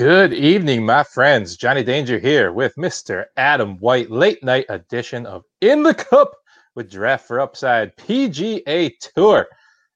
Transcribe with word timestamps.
Good 0.00 0.32
evening, 0.32 0.86
my 0.86 1.04
friends. 1.04 1.58
Johnny 1.58 1.84
Danger 1.84 2.18
here 2.18 2.52
with 2.52 2.74
Mr. 2.76 3.26
Adam 3.36 3.76
White, 3.80 4.10
late 4.10 4.42
night 4.42 4.64
edition 4.70 5.26
of 5.26 5.44
In 5.60 5.82
the 5.82 5.92
Cup 5.92 6.32
with 6.74 6.90
Draft 6.90 7.26
for 7.26 7.38
Upside 7.38 7.94
PGA 7.98 8.92
Tour. 8.98 9.46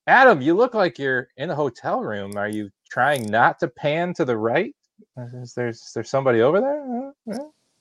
Adam, 0.06 0.42
you 0.42 0.52
look 0.52 0.74
like 0.74 0.98
you're 0.98 1.28
in 1.38 1.48
a 1.48 1.54
hotel 1.54 2.02
room. 2.02 2.36
Are 2.36 2.50
you 2.50 2.68
trying 2.90 3.30
not 3.30 3.58
to 3.60 3.68
pan 3.68 4.12
to 4.16 4.26
the 4.26 4.36
right? 4.36 4.76
Uh, 5.16 5.24
is 5.40 5.54
there, 5.54 5.68
is 5.68 5.90
there 5.94 6.04
somebody 6.04 6.42
over 6.42 6.60
there? 6.60 7.38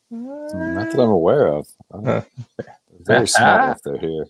Not 0.10 0.92
that 0.92 1.02
I'm 1.02 1.10
aware 1.10 1.48
of. 1.48 1.68
very 3.02 3.28
smart 3.28 3.76
if 3.76 3.84
they're 3.84 3.98
here. 3.98 4.28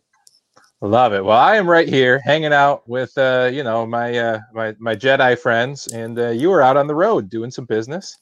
Love 0.83 1.13
it. 1.13 1.23
Well, 1.23 1.39
I 1.39 1.55
am 1.55 1.69
right 1.69 1.87
here 1.87 2.19
hanging 2.25 2.51
out 2.51 2.87
with 2.89 3.17
uh, 3.17 3.49
you 3.53 3.63
know 3.63 3.85
my 3.85 4.17
uh, 4.17 4.39
my 4.53 4.75
my 4.79 4.93
Jedi 4.93 5.39
friends, 5.39 5.87
and 5.87 6.19
uh, 6.19 6.31
you 6.31 6.49
were 6.49 6.61
out 6.61 6.75
on 6.75 6.87
the 6.87 6.95
road 6.95 7.29
doing 7.29 7.51
some 7.51 7.63
business, 7.63 8.17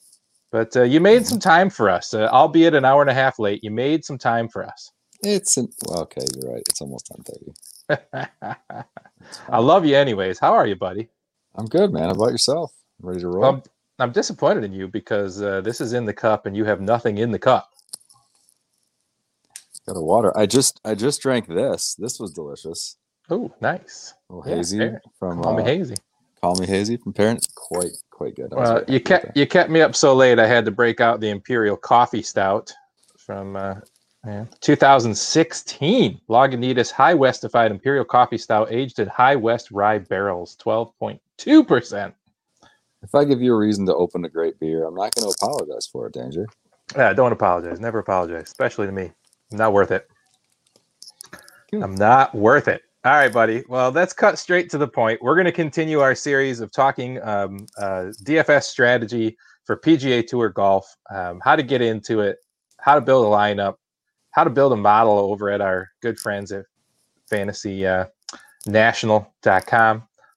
but 0.52 0.76
uh, 0.76 0.84
you 0.84 1.00
made 1.00 1.26
some 1.26 1.40
time 1.40 1.70
for 1.70 1.90
us, 1.90 2.14
uh, 2.14 2.28
albeit 2.30 2.74
an 2.74 2.84
hour 2.84 3.00
and 3.00 3.10
a 3.10 3.14
half 3.14 3.40
late. 3.40 3.64
You 3.64 3.72
made 3.72 4.04
some 4.04 4.16
time 4.16 4.48
for 4.48 4.64
us. 4.64 4.92
It's 5.24 5.56
an, 5.56 5.70
well, 5.88 6.02
okay. 6.02 6.24
You're 6.36 6.52
right. 6.52 6.62
It's 6.68 6.80
almost 6.80 7.10
ten 7.10 7.24
thirty. 7.24 8.46
I 9.48 9.58
love 9.58 9.84
you, 9.84 9.96
anyways. 9.96 10.38
How 10.38 10.54
are 10.54 10.68
you, 10.68 10.76
buddy? 10.76 11.08
I'm 11.56 11.66
good, 11.66 11.92
man. 11.92 12.04
How 12.04 12.10
about 12.10 12.30
yourself? 12.30 12.72
Ready 13.00 13.18
to 13.22 13.28
roll? 13.28 13.44
I'm, 13.44 13.62
I'm 13.98 14.12
disappointed 14.12 14.62
in 14.62 14.72
you 14.72 14.86
because 14.86 15.42
uh, 15.42 15.62
this 15.62 15.80
is 15.80 15.94
in 15.94 16.04
the 16.04 16.14
cup, 16.14 16.46
and 16.46 16.56
you 16.56 16.64
have 16.64 16.80
nothing 16.80 17.18
in 17.18 17.32
the 17.32 17.40
cup. 17.40 17.72
Got 19.86 19.96
a 19.96 20.00
water. 20.00 20.36
I 20.36 20.46
just 20.46 20.80
I 20.84 20.94
just 20.94 21.20
drank 21.22 21.48
this. 21.48 21.94
This 21.98 22.20
was 22.20 22.32
delicious. 22.32 22.96
Oh, 23.30 23.52
nice. 23.60 24.14
A 24.30 24.34
little 24.34 24.56
hazy 24.56 24.78
fair. 24.78 25.02
from 25.18 25.42
Call 25.42 25.56
me 25.56 25.62
uh, 25.62 25.66
hazy. 25.66 25.94
Call 26.40 26.56
me 26.56 26.66
hazy 26.66 26.96
from 26.96 27.12
parents. 27.12 27.46
Quite 27.54 27.92
quite 28.10 28.36
good. 28.36 28.52
Well, 28.52 28.84
you 28.86 29.00
kept 29.00 29.36
you 29.36 29.46
kept 29.46 29.70
me 29.70 29.80
up 29.80 29.96
so 29.96 30.14
late. 30.14 30.38
I 30.38 30.46
had 30.46 30.64
to 30.66 30.70
break 30.70 31.00
out 31.00 31.20
the 31.20 31.30
Imperial 31.30 31.76
Coffee 31.76 32.22
Stout 32.22 32.72
from 33.16 33.56
uh, 33.56 33.76
yeah, 34.24 34.44
2016 34.60 36.20
Lagunitas 36.28 36.92
High 36.92 37.14
Westified 37.14 37.72
Imperial 37.72 38.04
Coffee 38.04 38.38
Stout, 38.38 38.72
aged 38.72 39.00
in 39.00 39.08
High 39.08 39.36
West 39.36 39.70
rye 39.72 39.98
barrels, 39.98 40.56
12.2 40.64 41.66
percent. 41.66 42.14
If 43.02 43.16
I 43.16 43.24
give 43.24 43.42
you 43.42 43.52
a 43.52 43.56
reason 43.56 43.84
to 43.86 43.94
open 43.94 44.24
a 44.24 44.28
great 44.28 44.60
beer, 44.60 44.86
I'm 44.86 44.94
not 44.94 45.12
going 45.14 45.28
to 45.28 45.36
apologize 45.40 45.88
for 45.88 46.06
it, 46.06 46.12
Danger. 46.12 46.46
Yeah, 46.96 47.12
don't 47.12 47.32
apologize. 47.32 47.80
Never 47.80 47.98
apologize, 47.98 48.44
especially 48.46 48.86
to 48.86 48.92
me. 48.92 49.10
Not 49.52 49.72
worth 49.72 49.90
it. 49.90 50.08
I'm 51.72 51.94
not 51.94 52.34
worth 52.34 52.68
it. 52.68 52.82
All 53.04 53.12
right, 53.12 53.32
buddy. 53.32 53.64
Well, 53.68 53.90
let's 53.90 54.12
cut 54.12 54.38
straight 54.38 54.70
to 54.70 54.78
the 54.78 54.86
point. 54.86 55.20
We're 55.22 55.34
going 55.34 55.46
to 55.46 55.52
continue 55.52 56.00
our 56.00 56.14
series 56.14 56.60
of 56.60 56.70
talking 56.70 57.20
um, 57.22 57.66
uh, 57.76 58.12
DFS 58.22 58.64
strategy 58.64 59.36
for 59.64 59.76
PGA 59.76 60.26
Tour 60.26 60.50
golf, 60.50 60.96
um, 61.12 61.40
how 61.42 61.56
to 61.56 61.62
get 61.62 61.80
into 61.80 62.20
it, 62.20 62.38
how 62.78 62.94
to 62.94 63.00
build 63.00 63.26
a 63.26 63.28
lineup, 63.28 63.76
how 64.30 64.44
to 64.44 64.50
build 64.50 64.72
a 64.72 64.76
model 64.76 65.18
over 65.18 65.50
at 65.50 65.60
our 65.60 65.90
good 66.00 66.18
friends 66.18 66.52
at 66.52 66.66
Fantasy 67.28 67.86
uh. 67.86 68.04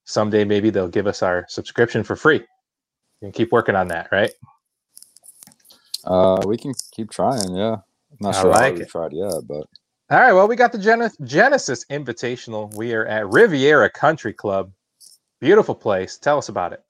Someday, 0.07 0.43
maybe 0.45 0.69
they'll 0.69 0.87
give 0.87 1.07
us 1.07 1.21
our 1.21 1.45
subscription 1.49 2.03
for 2.03 2.15
free. 2.15 2.37
You 2.37 2.45
can 3.21 3.31
keep 3.31 3.51
working 3.51 3.75
on 3.75 3.87
that, 3.89 4.07
right? 4.11 4.31
Uh, 6.03 6.41
we 6.45 6.57
can 6.57 6.73
keep 6.91 7.09
trying. 7.09 7.55
Yeah, 7.55 7.77
not 8.19 8.35
I 8.35 8.41
sure 8.41 8.51
like 8.51 8.75
how 8.75 8.81
it. 8.81 8.89
tried 8.89 9.13
yet, 9.13 9.33
but 9.47 9.65
All 10.09 10.19
right. 10.19 10.33
Well, 10.33 10.47
we 10.47 10.55
got 10.55 10.71
the 10.71 10.77
Gen- 10.77 11.11
Genesis 11.23 11.85
Invitational. 11.91 12.73
We 12.75 12.93
are 12.93 13.05
at 13.05 13.27
Riviera 13.29 13.89
Country 13.89 14.33
Club. 14.33 14.71
Beautiful 15.41 15.75
place. 15.75 16.17
Tell 16.17 16.37
us 16.37 16.49
about 16.49 16.73
it. 16.73 16.83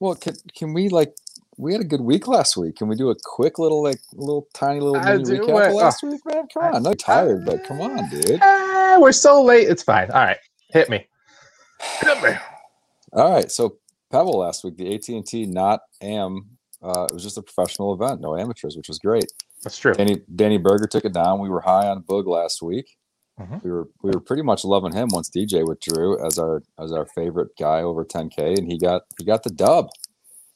well, 0.00 0.14
can 0.14 0.34
can 0.56 0.72
we 0.74 0.88
like? 0.88 1.14
We 1.58 1.72
had 1.72 1.82
a 1.82 1.84
good 1.84 2.00
week 2.00 2.26
last 2.28 2.56
week. 2.56 2.76
Can 2.76 2.88
we 2.88 2.96
do 2.96 3.10
a 3.10 3.16
quick 3.24 3.58
little 3.58 3.82
like 3.82 4.00
little 4.14 4.48
tiny 4.54 4.80
little 4.80 5.00
mini 5.00 5.22
recap 5.24 5.66
it. 5.66 5.68
of 5.68 5.74
last 5.74 6.02
Oh. 6.04 6.08
week, 6.10 6.20
man? 6.26 6.46
Come 6.52 6.64
on, 6.74 6.86
I'm 6.86 6.94
tired, 6.94 7.44
but 7.44 7.62
come 7.64 7.80
on, 7.80 8.08
dude. 8.10 8.38
Ah, 8.42 8.96
we're 9.00 9.12
so 9.12 9.42
late. 9.42 9.68
It's 9.68 9.82
fine. 9.82 10.10
All 10.10 10.24
right. 10.24 10.38
Hit 10.70 10.88
me. 10.90 11.06
Hit 12.00 12.22
me. 12.22 12.30
All 13.12 13.30
right, 13.32 13.50
so 13.52 13.76
Pebble 14.10 14.38
last 14.38 14.64
week, 14.64 14.76
the 14.78 14.94
AT 14.94 15.08
and 15.10 15.26
T 15.26 15.44
not 15.46 15.80
Am. 16.00 16.48
Uh, 16.82 17.06
it 17.10 17.12
was 17.14 17.22
just 17.22 17.38
a 17.38 17.42
professional 17.42 17.92
event, 17.94 18.20
no 18.20 18.36
amateurs, 18.36 18.76
which 18.76 18.88
was 18.88 18.98
great. 18.98 19.26
That's 19.62 19.78
true. 19.78 19.94
Danny 19.94 20.20
Danny 20.34 20.58
Berger 20.58 20.86
took 20.86 21.04
it 21.04 21.12
down. 21.12 21.40
We 21.40 21.48
were 21.48 21.60
high 21.60 21.88
on 21.88 22.02
Boog 22.02 22.26
last 22.26 22.62
week. 22.62 22.96
Mhm. 23.40 23.62
We 23.64 23.70
were 23.70 23.88
we 24.02 24.10
were 24.10 24.20
pretty 24.20 24.42
much 24.42 24.64
loving 24.64 24.92
him 24.92 25.08
once 25.12 25.30
DJ 25.30 25.64
withdrew 25.66 26.24
as 26.24 26.38
our 26.38 26.62
as 26.78 26.92
our 26.92 27.06
favorite 27.06 27.50
guy 27.58 27.82
over 27.82 28.04
10k, 28.04 28.58
and 28.58 28.70
he 28.70 28.78
got 28.78 29.02
he 29.18 29.24
got 29.24 29.42
the 29.42 29.50
dub. 29.50 29.88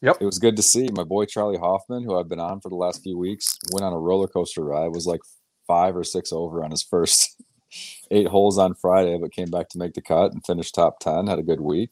Yep. 0.02 0.18
It 0.20 0.26
was 0.26 0.38
good 0.38 0.56
to 0.56 0.62
see 0.62 0.88
my 0.92 1.04
boy 1.04 1.24
Charley 1.24 1.56
Hoffman, 1.56 2.04
who 2.04 2.18
I've 2.18 2.28
been 2.28 2.40
on 2.40 2.60
for 2.60 2.68
the 2.68 2.74
last 2.76 3.02
few 3.02 3.16
weeks, 3.16 3.58
went 3.72 3.84
on 3.84 3.94
a 3.94 3.98
roller 3.98 4.28
coaster 4.28 4.62
ride. 4.62 4.88
Was 4.88 5.06
like 5.06 5.20
five 5.66 5.96
or 5.96 6.04
six 6.04 6.32
over 6.32 6.62
on 6.62 6.70
his 6.70 6.82
first 6.82 7.42
eight 8.10 8.26
holes 8.28 8.58
on 8.58 8.74
Friday, 8.74 9.18
but 9.18 9.32
came 9.32 9.50
back 9.50 9.68
to 9.70 9.78
make 9.78 9.94
the 9.94 10.02
cut 10.02 10.32
and 10.32 10.44
finished 10.44 10.74
top 10.74 10.98
ten. 11.00 11.28
Had 11.28 11.38
a 11.38 11.42
good 11.42 11.60
week. 11.60 11.90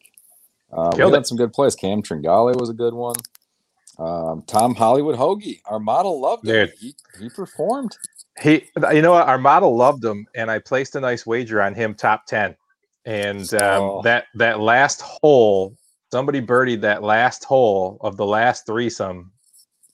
Uh, 0.71 0.91
we 0.95 1.03
had 1.03 1.15
it. 1.15 1.27
some 1.27 1.39
good 1.39 1.53
plays. 1.53 1.75
Cam 1.77 2.03
Tringale 2.03 2.59
was 2.59 2.69
a 2.69 2.75
good 2.75 2.95
one. 2.95 3.15
Um, 3.99 4.43
Tom 4.47 4.75
Hollywood 4.75 5.17
Hoge, 5.17 5.61
our 5.67 5.79
model 5.79 6.21
loved 6.21 6.49
him. 6.49 6.69
He, 6.79 6.95
he 7.21 7.29
performed. 7.29 7.97
He, 8.43 8.65
you 8.93 9.03
know 9.03 9.13
what? 9.13 9.29
Our 9.29 9.39
model 9.39 9.77
loved 9.77 10.05
him, 10.05 10.27
and 10.35 10.51
I 10.51 10.59
placed 10.59 10.97
a 10.97 11.01
nice 11.01 11.25
wager 11.25 11.63
on 11.63 11.75
him 11.75 11.95
top 11.95 12.27
ten. 12.27 12.57
And 13.05 13.53
um, 13.55 13.83
Oh. 13.83 14.03
that 14.03 14.25
that 14.35 14.59
last 14.61 15.01
hole, 15.03 15.77
somebody 16.11 16.41
birdied 16.41 16.81
that 16.81 17.03
last 17.03 17.45
hole 17.45 17.99
of 18.01 18.17
the 18.17 18.27
last 18.27 18.67
threesome, 18.67 19.31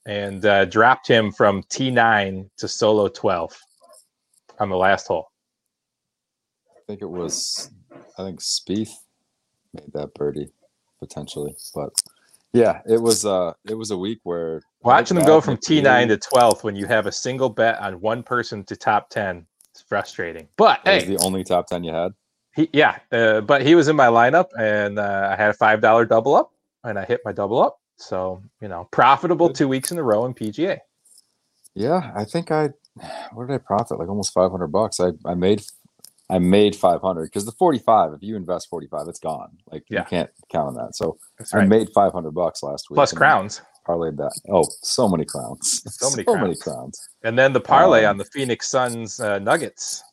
and 0.06 0.44
uh, 0.46 0.64
dropped 0.64 1.06
him 1.06 1.32
from 1.32 1.62
T 1.68 1.90
nine 1.90 2.48
to 2.56 2.68
solo 2.68 3.08
twelve 3.08 3.52
on 4.58 4.70
the 4.70 4.76
last 4.76 5.08
hole. 5.08 5.26
I 6.70 6.80
think 6.86 7.02
it 7.02 7.10
was, 7.10 7.70
I 8.18 8.24
think 8.24 8.40
Spieth 8.40 8.90
made 9.74 9.92
that 9.92 10.14
birdie 10.14 10.50
potentially, 10.98 11.54
but 11.74 11.90
yeah, 12.52 12.80
it 12.86 13.00
was 13.00 13.24
uh 13.24 13.52
it 13.68 13.74
was 13.74 13.90
a 13.90 13.96
week 13.96 14.20
where 14.24 14.62
Watching 14.82 15.16
them 15.16 15.26
go 15.26 15.40
from 15.40 15.56
T 15.56 15.80
nine 15.80 16.08
to 16.08 16.16
twelfth 16.16 16.64
when 16.64 16.74
you 16.74 16.86
have 16.86 17.06
a 17.06 17.12
single 17.12 17.48
bet 17.48 17.78
on 17.80 18.00
one 18.00 18.22
person 18.22 18.64
to 18.64 18.76
top 18.76 19.10
ten, 19.10 19.46
it's 19.72 19.82
frustrating. 19.82 20.48
But 20.56 20.80
that 20.84 21.02
hey, 21.02 21.06
the 21.06 21.18
only 21.18 21.44
top 21.44 21.66
ten 21.66 21.84
you 21.84 21.92
had. 21.92 22.12
he, 22.56 22.68
yeah, 22.72 22.98
uh, 23.12 23.42
but 23.42 23.62
he 23.62 23.74
was 23.74 23.88
in 23.88 23.96
my 23.96 24.06
lineup, 24.06 24.46
and 24.58 24.98
uh, 24.98 25.28
I 25.32 25.36
had 25.36 25.50
a 25.50 25.54
five 25.54 25.80
dollar 25.80 26.04
double 26.06 26.34
up, 26.34 26.50
and 26.82 26.98
I 26.98 27.04
hit 27.04 27.20
my 27.24 27.32
double 27.32 27.62
up. 27.62 27.78
So 27.98 28.42
you 28.60 28.68
know, 28.68 28.88
profitable 28.90 29.50
two 29.50 29.68
weeks 29.68 29.92
in 29.92 29.98
a 29.98 30.02
row 30.02 30.24
in 30.24 30.34
PGA. 30.34 30.78
Yeah, 31.74 32.10
I 32.16 32.24
think 32.24 32.50
I 32.50 32.70
what 33.32 33.46
did 33.46 33.54
I 33.54 33.58
profit? 33.58 33.98
Like 33.98 34.08
almost 34.08 34.32
five 34.32 34.50
hundred 34.50 34.68
bucks. 34.68 34.98
I 34.98 35.12
I 35.24 35.34
made 35.34 35.62
I 36.30 36.38
made 36.38 36.76
five 36.76 37.00
hundred 37.00 37.24
because 37.24 37.44
the 37.44 37.52
forty 37.52 37.78
five. 37.78 38.12
If 38.12 38.22
you 38.22 38.36
invest 38.36 38.68
forty 38.70 38.86
five, 38.86 39.08
it's 39.08 39.18
gone. 39.20 39.58
Like 39.70 39.84
Yeah. 39.88 40.00
you 40.00 40.04
can't 40.06 40.30
count 40.50 40.68
on 40.68 40.74
that. 40.74 40.94
So 40.96 41.18
I 41.52 41.64
made 41.64 41.88
five 41.94 42.12
hundred 42.12 42.32
bucks 42.32 42.62
last 42.62 42.88
week. 42.90 42.96
Plus 42.96 43.12
crowns, 43.12 43.60
Parlayed 43.88 44.16
that. 44.18 44.38
Oh, 44.50 44.64
so 44.82 45.08
many 45.08 45.24
crowns. 45.24 45.82
So 45.98 46.10
many 46.16 46.24
many 46.26 46.54
crowns. 46.54 46.62
crowns. 46.62 47.08
and 47.24 47.38
then 47.38 47.52
the 47.52 47.60
parlay 47.60 48.04
Um, 48.04 48.10
on 48.10 48.16
the 48.18 48.24
Phoenix 48.26 48.68
Suns 48.68 49.18
uh, 49.20 49.38
Nuggets. 49.38 50.04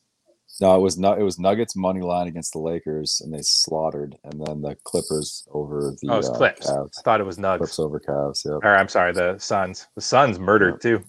No, 0.60 0.75
it 0.75 0.80
was 0.81 0.98
not. 0.98 1.19
It 1.19 1.24
was 1.24 1.38
Nuggets 1.38 1.75
money 1.75 2.02
line 2.02 2.28
against 2.28 2.54
the 2.54 2.58
Lakers, 2.60 3.22
and 3.24 3.31
they 3.31 3.44
slaughtered. 3.44 4.16
And 4.24 4.44
then 4.44 4.62
the 4.64 4.75
Clippers 4.86 5.48
over 5.52 5.94
the 6.02 6.10
Oh, 6.10 6.14
it 6.16 6.18
was 6.18 6.30
uh, 6.31 6.34
Clips. 6.38 6.68
Cavs. 6.72 6.90
I 6.98 7.02
thought 7.04 7.22
it 7.22 7.25
was 7.25 7.38
Nuggets. 7.38 7.75
Clips 7.75 7.80
over 7.80 8.00
Cavs. 8.00 8.44
Yeah, 8.44 8.54
Or 8.68 8.75
I'm 8.75 8.88
sorry, 8.88 9.14
the 9.14 9.38
Suns. 9.38 9.88
The 9.94 10.02
Suns 10.02 10.40
murdered 10.40 10.81
too. 10.81 11.04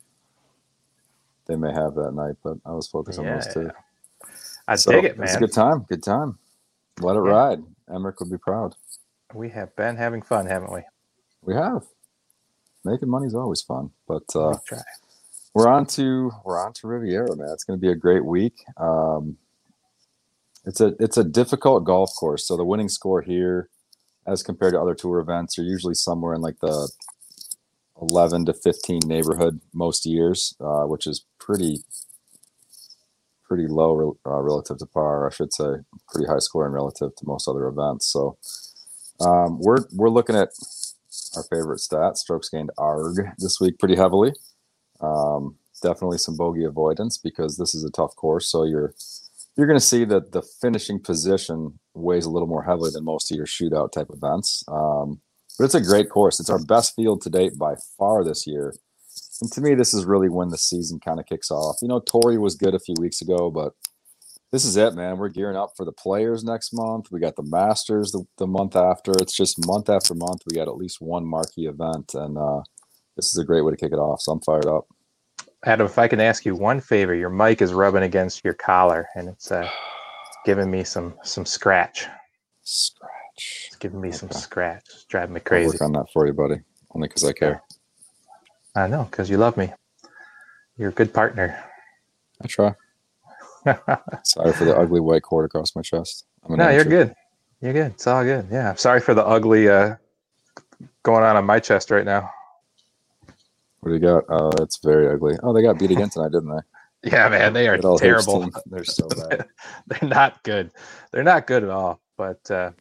they 1.46 1.56
may 1.56 1.72
have 1.72 1.94
that 1.94 2.12
night, 2.12 2.34
but 2.44 2.58
I 2.66 2.72
was 2.72 2.88
focused 2.88 3.19
on 3.19 3.25
those 3.25 3.46
two. 3.55 3.70
I 4.69 4.76
So, 4.76 4.93
dig 4.93 5.05
it, 5.06 5.19
was 5.19 5.35
a 5.35 5.38
man. 5.38 5.41
good 5.41 5.53
time. 5.55 5.87
Good 5.88 6.05
time. 6.05 6.38
Let 7.00 7.17
it 7.17 7.20
Yeah. 7.23 7.35
ride. 7.35 7.61
Emmerich 7.94 8.20
would 8.20 8.31
be 8.31 8.38
proud. 8.38 8.75
We 9.35 9.50
have 9.50 9.76
been 9.76 9.97
having 9.97 10.23
fun, 10.23 10.47
haven't 10.47 10.73
we? 10.73 10.82
We 11.43 11.55
have. 11.55 11.85
Making 12.85 13.11
money 13.11 13.26
is 13.26 13.35
always 13.35 13.62
fun, 13.62 13.91
but 14.09 14.25
uh, 14.37 14.59
try. 14.67 14.82
we're 15.55 15.69
on 15.69 15.87
to 15.87 16.32
we're 16.44 16.61
on 16.65 16.73
to 16.75 16.88
Riviera, 16.88 17.37
man. 17.37 17.50
It's 17.53 17.65
going 17.65 17.79
to 17.79 17.82
be 17.82 17.91
a 17.93 17.97
great 17.97 18.25
week. 18.25 18.55
Um, 18.79 19.37
It's 20.67 20.81
a 20.81 20.94
it's 21.00 21.19
a 21.19 21.25
difficult 21.25 21.85
golf 21.85 22.12
course. 22.19 22.47
So 22.49 22.56
the 22.56 22.65
winning 22.65 22.91
score 22.91 23.23
here, 23.23 23.70
as 24.26 24.43
compared 24.43 24.75
to 24.75 24.81
other 24.81 24.94
tour 24.94 25.20
events, 25.20 25.59
are 25.59 25.65
usually 25.65 25.94
somewhere 25.94 26.35
in 26.35 26.43
like 26.43 26.61
the 26.61 26.91
11 28.03 28.47
to 28.47 28.55
15 28.55 29.00
neighborhood 29.06 29.61
most 29.75 30.06
years, 30.06 30.56
uh, 30.61 30.85
which 30.85 31.06
is 31.06 31.26
pretty 31.41 31.85
pretty 33.48 33.66
low 33.66 34.16
uh, 34.26 34.40
relative 34.40 34.78
to 34.78 34.86
par. 34.86 35.26
I 35.26 35.32
should 35.32 35.52
say 35.52 35.76
pretty 36.12 36.28
high 36.28 36.38
scoring 36.38 36.72
relative 36.72 37.14
to 37.16 37.26
most 37.26 37.48
other 37.48 37.66
events. 37.66 38.06
So 38.12 38.38
um, 39.20 39.58
we're 39.60 39.84
we're 39.92 40.10
looking 40.10 40.36
at 40.36 40.50
our 41.36 41.42
favorite 41.44 41.80
stat, 41.80 42.16
strokes 42.16 42.48
gained 42.48 42.70
arg 42.78 43.16
this 43.38 43.60
week 43.60 43.78
pretty 43.78 43.96
heavily. 43.96 44.32
Um, 45.00 45.56
definitely 45.82 46.18
some 46.18 46.36
bogey 46.36 46.64
avoidance 46.64 47.18
because 47.18 47.56
this 47.56 47.74
is 47.74 47.84
a 47.84 47.90
tough 47.90 48.14
course. 48.16 48.50
So 48.50 48.64
you're 48.64 48.94
you're 49.56 49.66
going 49.66 49.78
to 49.78 49.84
see 49.84 50.04
that 50.04 50.32
the 50.32 50.42
finishing 50.42 51.00
position 51.00 51.78
weighs 51.94 52.26
a 52.26 52.30
little 52.30 52.46
more 52.46 52.62
heavily 52.62 52.90
than 52.92 53.04
most 53.04 53.30
of 53.30 53.36
your 53.36 53.46
shootout 53.46 53.90
type 53.90 54.08
events. 54.12 54.62
Um, 54.68 55.20
but 55.58 55.64
it's 55.64 55.74
a 55.74 55.80
great 55.80 56.08
course. 56.10 56.38
It's 56.38 56.50
our 56.50 56.64
best 56.64 56.94
field 56.94 57.22
to 57.22 57.30
date 57.30 57.58
by 57.58 57.74
far 57.98 58.22
this 58.22 58.46
year. 58.46 58.74
And 59.40 59.52
to 59.52 59.61
me, 59.61 59.75
this 59.75 59.94
is 59.94 60.05
really 60.05 60.29
when 60.29 60.49
the 60.49 60.58
season 60.58 61.00
kind 61.00 61.20
of 61.20 61.26
kicks 61.26 61.50
off. 61.50 61.76
You 61.81 61.88
know, 61.88 62.00
Torrey 62.00 62.38
was 62.38 62.56
good 62.56 62.75
a 62.75 62.81
few 62.81 62.94
weeks 62.99 63.20
ago, 63.23 63.50
but 63.50 63.73
this 64.50 64.64
is 64.64 64.76
it, 64.76 64.94
man. 64.94 65.19
We're 65.19 65.29
gearing 65.29 65.56
up 65.56 65.73
for 65.76 65.85
the 65.85 65.93
players 65.93 66.43
next 66.43 66.73
month. 66.73 67.12
We 67.12 67.20
got 67.20 67.37
the 67.37 67.43
Masters 67.43 68.12
the, 68.12 68.25
the 68.38 68.46
month 68.46 68.76
after. 68.76 69.12
It's 69.20 69.37
just 69.37 69.64
month 69.67 69.90
after 69.90 70.14
month. 70.14 70.43
We 70.46 70.56
got 70.56 70.69
at 70.69 70.76
least 70.76 71.00
one 71.00 71.26
marquee 71.26 71.67
event, 71.67 72.14
and 72.14 72.38
uh, 72.38 72.62
this 73.17 73.26
is 73.26 73.38
a 73.38 73.44
great 73.44 73.62
way 73.62 73.73
to 73.73 73.76
kick 73.76 73.93
it 73.93 73.99
off. 73.99 74.20
So 74.23 74.32
I'm 74.32 74.40
fired 74.40 74.67
up. 74.67 74.87
Adam, 75.64 75.87
if 75.87 75.99
I 75.99 76.08
can 76.08 76.20
ask 76.20 76.44
you 76.44 76.55
one 76.55 76.81
favor, 76.81 77.14
your 77.14 77.31
mic 77.31 77.61
is 77.61 77.75
rubbing 77.75 78.05
against 78.05 78.43
your 78.44 78.55
collar, 78.55 79.06
and 79.14 79.29
it's 79.29 79.50
uh, 79.52 79.69
giving 80.46 80.70
me 80.70 80.82
some 80.82 81.14
some 81.23 81.44
scratch. 81.44 82.06
Scratch. 82.62 83.67
It's 83.67 83.76
giving 83.76 84.00
me 84.00 84.08
okay. 84.08 84.17
some 84.17 84.31
scratch. 84.31 84.84
It's 84.94 85.05
driving 85.05 85.34
me 85.34 85.41
crazy. 85.41 85.67
I'll 85.67 85.73
work 85.73 85.82
on 85.82 85.93
that 85.93 86.06
for 86.12 86.26
you, 86.26 86.32
buddy. 86.32 86.56
Only 86.94 87.08
because 87.08 87.25
I 87.25 87.32
care. 87.32 87.62
I 88.78 88.86
know, 88.86 89.04
because 89.10 89.28
you 89.28 89.36
love 89.36 89.56
me. 89.56 89.72
You're 90.76 90.90
a 90.90 90.92
good 90.92 91.12
partner. 91.12 91.62
I 92.42 92.46
try. 92.46 92.75
sorry 94.25 94.52
for 94.52 94.64
the 94.64 94.76
ugly 94.76 95.00
white 95.00 95.22
cord 95.22 95.44
across 95.44 95.75
my 95.75 95.82
chest. 95.82 96.26
no, 96.48 96.70
you're 96.70 96.84
good. 96.84 97.14
You're 97.60 97.72
good. 97.72 97.92
It's 97.92 98.06
all 98.06 98.22
good. 98.22 98.46
Yeah. 98.50 98.75
Sorry 98.75 99.00
for 99.00 99.14
the 99.14 99.26
ugly 99.26 99.69
uh, 99.69 99.96
going 101.02 101.25
on 101.25 101.36
on 101.36 101.44
my 101.44 101.58
chest 101.58 101.90
right 101.90 102.04
now. 102.04 102.30
What 103.80 103.90
do 103.90 103.94
you 103.94 104.00
got? 104.00 104.25
Oh, 104.28 104.50
it's 104.60 104.78
very 104.78 105.08
ugly. 105.08 105.36
Oh, 105.42 105.52
they 105.52 105.62
got 105.62 105.78
beat 105.78 105.90
again 105.90 106.10
tonight, 106.10 106.32
didn't 106.32 106.50
they? 106.50 106.62
Yeah, 107.04 107.28
man, 107.28 107.52
they 107.52 107.69
are 107.69 107.78
terrible. 107.96 108.50
They're 108.66 108.82
so 108.82 109.08
bad. 109.08 109.46
They're 109.86 110.08
not 110.08 110.42
good. 110.42 110.72
They're 111.12 111.22
not 111.22 111.46
good 111.46 111.62
at 111.62 111.70
all. 111.70 112.00
But 112.16 112.50
uh, 112.50 112.72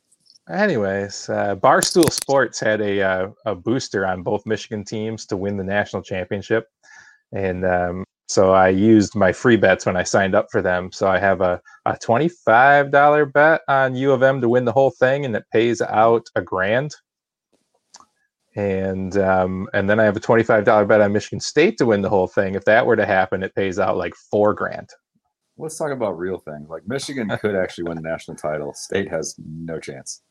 anyways, 0.49 1.29
uh, 1.29 1.55
Barstool 1.55 2.11
Sports 2.11 2.59
had 2.59 2.81
a 2.81 3.01
uh, 3.01 3.29
a 3.45 3.55
booster 3.55 4.05
on 4.05 4.23
both 4.23 4.45
Michigan 4.45 4.83
teams 4.83 5.25
to 5.27 5.37
win 5.37 5.57
the 5.57 5.63
national 5.63 6.01
championship, 6.01 6.67
and 7.31 7.65
um, 7.65 8.03
so 8.29 8.51
I 8.51 8.69
used 8.69 9.15
my 9.15 9.31
free 9.31 9.55
bets 9.55 9.85
when 9.85 9.95
I 9.95 10.03
signed 10.03 10.35
up 10.35 10.47
for 10.51 10.61
them. 10.61 10.91
So 10.91 11.07
I 11.07 11.17
have 11.17 11.39
a, 11.39 11.61
a 11.85 11.93
$25 11.93 13.31
bet 13.31 13.61
on 13.69 13.95
U 13.95 14.11
of 14.11 14.21
M 14.21 14.41
to 14.41 14.49
win 14.49 14.65
the 14.65 14.73
whole 14.73 14.91
thing, 14.91 15.23
and 15.23 15.35
it 15.35 15.45
pays 15.51 15.81
out 15.81 16.27
a 16.35 16.41
grand. 16.41 16.93
And 18.55 19.17
um, 19.17 19.69
and 19.73 19.89
then 19.89 19.99
I 19.99 20.03
have 20.03 20.17
a 20.17 20.19
$25 20.19 20.87
bet 20.87 20.99
on 20.99 21.13
Michigan 21.13 21.39
State 21.39 21.77
to 21.77 21.85
win 21.85 22.01
the 22.01 22.09
whole 22.09 22.27
thing. 22.27 22.55
If 22.55 22.65
that 22.65 22.85
were 22.85 22.95
to 22.95 23.05
happen, 23.05 23.43
it 23.43 23.55
pays 23.55 23.79
out 23.79 23.97
like 23.97 24.13
four 24.29 24.53
grand. 24.53 24.89
Let's 25.57 25.77
talk 25.77 25.91
about 25.91 26.17
real 26.17 26.39
things. 26.39 26.67
Like 26.69 26.87
Michigan 26.87 27.29
could 27.39 27.55
actually 27.55 27.85
win 27.85 27.95
the 27.95 28.07
national 28.07 28.35
title. 28.35 28.73
State 28.73 29.09
has 29.09 29.35
no 29.39 29.79
chance. 29.79 30.21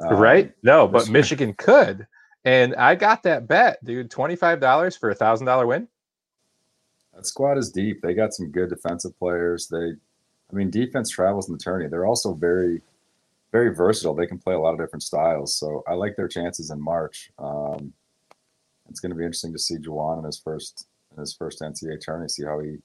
Um, 0.00 0.16
right? 0.16 0.52
No, 0.62 0.86
but 0.86 1.08
Michigan 1.08 1.54
could. 1.54 2.06
And 2.44 2.74
I 2.76 2.94
got 2.94 3.22
that 3.24 3.48
bet, 3.48 3.84
dude. 3.84 4.10
$25 4.10 4.98
for 4.98 5.10
a 5.10 5.14
thousand 5.14 5.46
dollar 5.46 5.66
win. 5.66 5.88
That 7.14 7.26
squad 7.26 7.58
is 7.58 7.70
deep. 7.70 8.00
They 8.00 8.14
got 8.14 8.32
some 8.32 8.50
good 8.50 8.70
defensive 8.70 9.18
players. 9.18 9.66
They, 9.66 9.76
I 9.76 10.52
mean, 10.54 10.70
defense 10.70 11.10
travels 11.10 11.48
in 11.48 11.54
the 11.54 11.58
tourney. 11.58 11.88
They're 11.88 12.06
also 12.06 12.32
very, 12.32 12.80
very 13.50 13.74
versatile. 13.74 14.14
They 14.14 14.26
can 14.26 14.38
play 14.38 14.54
a 14.54 14.58
lot 14.58 14.72
of 14.72 14.78
different 14.78 15.02
styles. 15.02 15.54
So 15.54 15.82
I 15.88 15.94
like 15.94 16.14
their 16.16 16.28
chances 16.28 16.70
in 16.70 16.80
March. 16.80 17.30
Um, 17.38 17.92
it's 18.88 19.00
going 19.00 19.10
to 19.10 19.16
be 19.16 19.24
interesting 19.24 19.52
to 19.52 19.58
see 19.58 19.76
Juwan 19.76 20.18
in 20.18 20.24
his 20.24 20.38
first 20.38 20.86
in 21.12 21.20
his 21.20 21.34
first 21.34 21.60
NCAA 21.60 22.02
tourney. 22.04 22.28
See 22.28 22.44
how 22.44 22.60
he 22.60 22.78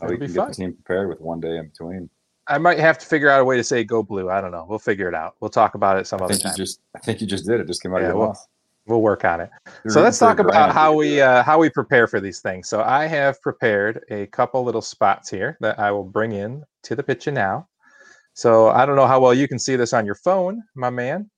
how 0.00 0.06
It'll 0.06 0.20
he 0.20 0.26
can 0.26 0.34
get 0.34 0.48
the 0.48 0.54
team 0.54 0.72
prepared 0.74 1.08
with 1.08 1.20
one 1.20 1.40
day 1.40 1.56
in 1.56 1.68
between. 1.68 2.10
I 2.46 2.58
might 2.58 2.78
have 2.78 2.98
to 2.98 3.06
figure 3.06 3.30
out 3.30 3.40
a 3.40 3.44
way 3.44 3.56
to 3.56 3.64
say 3.64 3.84
go 3.84 4.02
blue. 4.02 4.30
I 4.30 4.40
don't 4.40 4.50
know. 4.50 4.66
We'll 4.68 4.78
figure 4.78 5.08
it 5.08 5.14
out. 5.14 5.36
We'll 5.40 5.50
talk 5.50 5.74
about 5.74 5.98
it 5.98 6.06
some 6.06 6.20
I 6.20 6.26
other 6.26 6.36
time. 6.36 6.54
Just, 6.56 6.80
I 6.94 6.98
think 6.98 7.20
you 7.20 7.26
just 7.26 7.46
did 7.46 7.60
it. 7.60 7.66
Just 7.66 7.82
came 7.82 7.92
out 7.92 8.02
yeah, 8.02 8.08
of 8.08 8.08
your 8.08 8.18
well, 8.18 8.28
mouth 8.28 8.46
we'll 8.86 9.00
work 9.00 9.24
on 9.24 9.40
it. 9.40 9.50
You're 9.84 9.92
so 9.92 10.02
let's 10.02 10.18
talk 10.18 10.38
about 10.38 10.72
how 10.72 10.94
we 10.94 11.20
uh, 11.20 11.42
how 11.42 11.58
we 11.58 11.70
prepare 11.70 12.06
for 12.06 12.20
these 12.20 12.40
things. 12.40 12.68
So 12.68 12.82
I 12.82 13.06
have 13.06 13.40
prepared 13.40 14.04
a 14.10 14.26
couple 14.26 14.62
little 14.64 14.82
spots 14.82 15.30
here 15.30 15.56
that 15.60 15.78
I 15.78 15.90
will 15.90 16.04
bring 16.04 16.32
in 16.32 16.64
to 16.84 16.94
the 16.94 17.02
picture 17.02 17.32
now. 17.32 17.68
So 18.34 18.68
I 18.68 18.84
don't 18.84 18.96
know 18.96 19.06
how 19.06 19.20
well 19.20 19.34
you 19.34 19.46
can 19.46 19.58
see 19.58 19.76
this 19.76 19.92
on 19.92 20.04
your 20.04 20.16
phone, 20.16 20.62
my 20.74 20.90
man, 20.90 21.30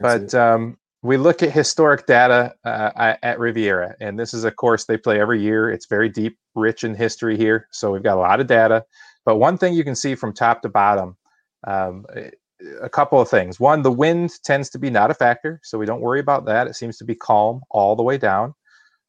but 0.00 0.32
um, 0.34 0.78
we 1.02 1.16
look 1.16 1.42
at 1.42 1.50
historic 1.50 2.06
data 2.06 2.54
uh, 2.64 3.14
at 3.22 3.40
Riviera, 3.40 3.96
and 4.00 4.18
this 4.18 4.32
is 4.32 4.44
a 4.44 4.50
course 4.52 4.84
they 4.84 4.96
play 4.96 5.20
every 5.20 5.42
year. 5.42 5.70
It's 5.70 5.86
very 5.86 6.08
deep, 6.08 6.38
rich 6.54 6.84
in 6.84 6.94
history 6.94 7.36
here, 7.36 7.66
so 7.72 7.92
we've 7.92 8.02
got 8.02 8.16
a 8.16 8.20
lot 8.20 8.40
of 8.40 8.46
data. 8.46 8.84
But 9.26 9.36
one 9.36 9.58
thing 9.58 9.74
you 9.74 9.84
can 9.84 9.96
see 9.96 10.14
from 10.14 10.32
top 10.32 10.62
to 10.62 10.70
bottom, 10.70 11.16
um, 11.66 12.06
a 12.80 12.88
couple 12.88 13.20
of 13.20 13.28
things. 13.28 13.60
One, 13.60 13.82
the 13.82 13.92
wind 13.92 14.30
tends 14.44 14.70
to 14.70 14.78
be 14.78 14.88
not 14.88 15.10
a 15.10 15.14
factor, 15.14 15.60
so 15.62 15.76
we 15.76 15.84
don't 15.84 16.00
worry 16.00 16.20
about 16.20 16.46
that. 16.46 16.68
It 16.68 16.76
seems 16.76 16.96
to 16.98 17.04
be 17.04 17.14
calm 17.14 17.60
all 17.70 17.94
the 17.94 18.02
way 18.02 18.16
down. 18.16 18.54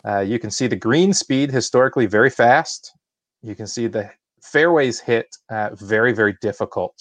Uh, 0.03 0.19
you 0.19 0.39
can 0.39 0.51
see 0.51 0.67
the 0.67 0.75
green 0.75 1.13
speed 1.13 1.51
historically 1.51 2.07
very 2.07 2.29
fast. 2.29 2.93
You 3.41 3.55
can 3.55 3.67
see 3.67 3.87
the 3.87 4.09
fairways 4.41 4.99
hit 4.99 5.37
uh, 5.49 5.75
very, 5.75 6.13
very 6.13 6.35
difficult. 6.41 6.99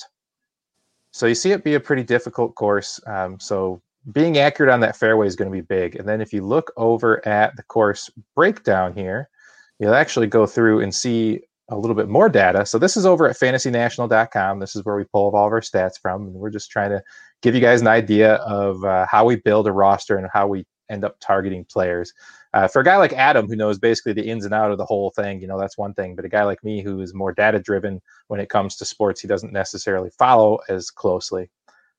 So 1.10 1.26
you 1.26 1.34
see 1.34 1.52
it 1.52 1.64
be 1.64 1.74
a 1.74 1.80
pretty 1.80 2.02
difficult 2.02 2.54
course. 2.54 3.00
Um, 3.06 3.40
so 3.40 3.80
being 4.12 4.38
accurate 4.38 4.70
on 4.70 4.80
that 4.80 4.96
fairway 4.96 5.26
is 5.26 5.36
going 5.36 5.50
to 5.50 5.56
be 5.56 5.62
big. 5.62 5.96
And 5.96 6.06
then 6.06 6.20
if 6.20 6.32
you 6.32 6.44
look 6.44 6.72
over 6.76 7.26
at 7.26 7.56
the 7.56 7.62
course 7.62 8.10
breakdown 8.34 8.92
here, 8.92 9.30
you'll 9.78 9.94
actually 9.94 10.26
go 10.26 10.46
through 10.46 10.80
and 10.80 10.94
see 10.94 11.40
a 11.68 11.76
little 11.76 11.96
bit 11.96 12.08
more 12.08 12.28
data. 12.28 12.64
So 12.64 12.78
this 12.78 12.96
is 12.96 13.06
over 13.06 13.28
at 13.28 13.36
fantasynational.com. 13.36 14.60
This 14.60 14.76
is 14.76 14.84
where 14.84 14.96
we 14.96 15.04
pull 15.04 15.34
all 15.34 15.46
of 15.46 15.52
our 15.52 15.60
stats 15.60 16.00
from. 16.00 16.22
And 16.22 16.34
we're 16.34 16.50
just 16.50 16.70
trying 16.70 16.90
to 16.90 17.02
give 17.42 17.54
you 17.54 17.60
guys 17.60 17.80
an 17.80 17.88
idea 17.88 18.34
of 18.34 18.84
uh, 18.84 19.06
how 19.10 19.24
we 19.24 19.36
build 19.36 19.66
a 19.66 19.72
roster 19.72 20.16
and 20.16 20.28
how 20.32 20.46
we 20.46 20.64
end 20.88 21.04
up 21.04 21.16
targeting 21.20 21.64
players. 21.64 22.12
Uh, 22.54 22.68
for 22.68 22.80
a 22.80 22.84
guy 22.84 22.96
like 22.96 23.12
Adam, 23.12 23.48
who 23.48 23.56
knows 23.56 23.78
basically 23.78 24.12
the 24.12 24.26
ins 24.26 24.44
and 24.44 24.54
out 24.54 24.70
of 24.70 24.78
the 24.78 24.84
whole 24.84 25.10
thing, 25.10 25.40
you 25.40 25.46
know, 25.46 25.58
that's 25.58 25.76
one 25.76 25.92
thing. 25.92 26.14
But 26.14 26.24
a 26.24 26.28
guy 26.28 26.44
like 26.44 26.62
me 26.62 26.82
who 26.82 27.00
is 27.00 27.12
more 27.12 27.32
data 27.32 27.58
driven 27.58 28.00
when 28.28 28.40
it 28.40 28.48
comes 28.48 28.76
to 28.76 28.84
sports, 28.84 29.20
he 29.20 29.28
doesn't 29.28 29.52
necessarily 29.52 30.10
follow 30.10 30.60
as 30.68 30.90
closely. 30.90 31.50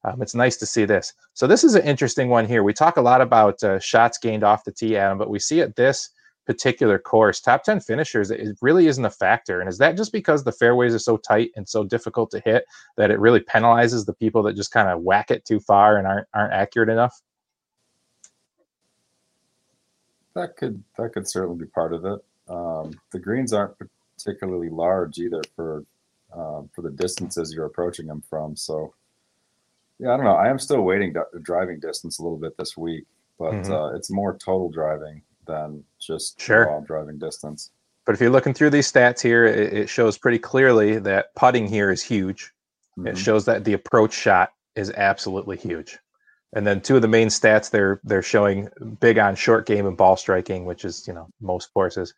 Um, 0.03 0.21
it's 0.21 0.35
nice 0.35 0.55
to 0.57 0.65
see 0.65 0.85
this. 0.85 1.13
So 1.33 1.47
this 1.47 1.63
is 1.63 1.75
an 1.75 1.83
interesting 1.83 2.29
one 2.29 2.45
here. 2.45 2.63
We 2.63 2.73
talk 2.73 2.97
a 2.97 3.01
lot 3.01 3.19
about 3.19 3.61
uh, 3.61 3.79
shots 3.79 4.17
gained 4.17 4.43
off 4.43 4.63
the 4.63 4.71
tee, 4.71 4.95
Adam, 4.95 5.17
but 5.17 5.29
we 5.29 5.39
see 5.39 5.59
it 5.59 5.75
this 5.75 6.11
particular 6.47 6.97
course, 6.97 7.41
top 7.41 7.63
10 7.65 7.81
finishers, 7.81 8.31
it 8.31 8.57
really 8.61 8.87
isn't 8.87 9.03
a 9.03 9.09
factor. 9.09 9.59
And 9.59 9.67
is 9.67 9.77
that 9.79 9.97
just 9.97 10.13
because 10.13 10.45
the 10.45 10.51
fairways 10.53 10.95
are 10.95 10.99
so 10.99 11.17
tight 11.17 11.51
and 11.57 11.67
so 11.67 11.83
difficult 11.83 12.31
to 12.31 12.39
hit 12.39 12.63
that 12.95 13.11
it 13.11 13.19
really 13.19 13.41
penalizes 13.41 14.05
the 14.05 14.13
people 14.13 14.41
that 14.43 14.55
just 14.55 14.71
kind 14.71 14.87
of 14.87 15.01
whack 15.01 15.29
it 15.29 15.43
too 15.43 15.59
far 15.59 15.97
and 15.97 16.07
aren't 16.07 16.27
aren't 16.33 16.53
accurate 16.53 16.87
enough? 16.87 17.21
That 20.35 20.55
could 20.55 20.81
that 20.97 21.11
could 21.13 21.27
certainly 21.27 21.57
be 21.57 21.69
part 21.69 21.93
of 21.93 22.05
it. 22.05 22.23
Um, 22.47 22.93
the 23.11 23.19
greens 23.19 23.51
aren't 23.51 23.75
particularly 24.17 24.69
large 24.69 25.17
either 25.17 25.41
for 25.53 25.83
um, 26.33 26.69
for 26.73 26.81
the 26.81 26.91
distances 26.91 27.53
you're 27.53 27.65
approaching 27.65 28.07
them 28.07 28.23
from. 28.29 28.55
So 28.55 28.93
yeah, 29.99 30.13
I 30.13 30.15
don't 30.15 30.25
know. 30.25 30.35
I 30.35 30.47
am 30.47 30.59
still 30.59 30.81
waiting 30.81 31.13
driving 31.41 31.81
distance 31.81 32.19
a 32.19 32.23
little 32.23 32.37
bit 32.37 32.55
this 32.55 32.77
week, 32.77 33.05
but 33.37 33.51
mm-hmm. 33.51 33.73
uh, 33.73 33.93
it's 33.95 34.09
more 34.09 34.37
total 34.37 34.69
driving 34.69 35.21
than 35.47 35.83
just 35.99 36.39
sure. 36.39 36.83
driving 36.85 37.17
distance. 37.17 37.71
But 38.05 38.15
if 38.15 38.21
you're 38.21 38.29
looking 38.29 38.53
through 38.53 38.69
these 38.69 38.91
stats 38.91 39.21
here, 39.21 39.45
it, 39.45 39.73
it 39.73 39.89
shows 39.89 40.17
pretty 40.17 40.39
clearly 40.39 40.97
that 40.99 41.35
putting 41.35 41.67
here 41.67 41.91
is 41.91 42.01
huge. 42.01 42.53
Mm-hmm. 42.97 43.07
It 43.07 43.17
shows 43.17 43.45
that 43.45 43.65
the 43.65 43.73
approach 43.73 44.13
shot 44.13 44.53
is 44.75 44.91
absolutely 44.91 45.57
huge. 45.57 45.99
And 46.53 46.65
then 46.65 46.79
two 46.79 46.95
of 46.95 47.01
the 47.01 47.07
main 47.09 47.27
stats 47.27 47.69
they're 47.69 47.99
they're 48.05 48.21
showing 48.21 48.69
big 49.01 49.17
on 49.17 49.35
short 49.35 49.65
game 49.65 49.85
and 49.85 49.97
ball 49.97 50.15
striking, 50.15 50.63
which 50.63 50.85
is 50.85 51.05
you 51.05 51.13
know 51.13 51.27
most 51.41 51.73
courses. 51.73 52.13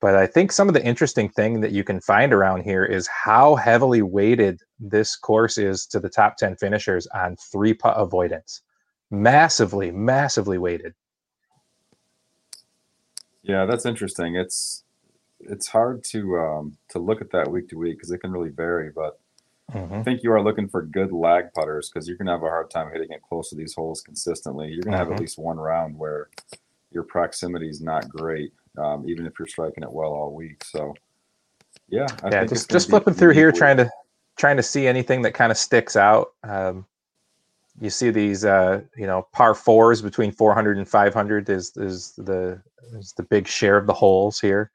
But 0.00 0.14
I 0.14 0.26
think 0.26 0.50
some 0.52 0.68
of 0.68 0.74
the 0.74 0.84
interesting 0.84 1.28
thing 1.28 1.60
that 1.60 1.72
you 1.72 1.84
can 1.84 2.00
find 2.00 2.32
around 2.32 2.62
here 2.62 2.84
is 2.84 3.06
how 3.06 3.54
heavily 3.54 4.02
weighted 4.02 4.60
this 4.78 5.14
course 5.16 5.58
is 5.58 5.86
to 5.86 6.00
the 6.00 6.08
top 6.08 6.38
10 6.38 6.56
finishers 6.56 7.06
on 7.08 7.36
three 7.36 7.74
putt 7.74 7.94
avoidance. 7.98 8.62
Massively, 9.10 9.90
massively 9.90 10.56
weighted. 10.56 10.94
Yeah, 13.42 13.64
that's 13.64 13.86
interesting. 13.86 14.36
It's 14.36 14.84
it's 15.40 15.68
hard 15.68 16.04
to 16.04 16.38
um, 16.38 16.76
to 16.90 16.98
look 16.98 17.20
at 17.20 17.30
that 17.30 17.50
week 17.50 17.68
to 17.70 17.78
week 17.78 17.96
because 17.96 18.10
it 18.10 18.18
can 18.18 18.30
really 18.32 18.50
vary. 18.50 18.90
But 18.94 19.18
Mm-hmm. 19.72 19.94
I 19.94 20.02
think 20.02 20.22
you 20.22 20.32
are 20.32 20.42
looking 20.42 20.68
for 20.68 20.82
good 20.82 21.12
lag 21.12 21.52
putters 21.52 21.90
because 21.90 22.08
you're 22.08 22.16
going 22.16 22.26
to 22.26 22.32
have 22.32 22.42
a 22.42 22.48
hard 22.48 22.70
time 22.70 22.90
hitting 22.92 23.10
it 23.10 23.22
close 23.22 23.50
to 23.50 23.56
these 23.56 23.74
holes 23.74 24.00
consistently. 24.00 24.68
You're 24.68 24.82
going 24.82 24.92
to 24.92 24.98
mm-hmm. 24.98 24.98
have 24.98 25.08
at 25.08 25.14
mm-hmm. 25.14 25.20
least 25.20 25.38
one 25.38 25.58
round 25.58 25.96
where 25.96 26.28
your 26.90 27.04
proximity 27.04 27.68
is 27.68 27.80
not 27.80 28.08
great, 28.08 28.52
um, 28.78 29.08
even 29.08 29.26
if 29.26 29.38
you're 29.38 29.46
striking 29.46 29.84
it 29.84 29.92
well 29.92 30.10
all 30.10 30.34
week. 30.34 30.64
So, 30.64 30.94
yeah, 31.88 32.06
I 32.24 32.30
yeah, 32.30 32.44
just 32.44 32.70
just 32.70 32.88
flipping 32.88 33.14
through 33.14 33.34
here, 33.34 33.48
week. 33.48 33.56
trying 33.56 33.76
to 33.76 33.88
trying 34.36 34.56
to 34.56 34.62
see 34.62 34.86
anything 34.86 35.22
that 35.22 35.34
kind 35.34 35.52
of 35.52 35.58
sticks 35.58 35.96
out. 35.96 36.32
Um, 36.42 36.84
you 37.80 37.90
see 37.90 38.10
these, 38.10 38.44
uh, 38.44 38.82
you 38.96 39.06
know, 39.06 39.26
par 39.32 39.54
fours 39.54 40.02
between 40.02 40.32
400 40.32 40.78
and 40.78 40.88
500 40.88 41.48
is 41.48 41.76
is 41.76 42.12
the 42.16 42.60
is 42.92 43.14
the 43.16 43.22
big 43.22 43.48
share 43.48 43.76
of 43.76 43.86
the 43.86 43.94
holes 43.94 44.38
here. 44.38 44.70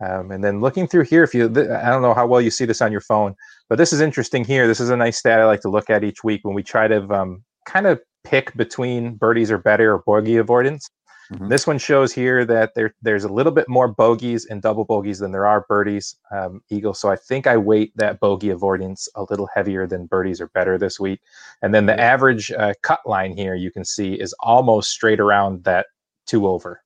Um, 0.00 0.30
and 0.30 0.42
then 0.42 0.60
looking 0.60 0.86
through 0.86 1.04
here, 1.04 1.22
if 1.22 1.34
you, 1.34 1.44
I 1.46 1.88
don't 1.88 2.02
know 2.02 2.14
how 2.14 2.26
well 2.26 2.40
you 2.40 2.50
see 2.50 2.64
this 2.64 2.82
on 2.82 2.92
your 2.92 3.00
phone, 3.00 3.34
but 3.68 3.76
this 3.76 3.92
is 3.92 4.00
interesting 4.00 4.44
here. 4.44 4.66
This 4.66 4.80
is 4.80 4.90
a 4.90 4.96
nice 4.96 5.18
stat 5.18 5.40
I 5.40 5.44
like 5.46 5.60
to 5.62 5.70
look 5.70 5.88
at 5.88 6.04
each 6.04 6.24
week 6.24 6.40
when 6.42 6.54
we 6.54 6.62
try 6.62 6.88
to 6.88 7.02
um, 7.14 7.44
kind 7.64 7.86
of 7.86 8.00
pick 8.24 8.54
between 8.56 9.14
birdies 9.14 9.50
or 9.50 9.58
better 9.58 9.94
or 9.94 10.02
bogey 10.04 10.36
avoidance. 10.36 10.90
Mm-hmm. 11.32 11.48
This 11.48 11.66
one 11.66 11.78
shows 11.78 12.12
here 12.12 12.44
that 12.44 12.74
there, 12.74 12.94
there's 13.00 13.24
a 13.24 13.32
little 13.32 13.52
bit 13.52 13.68
more 13.68 13.88
bogeys 13.88 14.44
and 14.46 14.60
double 14.60 14.84
bogeys 14.84 15.18
than 15.18 15.32
there 15.32 15.46
are 15.46 15.64
birdies, 15.68 16.16
um, 16.30 16.62
Eagle. 16.70 16.94
So 16.94 17.10
I 17.10 17.16
think 17.16 17.46
I 17.46 17.56
weight 17.56 17.92
that 17.96 18.20
bogey 18.20 18.50
avoidance 18.50 19.08
a 19.14 19.24
little 19.30 19.48
heavier 19.54 19.86
than 19.86 20.06
birdies 20.06 20.40
are 20.40 20.48
better 20.48 20.76
this 20.76 21.00
week. 21.00 21.20
And 21.62 21.74
then 21.74 21.86
the 21.86 21.98
average 21.98 22.52
uh, 22.52 22.74
cut 22.82 23.00
line 23.06 23.36
here 23.36 23.54
you 23.54 23.70
can 23.70 23.84
see 23.84 24.14
is 24.14 24.34
almost 24.40 24.90
straight 24.90 25.20
around 25.20 25.64
that 25.64 25.86
two 26.26 26.46
over. 26.46 26.82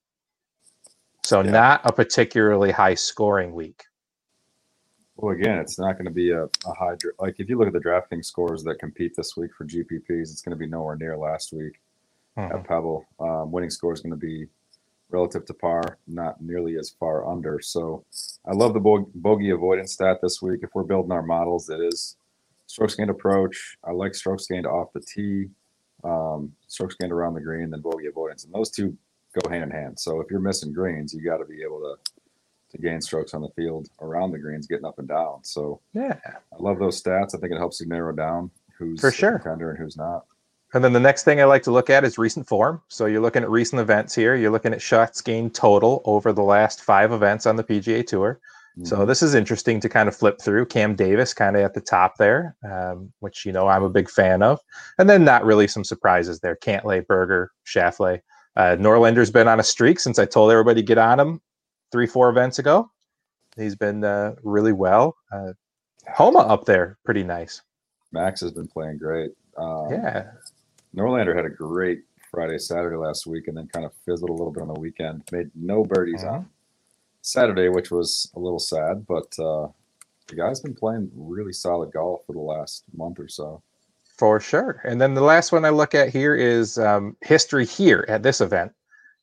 So 1.23 1.41
yeah. 1.41 1.51
not 1.51 1.81
a 1.83 1.91
particularly 1.91 2.71
high 2.71 2.95
scoring 2.95 3.53
week. 3.53 3.83
Well, 5.17 5.35
again, 5.35 5.57
it's 5.57 5.77
not 5.77 5.93
going 5.93 6.05
to 6.05 6.11
be 6.11 6.31
a, 6.31 6.45
a 6.45 6.73
high 6.79 6.95
like 7.19 7.35
if 7.39 7.49
you 7.49 7.57
look 7.57 7.67
at 7.67 7.73
the 7.73 7.79
drafting 7.81 8.23
scores 8.23 8.63
that 8.63 8.79
compete 8.79 9.11
this 9.17 9.35
week 9.35 9.51
for 9.53 9.65
GPPs, 9.65 10.31
it's 10.31 10.41
going 10.41 10.57
to 10.57 10.59
be 10.59 10.65
nowhere 10.65 10.95
near 10.95 11.17
last 11.17 11.51
week 11.51 11.73
mm-hmm. 12.37 12.55
at 12.55 12.67
Pebble. 12.67 13.05
Um, 13.19 13.51
winning 13.51 13.69
score 13.69 13.93
is 13.93 14.01
going 14.01 14.11
to 14.11 14.17
be 14.17 14.47
relative 15.09 15.45
to 15.45 15.53
par, 15.53 15.97
not 16.07 16.41
nearly 16.41 16.77
as 16.77 16.91
far 16.99 17.27
under. 17.29 17.59
So 17.59 18.05
I 18.45 18.53
love 18.53 18.73
the 18.73 18.79
bo- 18.79 19.09
bogey 19.15 19.49
avoidance 19.49 19.93
stat 19.93 20.19
this 20.21 20.41
week. 20.41 20.59
If 20.63 20.69
we're 20.73 20.83
building 20.83 21.11
our 21.11 21.23
models, 21.23 21.69
it 21.69 21.79
is 21.81 22.15
strokes 22.67 22.95
gained 22.95 23.09
approach. 23.09 23.77
I 23.83 23.91
like 23.91 24.13
strokes 24.13 24.45
gained 24.45 24.67
off 24.67 24.93
the 24.93 25.01
tee, 25.01 25.47
um, 26.03 26.53
strokes 26.67 26.95
gained 26.95 27.11
around 27.11 27.33
the 27.33 27.41
green, 27.41 27.71
then 27.71 27.81
bogey 27.81 28.07
avoidance, 28.07 28.43
and 28.43 28.53
those 28.53 28.69
two 28.69 28.95
go 29.39 29.49
hand 29.49 29.63
in 29.63 29.71
hand. 29.71 29.99
So 29.99 30.21
if 30.21 30.27
you're 30.29 30.39
missing 30.39 30.73
greens, 30.73 31.13
you 31.13 31.23
got 31.23 31.37
to 31.37 31.45
be 31.45 31.63
able 31.63 31.79
to 31.79 31.95
to 32.71 32.77
gain 32.77 33.01
strokes 33.01 33.33
on 33.33 33.41
the 33.41 33.49
field 33.55 33.89
around 33.99 34.29
the 34.31 34.37
greens, 34.37 34.67
getting 34.67 34.85
up 34.85 34.99
and 34.99 35.07
down. 35.07 35.39
So 35.43 35.81
yeah, 35.93 36.17
I 36.27 36.55
love 36.59 36.77
those 36.77 37.01
stats. 37.01 37.35
I 37.35 37.39
think 37.39 37.51
it 37.51 37.57
helps 37.57 37.79
you 37.79 37.87
narrow 37.87 38.13
down 38.13 38.51
who's 38.77 39.01
for 39.01 39.11
sure 39.11 39.39
contender 39.39 39.71
and 39.71 39.79
who's 39.79 39.97
not. 39.97 40.25
And 40.73 40.83
then 40.83 40.93
the 40.93 40.99
next 40.99 41.23
thing 41.23 41.41
I 41.41 41.45
like 41.45 41.63
to 41.63 41.71
look 41.71 41.89
at 41.89 42.03
is 42.03 42.17
recent 42.17 42.47
form. 42.47 42.81
So 42.89 43.07
you're 43.07 43.21
looking 43.21 43.43
at 43.43 43.49
recent 43.49 43.81
events 43.81 44.13
here. 44.13 44.35
You're 44.35 44.51
looking 44.51 44.73
at 44.73 44.81
shots 44.81 45.21
gained 45.21 45.55
total 45.55 46.01
over 46.05 46.31
the 46.31 46.43
last 46.43 46.83
five 46.83 47.11
events 47.11 47.45
on 47.45 47.55
the 47.55 47.63
PGA 47.63 48.05
Tour. 48.05 48.39
Mm-hmm. 48.77 48.85
So 48.85 49.05
this 49.05 49.23
is 49.23 49.33
interesting 49.33 49.79
to 49.81 49.89
kind 49.89 50.07
of 50.07 50.15
flip 50.15 50.39
through. 50.39 50.67
Cam 50.67 50.95
Davis 50.95 51.33
kind 51.33 51.55
of 51.55 51.63
at 51.63 51.73
the 51.73 51.81
top 51.81 52.17
there, 52.17 52.55
um, 52.69 53.11
which 53.19 53.45
you 53.45 53.51
know 53.51 53.67
I'm 53.67 53.83
a 53.83 53.89
big 53.89 54.09
fan 54.09 54.43
of. 54.43 54.59
And 54.99 55.09
then 55.09 55.25
not 55.25 55.43
really 55.43 55.67
some 55.67 55.83
surprises 55.83 56.39
there. 56.39 56.55
Cantlay, 56.55 57.05
Berger, 57.05 57.51
Schauffele. 57.65 58.21
Uh, 58.55 58.75
Norlander's 58.79 59.31
been 59.31 59.47
on 59.47 59.59
a 59.59 59.63
streak 59.63 59.99
since 59.99 60.19
I 60.19 60.25
told 60.25 60.51
everybody 60.51 60.81
to 60.81 60.85
get 60.85 60.97
on 60.97 61.19
him 61.19 61.41
three, 61.91 62.07
four 62.07 62.29
events 62.29 62.59
ago. 62.59 62.91
He's 63.55 63.75
been 63.75 64.03
uh, 64.03 64.35
really 64.43 64.73
well. 64.73 65.15
Uh, 65.31 65.53
Homa 66.15 66.39
up 66.39 66.65
there, 66.65 66.97
pretty 67.05 67.23
nice. 67.23 67.61
Max 68.11 68.41
has 68.41 68.51
been 68.51 68.67
playing 68.67 68.97
great. 68.97 69.31
Um, 69.57 69.87
yeah. 69.91 70.31
Norlander 70.95 71.35
had 71.35 71.45
a 71.45 71.49
great 71.49 72.01
Friday, 72.31 72.57
Saturday 72.57 72.95
last 72.95 73.25
week, 73.25 73.47
and 73.47 73.57
then 73.57 73.67
kind 73.67 73.85
of 73.85 73.93
fizzled 74.05 74.29
a 74.29 74.33
little 74.33 74.51
bit 74.51 74.61
on 74.61 74.67
the 74.67 74.79
weekend. 74.79 75.23
Made 75.31 75.49
no 75.55 75.83
birdies 75.83 76.21
mm-hmm. 76.21 76.35
on 76.35 76.49
Saturday, 77.21 77.69
which 77.69 77.91
was 77.91 78.31
a 78.35 78.39
little 78.39 78.59
sad, 78.59 79.05
but 79.07 79.37
uh, 79.39 79.67
the 80.27 80.35
guy's 80.35 80.59
been 80.59 80.75
playing 80.75 81.11
really 81.15 81.53
solid 81.53 81.91
golf 81.91 82.21
for 82.25 82.33
the 82.33 82.39
last 82.39 82.83
month 82.95 83.19
or 83.19 83.27
so. 83.27 83.61
For 84.17 84.39
sure. 84.39 84.81
And 84.83 84.99
then 84.99 85.13
the 85.13 85.21
last 85.21 85.51
one 85.51 85.65
I 85.65 85.69
look 85.69 85.95
at 85.95 86.09
here 86.09 86.35
is 86.35 86.77
um, 86.77 87.15
history 87.21 87.65
here 87.65 88.05
at 88.09 88.21
this 88.21 88.41
event. 88.41 88.73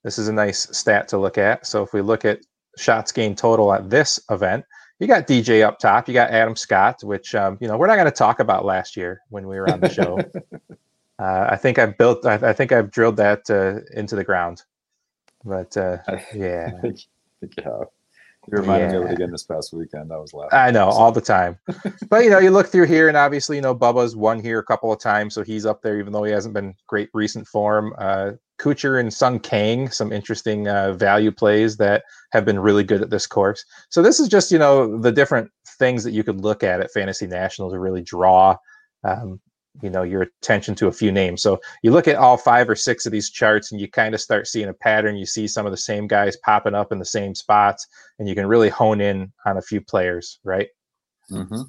This 0.03 0.19
is 0.19 0.29
a 0.29 0.33
nice 0.33 0.69
stat 0.77 1.09
to 1.09 1.19
look 1.19 1.37
at. 1.37 1.67
So 1.67 1.83
if 1.83 1.93
we 1.93 2.01
look 2.01 2.25
at 2.25 2.41
shots 2.79 3.13
gained 3.13 3.39
total 3.39 3.73
at 3.73 3.91
this 3.91 4.21
event, 4.31 4.65
you 4.99 5.07
got 5.07 5.27
DJ 5.27 5.63
up 5.67 5.79
top. 5.79 6.09
You 6.09 6.15
got 6.15 6.31
Adam 6.31 6.57
Scott, 6.57 7.03
which 7.05 7.35
um, 7.35 7.59
you 7.61 7.69
know 7.69 7.77
we're 7.77 7.87
not 7.87 7.97
going 7.97 8.07
to 8.07 8.11
talk 8.11 8.41
about 8.41 8.65
last 8.65 8.97
year 8.97 9.21
when 9.29 9.47
we 9.47 9.57
were 9.57 9.71
on 9.71 9.81
the 9.81 9.91
show. 9.91 10.19
uh, 11.19 11.49
I 11.51 11.57
think 11.57 11.79
I've 11.79 11.97
built. 11.97 12.27
I, 12.27 12.35
I 12.35 12.53
think 12.53 12.73
I've 12.73 12.91
drilled 12.91 13.17
that 13.17 13.49
uh, 13.51 13.81
into 13.99 14.17
the 14.17 14.25
ground. 14.25 14.63
But 15.45 15.77
uh, 15.77 15.99
yeah, 16.35 16.73
I 16.77 16.81
think, 16.81 16.99
I 16.99 17.41
think 17.41 17.57
you 17.57 17.63
have. 17.65 17.89
You 18.49 18.59
reminded 18.59 18.93
yeah. 18.93 18.99
me 18.99 19.05
of 19.05 19.11
it 19.11 19.15
again 19.15 19.33
this 19.33 19.43
past 19.43 19.73
weekend. 19.73 20.13
I 20.13 20.19
was 20.19 20.33
laughing. 20.33 20.57
I 20.57 20.71
know 20.71 20.87
all 20.87 21.11
the 21.11 21.21
time. 21.21 21.59
but 22.09 22.23
you 22.23 22.31
know, 22.31 22.39
you 22.39 22.51
look 22.51 22.69
through 22.69 22.87
here, 22.87 23.09
and 23.09 23.17
obviously, 23.17 23.57
you 23.57 23.63
know, 23.63 23.75
Bubba's 23.75 24.15
won 24.15 24.41
here 24.41 24.61
a 24.61 24.65
couple 24.65 24.93
of 24.93 25.01
times, 25.01 25.35
so 25.35 25.43
he's 25.43 25.67
up 25.67 25.83
there, 25.83 25.99
even 25.99 26.13
though 26.13 26.23
he 26.23 26.31
hasn't 26.31 26.55
been 26.55 26.75
great 26.87 27.09
recent 27.13 27.49
form. 27.49 27.93
Uh, 27.99 28.33
Kuchar 28.61 29.01
and 29.01 29.13
Sung 29.13 29.41
Kang, 29.41 29.91
some 29.91 30.13
interesting 30.13 30.69
uh, 30.69 30.93
value 30.93 31.33
plays 31.33 31.77
that 31.79 32.05
have 32.31 32.45
been 32.45 32.61
really 32.61 32.85
good 32.85 33.03
at 33.03 33.11
this 33.11 33.27
course. 33.27 33.65
So 33.89 34.01
this 34.01 34.21
is 34.21 34.29
just 34.29 34.53
you 34.53 34.59
know 34.59 34.97
the 34.97 35.13
different 35.13 35.51
things 35.79 36.05
that 36.05 36.13
you 36.13 36.23
could 36.23 36.41
look 36.41 36.63
at 36.63 36.81
at 36.81 36.93
Fantasy 36.93 37.27
National 37.27 37.71
to 37.71 37.81
really 37.81 38.03
draw 38.03 38.57
um, 39.03 39.41
you 39.83 39.91
know 39.91 40.03
your 40.03 40.23
attention 40.23 40.75
to 40.77 40.89
a 40.89 40.93
few 40.93 41.13
names. 41.13 41.43
So 41.43 41.61
you 41.83 41.91
look 41.91 42.09
at 42.09 42.17
all 42.17 42.37
five 42.37 42.69
or 42.69 42.77
six 42.77 43.07
of 43.07 43.13
these 43.13 43.31
charts 43.31 43.73
and 43.73 43.81
you 43.81 43.91
kind 43.91 44.15
of 44.15 44.21
start 44.21 44.47
seeing 44.47 44.69
a 44.69 44.75
pattern. 44.75 45.17
You 45.17 45.27
see 45.27 45.47
some 45.47 45.67
of 45.67 45.73
the 45.73 45.79
same 45.79 46.07
guys 46.07 46.37
popping 46.39 46.75
up 46.75 46.93
in 46.93 46.99
the 46.99 47.05
same 47.05 47.35
spots 47.35 47.87
and 48.19 48.29
you 48.29 48.35
can 48.35 48.47
really 48.47 48.69
hone 48.69 49.01
in 49.01 49.33
on 49.45 49.57
a 49.59 49.63
few 49.63 49.81
players 49.81 50.39
right? 50.45 50.69
Mm-hmm. 51.31 51.63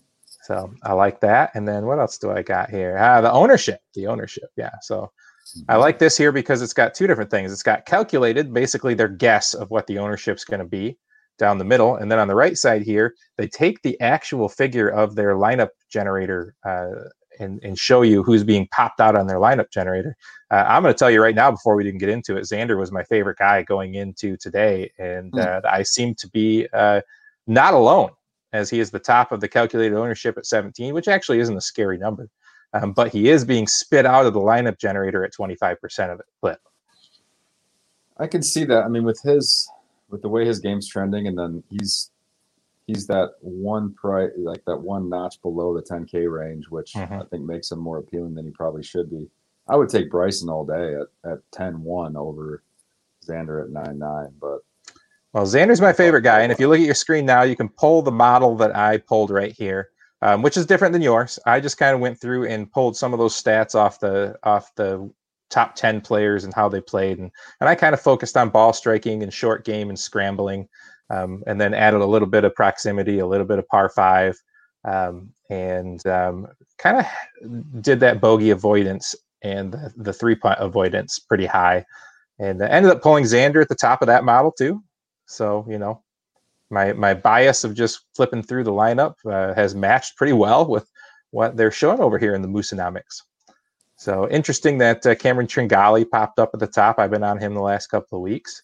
so 0.44 0.72
i 0.84 0.94
like 0.94 1.20
that. 1.22 1.52
And 1.56 1.68
then 1.68 1.86
what 1.86 2.00
else 2.00 2.18
do 2.18 2.32
i 2.32 2.42
got 2.42 2.70
here? 2.70 2.96
Ah, 3.00 3.22
the 3.22 3.32
ownership 3.32 3.82
the 3.94 4.08
ownership. 4.08 4.50
Yeah. 4.56 4.72
So 4.82 5.12
mm-hmm. 5.58 5.72
i 5.72 5.76
like 5.76 6.00
this 6.00 6.16
here 6.18 6.32
because 6.32 6.62
it's 6.62 6.74
got 6.74 6.94
two 6.94 7.08
different 7.08 7.32
things. 7.32 7.52
It's 7.52 7.64
got 7.64 7.86
calculated 7.86 8.54
basically 8.54 8.94
their 8.94 9.08
guess 9.08 9.54
of 9.54 9.72
what 9.72 9.88
the 9.88 9.98
ownership's 9.98 10.46
going 10.46 10.60
to 10.60 10.66
be 10.66 10.98
down 11.38 11.58
the 11.58 11.64
middle. 11.64 11.96
And 11.96 12.12
then 12.12 12.20
on 12.20 12.28
the 12.28 12.36
right 12.36 12.58
side 12.58 12.84
here 12.84 13.16
they 13.38 13.48
take 13.48 13.82
the 13.82 14.00
actual 14.00 14.50
figure 14.50 14.90
of 14.90 15.16
their 15.16 15.36
lineup 15.36 15.70
generator 15.90 16.56
uh, 16.66 17.10
and, 17.40 17.60
and 17.64 17.78
show 17.78 18.02
you 18.02 18.24
who's 18.24 18.44
being 18.44 18.68
popped 18.72 19.00
out 19.00 19.16
on 19.16 19.28
their 19.28 19.38
lineup 19.38 19.72
generator. 19.72 20.16
Uh, 20.52 20.66
I'm 20.68 20.82
going 20.82 20.94
to 20.94 20.98
tell 20.98 21.12
you 21.12 21.22
right 21.22 21.36
now 21.36 21.52
before 21.52 21.76
we 21.76 21.86
even 21.86 21.98
get 21.98 22.10
into 22.10 22.38
it, 22.38 22.44
Xander 22.44 22.78
was 22.78 22.92
my 22.92 23.04
favorite 23.04 23.38
guy 23.38 23.64
going 23.64 23.96
into 23.96 24.38
today, 24.38 24.92
and 24.98 25.32
mm. 25.32 25.46
uh, 25.46 25.62
I 25.68 25.84
seem 25.84 26.16
to 26.16 26.30
be 26.30 26.68
uh, 26.74 27.02
not 27.48 27.74
alone 27.74 28.12
as 28.54 28.70
he 28.70 28.80
is 28.80 28.92
the 28.92 29.00
top 29.00 29.32
of 29.32 29.42
the 29.42 29.48
calculated 29.48 29.96
ownership 29.96 30.38
at 30.38 30.46
17, 30.46 30.94
which 30.94 31.08
actually 31.08 31.40
isn't 31.40 31.58
a 31.58 31.62
scary 31.62 31.98
number, 31.98 32.30
um, 32.74 32.94
but 32.94 33.12
he 33.12 33.30
is 33.30 33.44
being 33.44 33.68
spit 33.68 34.06
out 34.06 34.26
of 34.26 34.34
the 34.34 34.40
lineup 34.40 34.80
generator 34.80 35.24
at 35.24 35.34
25% 35.34 36.12
of 36.12 36.20
it 36.20 36.26
clip. 36.42 36.60
I 38.18 38.28
can 38.28 38.42
see 38.42 38.64
that. 38.66 38.84
I 38.84 38.88
mean, 38.88 39.04
with 39.04 39.22
his 39.22 39.70
with 40.10 40.22
the 40.22 40.30
way 40.30 40.46
his 40.46 40.60
game's 40.60 40.88
trending, 40.88 41.28
and 41.28 41.38
then 41.38 41.64
he's 41.70 42.10
he's 42.88 43.06
that 43.08 43.32
one 43.42 43.94
price, 43.94 44.32
like 44.38 44.64
that 44.66 44.78
one 44.78 45.10
notch 45.10 45.40
below 45.42 45.76
the 45.76 45.84
10K 45.84 46.32
range, 46.32 46.66
which 46.70 46.94
mm-hmm. 46.94 47.14
I 47.14 47.26
think 47.26 47.44
makes 47.44 47.72
him 47.72 47.80
more 47.80 48.00
appealing 48.00 48.34
than 48.34 48.46
he 48.46 48.52
probably 48.52 48.82
should 48.82 49.10
be. 49.10 49.28
I 49.70 49.76
would 49.76 49.90
take 49.90 50.10
Bryson 50.10 50.50
all 50.50 50.66
day 50.66 50.96
at, 50.96 51.32
at 51.32 51.40
10 51.52 51.82
1 51.82 52.16
over 52.16 52.64
Xander 53.26 53.64
at 53.64 53.70
9 53.70 54.00
9. 54.00 54.28
But 54.40 54.60
well, 55.34 55.46
Xander's 55.46 55.82
my 55.82 55.94
favorite 55.94 56.22
guy. 56.22 56.40
And 56.40 56.52
if 56.52 56.60
you 56.60 56.70
look 56.70 56.80
at 56.80 56.86
your 56.86 56.96
screen 56.96 57.26
now, 57.26 57.44
you 57.44 57.58
can 57.58 57.70
pull 57.70 58.02
the 58.02 58.12
model 58.12 58.56
that 58.58 58.76
I 58.76 58.98
pulled 58.98 59.30
right 59.30 59.52
here. 59.52 59.90
Um, 60.24 60.42
which 60.42 60.58
is 60.58 60.66
different 60.66 60.94
than 60.94 61.04
yours. 61.04 61.38
I 61.46 61.60
just 61.60 61.78
kind 61.78 61.94
of 61.94 62.00
went 62.00 62.20
through 62.20 62.48
and 62.48 62.72
pulled 62.72 62.98
some 62.98 63.14
of 63.14 63.20
those 63.20 63.40
stats 63.40 63.76
off 63.76 64.00
the 64.00 64.36
off 64.42 64.74
the 64.74 65.12
top 65.52 65.76
10 65.76 66.02
players 66.02 66.44
and 66.44 66.54
how 66.56 66.68
they 66.68 66.82
played 66.82 67.20
and, 67.20 67.32
and 67.62 67.70
i 67.70 67.76
kind 67.76 67.94
of 67.94 68.02
focused 68.02 68.36
on 68.36 68.50
ball 68.50 68.74
striking 68.74 69.24
and 69.24 69.34
short 69.34 69.64
game 69.64 69.88
and 69.88 69.98
scrambling 69.98 70.68
um, 71.10 71.44
and 71.48 71.60
then 71.60 71.74
added 71.74 72.02
a 72.02 72.06
little 72.06 72.28
bit 72.28 72.44
of 72.44 72.56
proximity, 72.56 73.20
a 73.20 73.28
little 73.28 73.46
bit 73.46 73.60
of 73.60 73.68
par 73.68 73.90
five, 73.90 74.38
um, 74.86 75.30
and 75.50 76.06
um, 76.08 76.48
kind 76.78 76.98
of 76.98 77.82
did 77.82 78.00
that 78.00 78.22
bogey 78.22 78.50
avoidance 78.50 79.16
and 79.44 79.74
the, 79.74 79.94
the 79.98 80.14
three 80.14 80.36
putt 80.36 80.58
avoidance 80.60 81.20
pretty 81.20 81.46
high, 81.46 81.86
and 82.40 82.62
ended 82.62 82.92
up 82.92 83.02
pulling 83.02 83.24
Xander 83.24 83.62
at 83.62 83.70
the 83.70 83.76
top 83.76 84.02
of 84.02 84.08
that 84.08 84.24
model 84.24 84.52
too. 84.52 84.84
So 85.26 85.66
you 85.70 85.78
know, 85.78 86.04
my 86.70 86.94
my 86.94 87.14
bias 87.14 87.64
of 87.64 87.76
just 87.76 88.02
flipping 88.16 88.44
through 88.44 88.64
the 88.64 88.72
lineup 88.72 89.16
uh, 89.26 89.54
has 89.54 89.76
matched 89.76 90.18
pretty 90.18 90.34
well 90.34 90.68
with 90.68 90.90
what 91.32 91.58
they're 91.58 91.72
showing 91.72 92.00
over 92.00 92.18
here 92.18 92.36
in 92.36 92.42
the 92.42 92.48
Moosonomics. 92.48 93.22
So 93.98 94.30
interesting 94.30 94.78
that 94.78 95.06
uh, 95.06 95.16
Cameron 95.16 95.48
Tringale 95.48 96.10
popped 96.10 96.40
up 96.40 96.52
at 96.54 96.60
the 96.60 96.68
top. 96.68 97.00
I've 97.00 97.12
been 97.12 97.24
on 97.24 97.40
him 97.40 97.54
the 97.54 97.62
last 97.62 97.88
couple 97.88 98.18
of 98.18 98.22
weeks. 98.22 98.62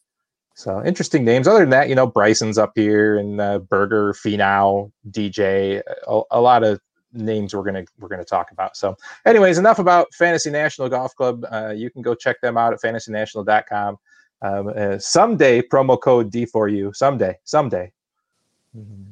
So 0.56 0.84
interesting 0.86 1.26
names. 1.26 1.48
Other 1.48 1.62
than 1.62 1.72
that, 1.72 1.90
you 1.90 1.96
know, 1.96 2.06
Bryson's 2.06 2.58
up 2.58 2.74
here 2.76 3.18
and 3.18 3.42
uh, 3.42 3.60
Berger, 3.60 4.14
Finau, 4.14 4.92
DJ, 5.10 5.82
a, 6.08 6.22
a, 6.32 6.40
lot 6.40 6.64
of 6.64 6.80
names 7.12 7.56
we're 7.56 7.64
gonna 7.64 7.86
we're 8.00 8.08
gonna 8.08 8.24
talk 8.24 8.52
about. 8.52 8.78
So, 8.78 8.96
anyways, 9.26 9.58
enough 9.58 9.80
about 9.80 10.14
Fantasy 10.14 10.52
National 10.52 10.90
Golf 10.90 11.16
Club. 11.16 11.46
Uh, 11.52 11.74
you 11.76 11.90
can 11.90 12.02
go 12.04 12.14
check 12.14 12.40
them 12.42 12.58
out 12.58 12.72
at 12.74 12.82
fantasynational.com. 12.82 13.98
Um, 14.44 14.74
uh, 14.76 15.00
someday, 15.00 15.62
promo 15.62 16.00
code 16.00 16.32
D4U. 16.32 16.96
Someday, 16.96 17.38
someday, 17.46 17.92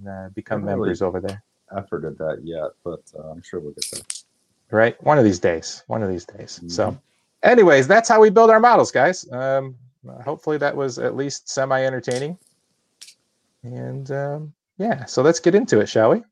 uh, 0.08 0.30
become 0.30 0.62
Really? 0.64 0.78
members 0.78 1.02
over 1.02 1.20
there. 1.20 1.42
Effort 1.76 2.06
at 2.06 2.18
that 2.18 2.42
yet, 2.44 2.72
but 2.84 3.02
uh, 3.18 3.30
I'm 3.30 3.42
sure 3.42 3.62
we'll 3.62 3.72
get 3.72 3.86
there. 3.92 4.02
Right, 4.72 5.02
one 5.04 5.18
of 5.18 5.24
these 5.24 5.40
days. 5.40 5.84
One 5.88 6.04
of 6.04 6.10
these 6.10 6.26
days. 6.26 6.62
So, 6.68 6.92
Mhm. 6.92 7.00
anyways, 7.44 7.88
that's 7.88 8.08
how 8.10 8.20
we 8.22 8.30
build 8.30 8.50
our 8.50 8.60
models, 8.60 8.92
guys. 8.92 9.30
Um, 9.32 9.76
hopefully, 10.24 10.58
that 10.58 10.76
was 10.76 11.00
at 11.00 11.16
least 11.16 11.50
semi 11.50 11.84
entertaining. 11.84 12.38
And 13.64 14.10
um, 14.12 14.54
yeah, 14.78 15.06
so 15.06 15.22
let's 15.22 15.40
get 15.40 15.56
into 15.56 15.80
it, 15.80 15.88
shall 15.88 16.12
we? 16.12 16.24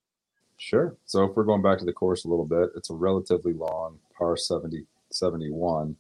Sure. 0.57 0.95
So 1.05 1.23
if 1.23 1.35
we're 1.35 1.43
going 1.43 1.61
back 1.61 1.77
to 1.79 1.85
the 1.85 1.93
course 1.93 2.25
a 2.25 2.27
little 2.27 2.45
bit, 2.45 2.69
it's 2.75 2.89
a 2.89 2.93
relatively 2.93 3.53
long 3.53 3.97
par 4.17 4.35
70, 4.35 4.85
71, 5.11 5.95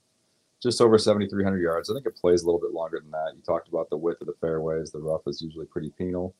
just 0.61 0.81
over 0.81 0.97
7,300 0.97 1.61
yards. 1.61 1.89
I 1.89 1.93
think 1.93 2.05
it 2.05 2.17
plays 2.17 2.43
a 2.43 2.45
little 2.45 2.59
bit 2.59 2.71
longer 2.71 2.99
than 2.99 3.11
that. 3.11 3.33
You 3.35 3.41
talked 3.41 3.69
about 3.69 3.89
the 3.89 3.97
width 3.97 4.21
of 4.21 4.27
the 4.27 4.33
fairways. 4.41 4.91
The 4.91 4.99
rough 4.99 5.21
is 5.27 5.41
usually 5.41 5.65
pretty 5.65 5.91
penal. 5.91 6.35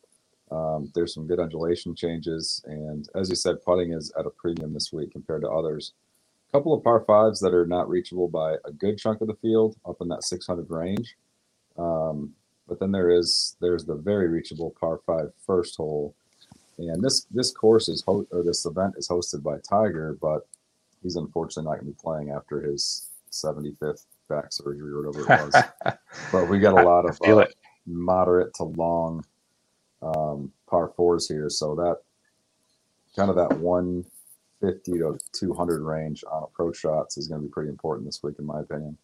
Um, 0.52 0.92
there's 0.96 1.14
some 1.14 1.28
good 1.28 1.40
undulation 1.40 1.96
changes. 1.96 2.62
And 2.66 3.08
as 3.16 3.30
you 3.30 3.36
said, 3.36 3.64
putting 3.64 3.94
is 3.94 4.12
at 4.20 4.26
a 4.26 4.32
premium 4.32 4.74
this 4.74 4.92
week 4.92 5.12
compared 5.12 5.44
to 5.44 5.50
others. 5.50 5.94
Couple 6.52 6.74
of 6.74 6.84
par 6.84 7.02
fives 7.02 7.40
that 7.42 7.54
are 7.54 7.66
not 7.68 7.90
reachable 7.90 8.28
by 8.28 8.56
a 8.66 8.72
good 8.72 8.98
chunk 8.98 9.22
of 9.22 9.28
the 9.28 9.36
field 9.36 9.76
up 9.88 9.98
in 10.02 10.08
that 10.10 10.24
600 10.24 10.70
range. 10.70 11.16
Um, 11.78 12.34
but 12.68 12.80
then 12.80 12.92
there 12.92 13.10
is 13.10 13.56
there's 13.62 13.86
the 13.86 13.96
very 13.96 14.28
reachable 14.28 14.76
par 14.80 15.00
five 15.06 15.32
first 15.46 15.78
hole 15.78 16.14
and 16.80 17.04
this 17.04 17.26
this 17.32 17.52
course 17.52 17.90
is 17.90 18.04
ho- 18.06 18.28
or 18.32 18.44
this 18.44 18.66
event 18.66 18.96
is 18.98 19.08
hosted 19.08 19.44
by 19.44 19.58
Tiger, 19.60 20.18
but 20.22 20.48
he's 21.04 21.18
unfortunately 21.18 21.70
not 21.70 21.80
going 21.80 21.94
to 21.94 21.98
be 21.98 22.02
playing 22.02 22.32
after 22.32 22.62
his 22.62 23.10
75th 23.32 24.06
back 24.30 24.52
surgery 24.52 24.92
or 24.92 25.04
whatever 25.04 25.26
it 25.26 25.46
was. 25.46 25.64
but 26.32 26.48
we 26.50 26.60
got 26.60 26.80
a 26.80 26.86
lot 26.86 27.06
of 27.06 27.20
uh, 27.26 27.46
moderate 27.86 28.54
to 28.56 28.64
long 28.64 29.26
um, 30.02 30.52
par 30.70 30.94
fours 30.96 31.28
here, 31.28 31.50
so 31.50 31.76
that 31.76 31.98
kind 33.16 33.30
of 33.30 33.36
that 33.36 33.60
150 34.62 35.00
to 35.00 35.18
200 35.34 35.82
range 35.82 36.24
on 36.30 36.44
approach 36.44 36.78
shots 36.78 37.18
is 37.18 37.28
going 37.28 37.42
to 37.42 37.48
be 37.48 37.52
pretty 37.52 37.70
important 37.70 38.08
this 38.08 38.22
week, 38.24 38.36
in 38.40 38.46
my 38.46 38.60
opinion. 38.60 38.98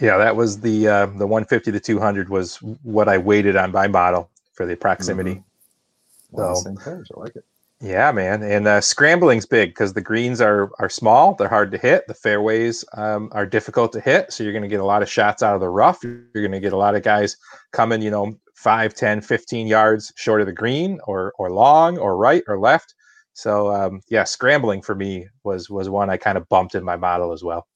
Yeah, 0.00 0.16
that 0.18 0.34
was 0.34 0.60
the 0.60 0.88
uh, 0.88 1.06
the 1.06 1.26
150 1.26 1.70
to 1.72 1.80
200 1.80 2.28
was 2.28 2.56
what 2.82 3.08
I 3.08 3.18
weighted 3.18 3.56
on 3.56 3.70
by 3.70 3.86
model 3.86 4.30
for 4.52 4.66
the 4.66 4.76
proximity. 4.76 5.42
On 6.32 6.48
the 6.48 6.54
So- 6.56 6.62
same 6.62 6.76
page. 6.76 7.06
I 7.16 7.20
like 7.20 7.36
it. 7.36 7.44
Yeah, 7.80 8.12
man, 8.12 8.42
and 8.42 8.66
uh, 8.66 8.80
scrambling's 8.80 9.44
big 9.44 9.70
because 9.70 9.92
the 9.92 10.00
greens 10.00 10.40
are 10.40 10.70
are 10.78 10.88
small, 10.88 11.34
they're 11.34 11.48
hard 11.48 11.70
to 11.72 11.76
hit. 11.78 12.06
The 12.06 12.14
fairways 12.14 12.82
um, 12.94 13.28
are 13.32 13.44
difficult 13.44 13.92
to 13.92 14.00
hit, 14.00 14.32
so 14.32 14.42
you're 14.42 14.52
going 14.52 14.62
to 14.62 14.68
get 14.68 14.80
a 14.80 14.84
lot 14.84 15.02
of 15.02 15.10
shots 15.10 15.42
out 15.42 15.54
of 15.54 15.60
the 15.60 15.68
rough. 15.68 16.02
You're 16.02 16.22
going 16.34 16.52
to 16.52 16.60
get 16.60 16.72
a 16.72 16.78
lot 16.78 16.94
of 16.94 17.02
guys 17.02 17.36
coming, 17.72 18.00
you 18.00 18.10
know, 18.10 18.38
5, 18.54 18.94
10, 18.94 19.20
15 19.20 19.66
yards 19.66 20.12
short 20.16 20.40
of 20.40 20.46
the 20.46 20.52
green, 20.52 20.98
or 21.06 21.34
or 21.36 21.50
long, 21.50 21.98
or 21.98 22.16
right, 22.16 22.42
or 22.46 22.58
left. 22.58 22.94
So 23.34 23.74
um, 23.74 24.00
yeah, 24.08 24.24
scrambling 24.24 24.80
for 24.80 24.94
me 24.94 25.26
was 25.42 25.68
was 25.68 25.90
one 25.90 26.08
I 26.08 26.16
kind 26.16 26.38
of 26.38 26.48
bumped 26.48 26.74
in 26.74 26.84
my 26.84 26.96
model 26.96 27.32
as 27.32 27.44
well. 27.44 27.66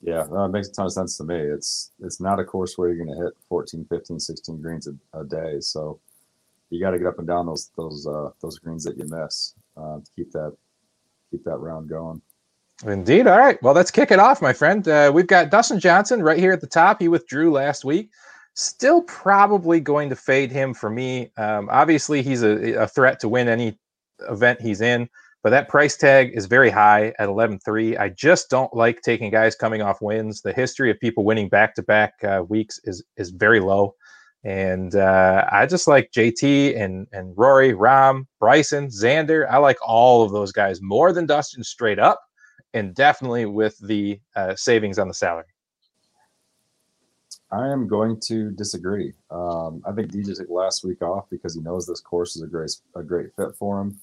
Yeah, 0.00 0.24
no, 0.30 0.44
it 0.44 0.50
makes 0.50 0.68
a 0.68 0.72
ton 0.72 0.86
of 0.86 0.92
sense 0.92 1.16
to 1.18 1.24
me. 1.24 1.36
It's 1.36 1.90
it's 2.00 2.20
not 2.20 2.38
a 2.38 2.44
course 2.44 2.78
where 2.78 2.88
you're 2.88 3.04
going 3.04 3.16
to 3.16 3.24
hit 3.24 3.34
14, 3.48 3.84
15, 3.90 4.20
16 4.20 4.62
greens 4.62 4.88
a, 4.88 5.18
a 5.18 5.24
day. 5.24 5.60
So 5.60 5.98
you 6.70 6.80
got 6.80 6.92
to 6.92 6.98
get 6.98 7.08
up 7.08 7.18
and 7.18 7.26
down 7.26 7.46
those 7.46 7.70
those 7.76 8.06
uh, 8.06 8.30
those 8.40 8.58
greens 8.58 8.84
that 8.84 8.96
you 8.96 9.04
miss 9.08 9.54
uh, 9.76 9.96
to 9.98 10.10
keep 10.14 10.30
that 10.32 10.56
keep 11.32 11.42
that 11.44 11.58
round 11.58 11.88
going. 11.88 12.22
Indeed. 12.86 13.26
All 13.26 13.36
right. 13.38 13.60
Well, 13.60 13.74
let's 13.74 13.90
kick 13.90 14.12
it 14.12 14.20
off, 14.20 14.40
my 14.40 14.52
friend. 14.52 14.86
Uh, 14.86 15.10
we've 15.12 15.26
got 15.26 15.50
Dustin 15.50 15.80
Johnson 15.80 16.22
right 16.22 16.38
here 16.38 16.52
at 16.52 16.60
the 16.60 16.68
top. 16.68 17.00
He 17.00 17.08
withdrew 17.08 17.50
last 17.50 17.84
week. 17.84 18.10
Still 18.54 19.02
probably 19.02 19.80
going 19.80 20.08
to 20.10 20.16
fade 20.16 20.52
him 20.52 20.74
for 20.74 20.88
me. 20.88 21.32
Um, 21.36 21.68
obviously, 21.72 22.22
he's 22.22 22.44
a, 22.44 22.74
a 22.74 22.86
threat 22.86 23.18
to 23.20 23.28
win 23.28 23.48
any 23.48 23.76
event 24.28 24.60
he's 24.60 24.80
in, 24.80 25.08
but 25.42 25.50
that 25.50 25.68
price 25.68 25.96
tag 25.96 26.32
is 26.34 26.46
very 26.46 26.70
high 26.70 27.14
at 27.18 27.28
11.3. 27.28 27.98
I 27.98 28.08
just 28.08 28.50
don't 28.50 28.72
like 28.74 29.02
taking 29.02 29.30
guys 29.30 29.54
coming 29.54 29.82
off 29.82 30.02
wins. 30.02 30.42
The 30.42 30.52
history 30.52 30.90
of 30.90 30.98
people 31.00 31.24
winning 31.24 31.48
back 31.48 31.74
to 31.76 31.82
back 31.82 32.14
weeks 32.48 32.80
is 32.84 33.04
is 33.16 33.30
very 33.30 33.60
low. 33.60 33.94
And 34.44 34.94
uh, 34.94 35.46
I 35.50 35.66
just 35.66 35.88
like 35.88 36.12
JT 36.12 36.80
and 36.80 37.06
and 37.12 37.34
Rory, 37.36 37.72
Rahm, 37.72 38.26
Bryson, 38.40 38.88
Xander. 38.88 39.48
I 39.50 39.58
like 39.58 39.78
all 39.86 40.22
of 40.22 40.32
those 40.32 40.52
guys 40.52 40.80
more 40.82 41.12
than 41.12 41.26
Dustin 41.26 41.64
straight 41.64 41.98
up 41.98 42.20
and 42.74 42.94
definitely 42.94 43.46
with 43.46 43.78
the 43.78 44.20
uh, 44.36 44.54
savings 44.54 44.98
on 44.98 45.08
the 45.08 45.14
salary. 45.14 45.46
I 47.50 47.68
am 47.68 47.88
going 47.88 48.20
to 48.26 48.50
disagree. 48.50 49.14
Um, 49.30 49.82
I 49.86 49.92
think 49.92 50.12
DJ 50.12 50.36
took 50.36 50.50
last 50.50 50.84
week 50.84 51.00
off 51.00 51.24
because 51.30 51.54
he 51.54 51.62
knows 51.62 51.86
this 51.86 52.00
course 52.00 52.36
is 52.36 52.42
a 52.42 52.46
great 52.46 52.70
a 52.94 53.02
great 53.02 53.28
fit 53.36 53.54
for 53.58 53.80
him. 53.80 53.98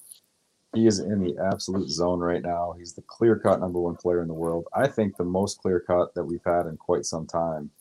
He 0.75 0.87
is 0.87 0.99
in 0.99 1.23
the 1.23 1.37
absolute 1.41 1.89
zone 1.89 2.19
right 2.19 2.41
now. 2.41 2.75
He's 2.77 2.93
the 2.93 3.01
clear 3.03 3.37
cut 3.37 3.59
number 3.59 3.79
one 3.79 3.95
player 3.95 4.21
in 4.21 4.27
the 4.27 4.33
world. 4.33 4.67
I 4.75 4.87
think 4.87 5.15
the 5.15 5.23
most 5.23 5.59
clear 5.59 5.79
cut 5.79 6.13
that 6.15 6.23
we've 6.23 6.43
had 6.45 6.65
in 6.67 6.77
quite 6.77 7.05
some 7.05 7.25
time 7.25 7.71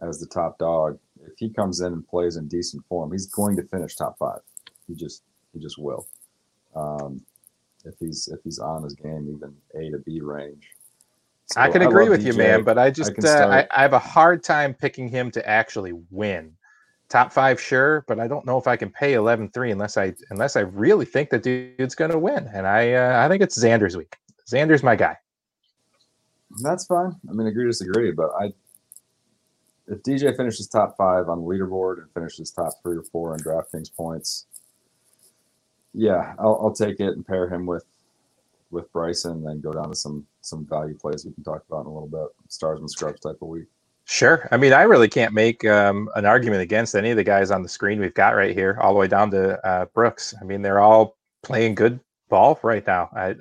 as 0.00 0.20
the 0.20 0.26
top 0.26 0.58
dog. 0.58 0.98
If 1.24 1.38
he 1.38 1.48
comes 1.48 1.80
in 1.80 1.92
and 1.92 2.06
plays 2.06 2.36
in 2.36 2.46
decent 2.48 2.84
form, 2.86 3.10
he's 3.12 3.26
going 3.26 3.56
to 3.56 3.62
finish 3.64 3.96
top 3.96 4.18
five. 4.18 4.40
He 4.86 4.94
just 4.94 5.22
he 5.52 5.60
just 5.60 5.78
will. 5.78 6.06
Um, 6.74 7.22
if 7.84 7.94
he's 7.98 8.28
if 8.28 8.40
he's 8.44 8.58
on 8.58 8.82
his 8.82 8.94
game, 8.94 9.32
even 9.34 9.54
A 9.74 9.90
to 9.90 9.98
B 9.98 10.20
range. 10.20 10.68
I 11.56 11.70
can 11.70 11.82
agree 11.82 12.08
love 12.08 12.18
with 12.18 12.26
you, 12.26 12.32
man, 12.32 12.64
but 12.64 12.76
I 12.76 12.90
just 12.90 13.14
can 13.14 13.24
uh, 13.24 13.66
I, 13.72 13.78
I 13.78 13.82
have 13.82 13.92
a 13.92 14.00
hard 14.00 14.42
time 14.42 14.74
picking 14.74 15.08
him 15.08 15.30
to 15.30 15.48
actually 15.48 15.92
win. 16.10 16.55
Top 17.08 17.32
five, 17.32 17.60
sure, 17.60 18.04
but 18.08 18.18
I 18.18 18.26
don't 18.26 18.44
know 18.44 18.58
if 18.58 18.66
I 18.66 18.74
can 18.76 18.90
pay 18.90 19.12
11-3 19.12 19.70
unless 19.70 19.96
I 19.96 20.12
unless 20.30 20.56
I 20.56 20.60
really 20.60 21.04
think 21.04 21.30
the 21.30 21.38
dude's 21.38 21.94
going 21.94 22.10
to 22.10 22.18
win. 22.18 22.50
And 22.52 22.66
I 22.66 22.94
uh, 22.94 23.24
I 23.24 23.28
think 23.28 23.42
it's 23.42 23.56
Xander's 23.56 23.96
week. 23.96 24.16
Xander's 24.50 24.82
my 24.82 24.96
guy. 24.96 25.16
That's 26.62 26.86
fine. 26.86 27.14
I 27.28 27.32
mean, 27.32 27.46
agree 27.46 27.66
disagree, 27.66 28.10
but 28.10 28.30
I, 28.38 28.52
if 29.88 30.02
DJ 30.02 30.36
finishes 30.36 30.66
top 30.66 30.96
five 30.96 31.28
on 31.28 31.42
the 31.42 31.46
leaderboard 31.46 31.98
and 31.98 32.10
finishes 32.12 32.50
top 32.50 32.72
three 32.82 32.96
or 32.96 33.02
four 33.02 33.34
in 33.34 33.40
DraftKings 33.40 33.94
points, 33.94 34.46
yeah, 35.92 36.34
I'll, 36.38 36.58
I'll 36.62 36.74
take 36.74 37.00
it 37.00 37.14
and 37.14 37.26
pair 37.26 37.48
him 37.48 37.66
with 37.66 37.84
with 38.70 38.92
Bryson, 38.92 39.32
and 39.32 39.46
then 39.46 39.60
go 39.60 39.72
down 39.72 39.90
to 39.90 39.94
some 39.94 40.26
some 40.40 40.66
value 40.66 40.96
plays 40.96 41.24
we 41.24 41.32
can 41.32 41.44
talk 41.44 41.64
about 41.68 41.82
in 41.82 41.86
a 41.86 41.92
little 41.92 42.08
bit. 42.08 42.28
Stars 42.48 42.80
and 42.80 42.90
scrubs 42.90 43.20
type 43.20 43.38
of 43.40 43.48
week. 43.48 43.66
Sure. 44.08 44.48
I 44.52 44.56
mean, 44.56 44.72
I 44.72 44.82
really 44.82 45.08
can't 45.08 45.34
make 45.34 45.64
um, 45.64 46.08
an 46.14 46.24
argument 46.24 46.62
against 46.62 46.94
any 46.94 47.10
of 47.10 47.16
the 47.16 47.24
guys 47.24 47.50
on 47.50 47.62
the 47.62 47.68
screen 47.68 48.00
we've 48.00 48.14
got 48.14 48.36
right 48.36 48.54
here, 48.54 48.78
all 48.80 48.92
the 48.92 49.00
way 49.00 49.08
down 49.08 49.32
to 49.32 49.66
uh, 49.66 49.86
Brooks. 49.86 50.32
I 50.40 50.44
mean, 50.44 50.62
they're 50.62 50.78
all 50.78 51.16
playing 51.42 51.74
good 51.74 51.98
ball 52.28 52.58
right 52.62 52.86
now. 52.86 53.10
I 53.16 53.34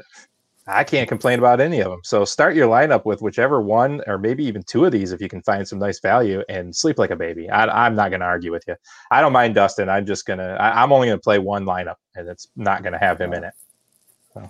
I 0.68 0.84
can't 0.84 1.08
complain 1.08 1.38
about 1.38 1.62
any 1.62 1.82
of 1.82 1.92
them. 1.92 2.02
So 2.04 2.26
start 2.26 2.56
your 2.56 2.68
lineup 2.68 3.06
with 3.06 3.22
whichever 3.22 3.62
one, 3.62 4.02
or 4.08 4.18
maybe 4.18 4.44
even 4.46 4.64
two 4.64 4.86
of 4.86 4.92
these, 4.92 5.12
if 5.12 5.22
you 5.22 5.30
can 5.30 5.44
find 5.44 5.68
some 5.68 5.78
nice 5.78 6.00
value, 6.00 6.44
and 6.50 6.76
sleep 6.76 6.98
like 6.98 7.12
a 7.12 7.16
baby. 7.16 7.48
I, 7.48 7.86
I'm 7.86 7.94
not 7.94 8.10
going 8.10 8.22
to 8.22 8.26
argue 8.26 8.52
with 8.52 8.64
you. 8.68 8.76
I 9.12 9.22
don't 9.22 9.34
mind 9.34 9.54
Dustin. 9.54 9.88
I'm 9.88 10.08
just 10.08 10.26
gonna. 10.26 10.58
I, 10.60 10.82
I'm 10.82 10.92
only 10.92 11.08
going 11.08 11.20
to 11.20 11.24
play 11.24 11.38
one 11.38 11.66
lineup, 11.66 11.98
and 12.16 12.28
it's 12.28 12.48
not 12.56 12.82
going 12.82 12.94
to 12.94 13.00
have 13.00 13.22
him 13.22 13.34
in 13.34 13.44
it. 13.44 13.54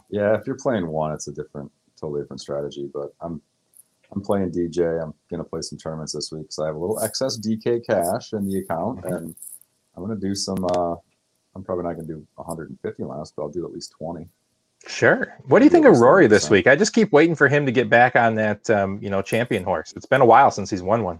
Yeah, 0.10 0.34
if 0.36 0.48
you're 0.48 0.56
playing 0.56 0.88
one, 0.88 1.12
it's 1.12 1.28
a 1.28 1.34
different, 1.34 1.70
totally 2.00 2.22
different 2.22 2.40
strategy. 2.40 2.90
But 2.94 3.14
I'm 3.20 3.42
I'm 4.12 4.22
playing 4.22 4.52
DJ. 4.52 5.02
I'm 5.02 5.14
gonna 5.30 5.44
play 5.44 5.62
some 5.62 5.78
tournaments 5.78 6.14
this 6.14 6.32
week 6.32 6.44
because 6.44 6.60
I 6.60 6.68
have 6.68 6.76
a 6.76 6.80
little 6.80 7.00
excess 7.02 7.38
DK 7.38 7.80
cash 7.86 8.34
in 8.34 8.46
the 8.48 8.60
account, 8.60 9.02
Mhm. 9.02 9.18
and 9.18 9.36
I'm 9.96 10.04
gonna 10.04 10.20
do 10.20 10.36
some. 10.36 10.64
uh 10.76 10.96
I'm 11.56 11.64
probably 11.64 11.86
not 11.86 11.94
gonna 11.94 12.08
do 12.08 12.26
150 12.36 13.04
last, 13.06 13.34
but 13.36 13.44
I'll 13.44 13.50
do 13.50 13.66
at 13.66 13.72
least 13.72 13.92
20. 13.98 14.28
Sure. 14.88 15.34
What 15.48 15.60
do 15.60 15.66
you 15.66 15.72
think 15.72 15.86
of 15.86 15.98
Rory 16.00 16.28
this 16.28 16.44
100%. 16.48 16.52
week? 16.52 16.68
I 16.68 16.76
just 16.76 16.94
keep 16.94 17.12
waiting 17.14 17.34
for 17.34 17.48
him 17.48 17.66
to 17.66 17.72
get 17.72 17.90
back 17.90 18.16
on 18.18 18.36
that, 18.36 18.70
um, 18.70 19.00
you 19.02 19.10
know, 19.10 19.22
champion 19.22 19.64
horse. 19.64 19.94
It's 19.96 20.06
been 20.06 20.20
a 20.22 20.26
while 20.26 20.52
since 20.52 20.70
he's 20.70 20.84
won 20.84 21.04
one. 21.04 21.20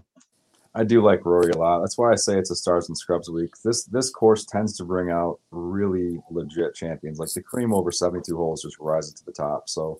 I 0.74 0.84
do 0.84 1.00
like 1.02 1.24
Rory 1.24 1.50
a 1.52 1.56
lot. 1.56 1.80
That's 1.80 1.96
why 1.96 2.12
I 2.12 2.16
say 2.16 2.38
it's 2.38 2.50
a 2.50 2.54
stars 2.54 2.88
and 2.88 2.98
scrubs 2.98 3.30
week. 3.30 3.54
This 3.64 3.84
this 3.84 4.10
course 4.10 4.44
tends 4.44 4.76
to 4.76 4.84
bring 4.84 5.10
out 5.10 5.40
really 5.50 6.22
legit 6.30 6.74
champions. 6.74 7.18
Like 7.18 7.32
the 7.32 7.40
cream 7.42 7.72
over 7.72 7.90
72 7.90 8.36
holes 8.36 8.60
just 8.62 8.78
rises 8.78 9.14
to 9.14 9.24
the 9.24 9.32
top. 9.32 9.70
So 9.70 9.98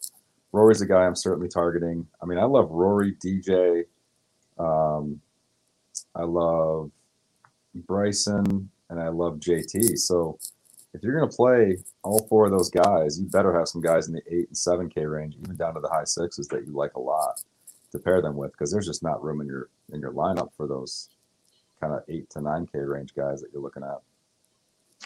Rory's 0.57 0.81
a 0.81 0.87
guy 0.87 1.05
I'm 1.05 1.15
certainly 1.15 1.49
targeting. 1.49 2.07
I 2.23 2.25
mean, 2.25 2.39
I 2.39 2.45
love 2.45 2.71
Rory, 2.71 3.15
DJ. 3.17 3.85
Um, 4.59 5.21
I 6.15 6.23
love 6.23 6.91
Bryson, 7.75 8.71
and 8.89 8.99
I 8.99 9.09
love 9.09 9.35
JT. 9.35 9.99
So 9.99 10.39
if 10.95 11.03
you're 11.03 11.21
gonna 11.21 11.31
play 11.31 11.77
all 12.03 12.27
four 12.27 12.47
of 12.47 12.53
those 12.53 12.71
guys, 12.71 13.21
you 13.21 13.27
better 13.27 13.53
have 13.53 13.69
some 13.69 13.83
guys 13.83 14.09
in 14.09 14.15
the 14.15 14.23
eight 14.29 14.49
and 14.49 14.57
seven 14.57 14.89
K 14.89 15.05
range, 15.05 15.37
even 15.43 15.57
down 15.57 15.75
to 15.75 15.81
the 15.81 15.91
high 15.91 16.05
sixes 16.05 16.49
that 16.49 16.67
you 16.67 16.73
like 16.73 16.95
a 16.95 17.01
lot 17.01 17.43
to 17.93 17.99
pair 17.99 18.23
them 18.23 18.35
with, 18.35 18.53
because 18.53 18.73
there's 18.73 18.87
just 18.87 19.03
not 19.03 19.23
room 19.23 19.43
in 19.43 19.47
your 19.47 19.69
in 19.93 20.01
your 20.01 20.13
lineup 20.13 20.49
for 20.57 20.67
those 20.67 21.11
kind 21.83 21.93
of 21.93 22.03
eight 22.09 22.31
to 22.31 22.41
nine 22.41 22.67
K 22.67 22.79
range 22.79 23.15
guys 23.15 23.43
that 23.43 23.51
you're 23.53 23.63
looking 23.63 23.83
at. 23.83 24.01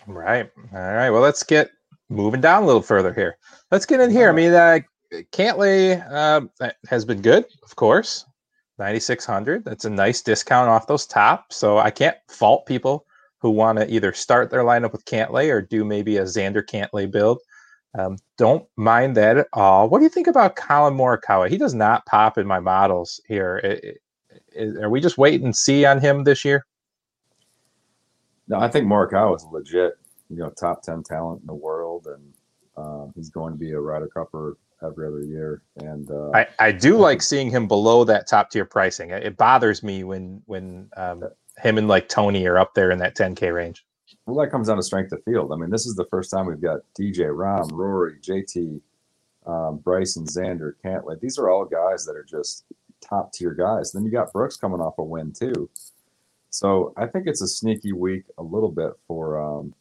Right. 0.07 0.49
All 0.73 0.79
right. 0.79 1.11
Well, 1.11 1.23
let's 1.23 1.43
get 1.43 1.73
moving 2.09 2.41
down 2.41 2.63
a 2.63 2.67
little 2.67 2.83
further 2.83 3.13
here. 3.13 3.37
Let's 3.73 3.85
get 3.85 3.99
in 3.99 4.13
here. 4.13 4.29
I 4.29 4.33
mean, 4.33 4.53
uh, 4.53 4.79
Cantlay 5.13 6.01
uh, 6.11 6.71
has 6.89 7.05
been 7.05 7.23
good, 7.23 7.45
of 7.63 7.77
course. 7.77 8.27
9600 8.79 9.63
that's 9.63 9.85
a 9.85 9.91
nice 9.91 10.23
discount 10.23 10.69
off 10.69 10.87
those 10.87 11.07
top. 11.07 11.53
So 11.53 11.79
i 11.79 11.91
can't 11.91 12.17
fault 12.29 12.65
people 12.67 13.05
who 13.39 13.51
want 13.51 13.79
to 13.79 13.93
either 13.93 14.13
start 14.13 14.51
their 14.51 14.65
lineup 14.65 14.93
with 14.93 15.05
cantlay 15.05 15.51
or 15.51 15.61
do 15.61 15.85
maybe 15.85 16.17
a 16.17 16.23
xander 16.23 16.65
cantlay 16.65 17.09
build. 17.11 17.41
Um, 17.99 18.17
don't 18.39 18.67
mind 18.77 19.17
that 19.17 19.37
at 19.37 19.49
all. 19.53 19.89
What 19.89 19.99
do 19.99 20.05
you 20.05 20.11
think 20.11 20.29
about 20.29 20.57
collin 20.57 20.95
morikawa? 20.95 21.51
He 21.51 21.59
does 21.59 21.75
not 21.75 22.07
pop 22.07 22.39
in 22.39 22.47
my 22.47 22.61
models 22.61 23.21
here. 23.27 23.59
It, 23.59 23.99
it, 24.55 24.77
are 24.83 24.91
we 24.91 25.01
just 25.01 25.19
wait 25.19 25.43
and 25.43 25.55
see 25.55 25.85
on 25.85 26.01
him 26.01 26.25
this 26.25 26.45
year? 26.45 26.65
No 28.49 28.59
i 28.59 28.69
think 28.69 28.87
morikawa 28.87 29.37
is 29.37 29.45
legit 29.53 29.95
you 30.29 30.37
know 30.39 30.51
top 30.51 30.83
10 30.83 31.03
talent 31.03 31.41
in 31.43 31.47
the 31.47 31.55
world 31.55 32.07
and 32.07 32.33
um, 32.77 33.13
he's 33.15 33.29
going 33.29 33.53
to 33.53 33.59
be 33.59 33.73
a 33.73 33.81
Ryder 33.81 34.09
Cupper 34.15 34.55
every 34.83 35.07
other 35.07 35.23
year. 35.23 35.63
And 35.77 36.11
uh, 36.11 36.31
I, 36.35 36.47
I 36.59 36.73
do 36.73 36.97
like 36.97 37.23
seeing 37.23 37.51
him 37.51 37.69
below 37.69 38.05
that 38.05 38.27
top 38.27 38.51
tier 38.51 38.65
pricing. 38.65 39.11
It 39.11 39.37
bothers 39.37 39.83
me 39.83 40.05
when 40.05 40.43
when 40.47 40.89
um, 40.97 41.25
him 41.59 41.79
and 41.79 41.89
like 41.89 42.09
Tony 42.09 42.47
are 42.47 42.59
up 42.59 42.75
there 42.75 42.91
in 42.91 42.99
that 42.99 43.17
10k 43.17 43.55
range. 43.55 43.85
Well, 44.27 44.45
that 44.45 44.51
comes 44.51 44.69
down 44.69 44.77
to 44.77 44.83
strength 44.83 45.13
of 45.13 45.23
field. 45.25 45.53
I 45.53 45.57
mean, 45.57 45.71
this 45.71 45.87
is 45.87 45.95
the 45.95 46.07
first 46.07 46.31
time 46.31 46.47
we've 46.47 46.61
got 46.61 46.81
DJ, 46.99 47.35
Rahm, 47.35 47.71
Rory, 47.73 48.19
JT, 48.21 48.81
um, 49.47 49.79
Bryson, 49.79 50.25
Xander, 50.25 50.75
Cantlay. 50.85 51.21
These 51.21 51.39
are 51.39 51.51
all 51.51 51.65
guys 51.65 52.05
that 52.05 52.17
are 52.17 52.25
just 52.25 52.65
top 53.01 53.33
tier 53.33 53.55
guys. 53.55 53.93
Then 53.93 54.05
you 54.05 54.11
got 54.11 54.33
Brooks 54.33 54.57
coming 54.57 54.81
off 54.81 54.99
a 54.99 55.05
win 55.05 55.33
too. 55.33 55.69
So 56.51 56.93
I 56.97 57.07
think 57.07 57.27
it's 57.27 57.43
a 57.43 57.49
sneaky 57.49 57.93
week 57.93 58.25
a 58.39 58.43
little 58.43 58.71
bit 58.71 58.93
for 59.07 59.41
um, 59.41 59.75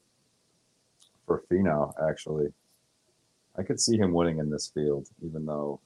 for 1.26 1.44
Finau 1.52 1.94
actually. 2.10 2.54
I 3.60 3.64
could 3.64 3.80
see 3.80 3.98
him 3.98 4.14
winning 4.14 4.40
in 4.40 4.50
this 4.50 4.72
field, 4.74 5.10
even 5.26 5.46
though 5.46 5.82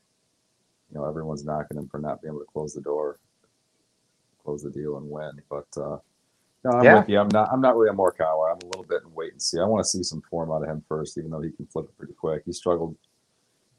you 0.92 1.00
know 1.00 1.06
everyone's 1.06 1.44
knocking 1.44 1.78
him 1.78 1.88
for 1.88 2.00
not 2.00 2.22
being 2.22 2.34
able 2.34 2.42
to 2.42 2.52
close 2.52 2.74
the 2.74 2.82
door, 2.82 3.20
close 4.44 4.62
the 4.62 4.70
deal, 4.70 4.98
and 4.98 5.10
win. 5.10 5.32
But 5.50 5.68
uh, 5.76 5.98
no, 6.64 6.72
I'm 6.72 6.84
yeah. 6.84 7.00
with 7.00 7.10
you. 7.10 7.20
I'm 7.20 7.30
not. 7.30 7.50
I'm 7.52 7.62
not 7.62 7.76
really 7.76 7.90
a 7.90 7.94
Morikawa. 7.94 8.52
I'm 8.52 8.62
a 8.62 8.68
little 8.68 8.86
bit 8.88 9.02
in 9.04 9.14
wait 9.14 9.32
and 9.32 9.42
see. 9.42 9.60
I 9.60 9.66
want 9.66 9.84
to 9.84 9.90
see 9.90 10.04
some 10.04 10.22
form 10.30 10.52
out 10.52 10.64
of 10.64 10.70
him 10.70 10.84
first, 10.88 11.18
even 11.18 11.32
though 11.32 11.42
he 11.42 11.52
can 11.52 11.66
flip 11.66 11.86
it 11.86 11.98
pretty 11.98 12.14
quick. 12.14 12.44
He 12.46 12.54
struggled, 12.54 12.96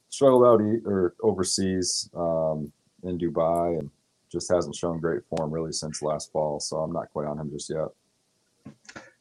struggled 0.08 0.44
out 0.44 0.60
or 0.84 1.14
overseas 1.22 2.10
um, 2.16 2.72
in 3.04 3.16
Dubai, 3.16 3.78
and 3.78 3.90
just 4.30 4.52
hasn't 4.52 4.74
shown 4.74 4.98
great 4.98 5.22
form 5.26 5.52
really 5.52 5.72
since 5.72 6.02
last 6.02 6.32
fall. 6.32 6.58
So 6.58 6.78
I'm 6.78 6.92
not 6.92 7.12
quite 7.12 7.28
on 7.28 7.38
him 7.38 7.50
just 7.50 7.70
yet 7.70 7.88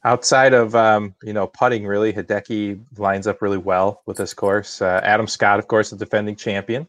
outside 0.03 0.53
of 0.53 0.75
um, 0.75 1.15
you 1.23 1.33
know 1.33 1.47
putting, 1.47 1.85
really 1.85 2.13
Hideki 2.13 2.79
lines 2.97 3.27
up 3.27 3.41
really 3.41 3.57
well 3.57 4.01
with 4.05 4.17
this 4.17 4.33
course. 4.33 4.81
Uh, 4.81 4.99
Adam 5.03 5.27
Scott, 5.27 5.59
of 5.59 5.67
course, 5.67 5.89
the 5.89 5.97
defending 5.97 6.35
champion, 6.35 6.87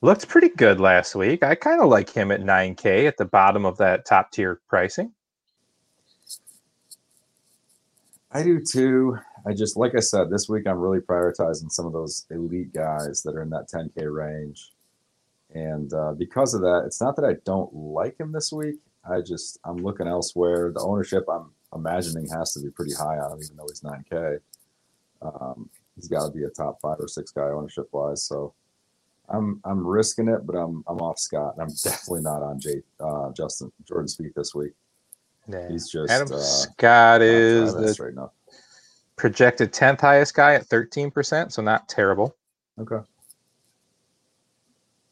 looked 0.00 0.28
pretty 0.28 0.48
good 0.48 0.80
last 0.80 1.14
week. 1.14 1.42
I 1.42 1.54
kind 1.54 1.80
of 1.80 1.88
like 1.88 2.10
him 2.10 2.30
at 2.30 2.40
9K 2.40 3.06
at 3.06 3.16
the 3.16 3.24
bottom 3.24 3.64
of 3.64 3.78
that 3.78 4.06
top 4.06 4.32
tier 4.32 4.60
pricing. 4.68 5.12
I 8.32 8.42
do 8.42 8.60
too. 8.64 9.18
I 9.46 9.54
just 9.54 9.76
like 9.76 9.94
I 9.96 10.00
said 10.00 10.30
this 10.30 10.48
week 10.48 10.66
I'm 10.66 10.78
really 10.78 11.00
prioritizing 11.00 11.70
some 11.70 11.86
of 11.86 11.92
those 11.92 12.26
elite 12.30 12.72
guys 12.72 13.22
that 13.22 13.34
are 13.34 13.42
in 13.42 13.50
that 13.50 13.68
10K 13.68 14.12
range. 14.12 14.72
And 15.52 15.92
uh, 15.92 16.12
because 16.12 16.54
of 16.54 16.60
that, 16.60 16.84
it's 16.86 17.00
not 17.00 17.16
that 17.16 17.24
I 17.24 17.34
don't 17.44 17.74
like 17.74 18.20
him 18.20 18.30
this 18.30 18.52
week. 18.52 18.76
I 19.08 19.20
just 19.20 19.58
I'm 19.64 19.78
looking 19.78 20.06
elsewhere. 20.06 20.70
The 20.72 20.80
ownership 20.80 21.24
I'm 21.28 21.50
imagining 21.74 22.28
has 22.28 22.52
to 22.54 22.60
be 22.60 22.70
pretty 22.70 22.94
high 22.94 23.18
on 23.18 23.32
him, 23.32 23.38
even 23.42 23.56
though 23.56 23.66
he's 23.68 23.80
9K. 23.80 24.38
Um, 25.22 25.68
he's 25.96 26.08
got 26.08 26.26
to 26.26 26.32
be 26.32 26.44
a 26.44 26.50
top 26.50 26.80
five 26.80 26.96
or 26.98 27.08
six 27.08 27.30
guy 27.30 27.48
ownership 27.48 27.88
wise. 27.92 28.22
So 28.22 28.54
I'm 29.28 29.60
I'm 29.64 29.86
risking 29.86 30.28
it, 30.28 30.46
but 30.46 30.56
I'm 30.56 30.82
I'm 30.86 30.98
off 30.98 31.18
Scott. 31.18 31.54
I'm 31.60 31.68
definitely 31.84 32.22
not 32.22 32.42
on 32.42 32.58
Jay 32.58 32.82
uh, 32.98 33.32
Justin 33.32 33.70
Jordan 33.86 34.08
Spieth 34.08 34.34
this 34.34 34.54
week. 34.54 34.72
Yeah. 35.48 35.68
He's 35.68 35.88
just 35.88 36.10
Adam 36.10 36.32
uh, 36.32 36.38
Scott 36.38 37.22
is 37.22 37.74
the 37.74 38.04
right 38.04 38.14
now. 38.14 38.32
projected 39.16 39.72
10th 39.72 40.00
highest 40.00 40.34
guy 40.34 40.54
at 40.54 40.68
13%, 40.68 41.50
so 41.50 41.62
not 41.62 41.88
terrible. 41.88 42.36
Okay. 42.78 43.04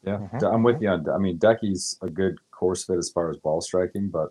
Yeah, 0.03 0.17
mm-hmm. 0.17 0.45
I'm 0.45 0.63
with 0.63 0.81
you 0.81 0.89
on. 0.89 1.09
I 1.09 1.17
mean, 1.17 1.37
Decky's 1.37 1.97
a 2.01 2.09
good 2.09 2.37
course 2.51 2.85
fit 2.85 2.97
as 2.97 3.09
far 3.09 3.29
as 3.29 3.37
ball 3.37 3.61
striking, 3.61 4.09
but 4.09 4.29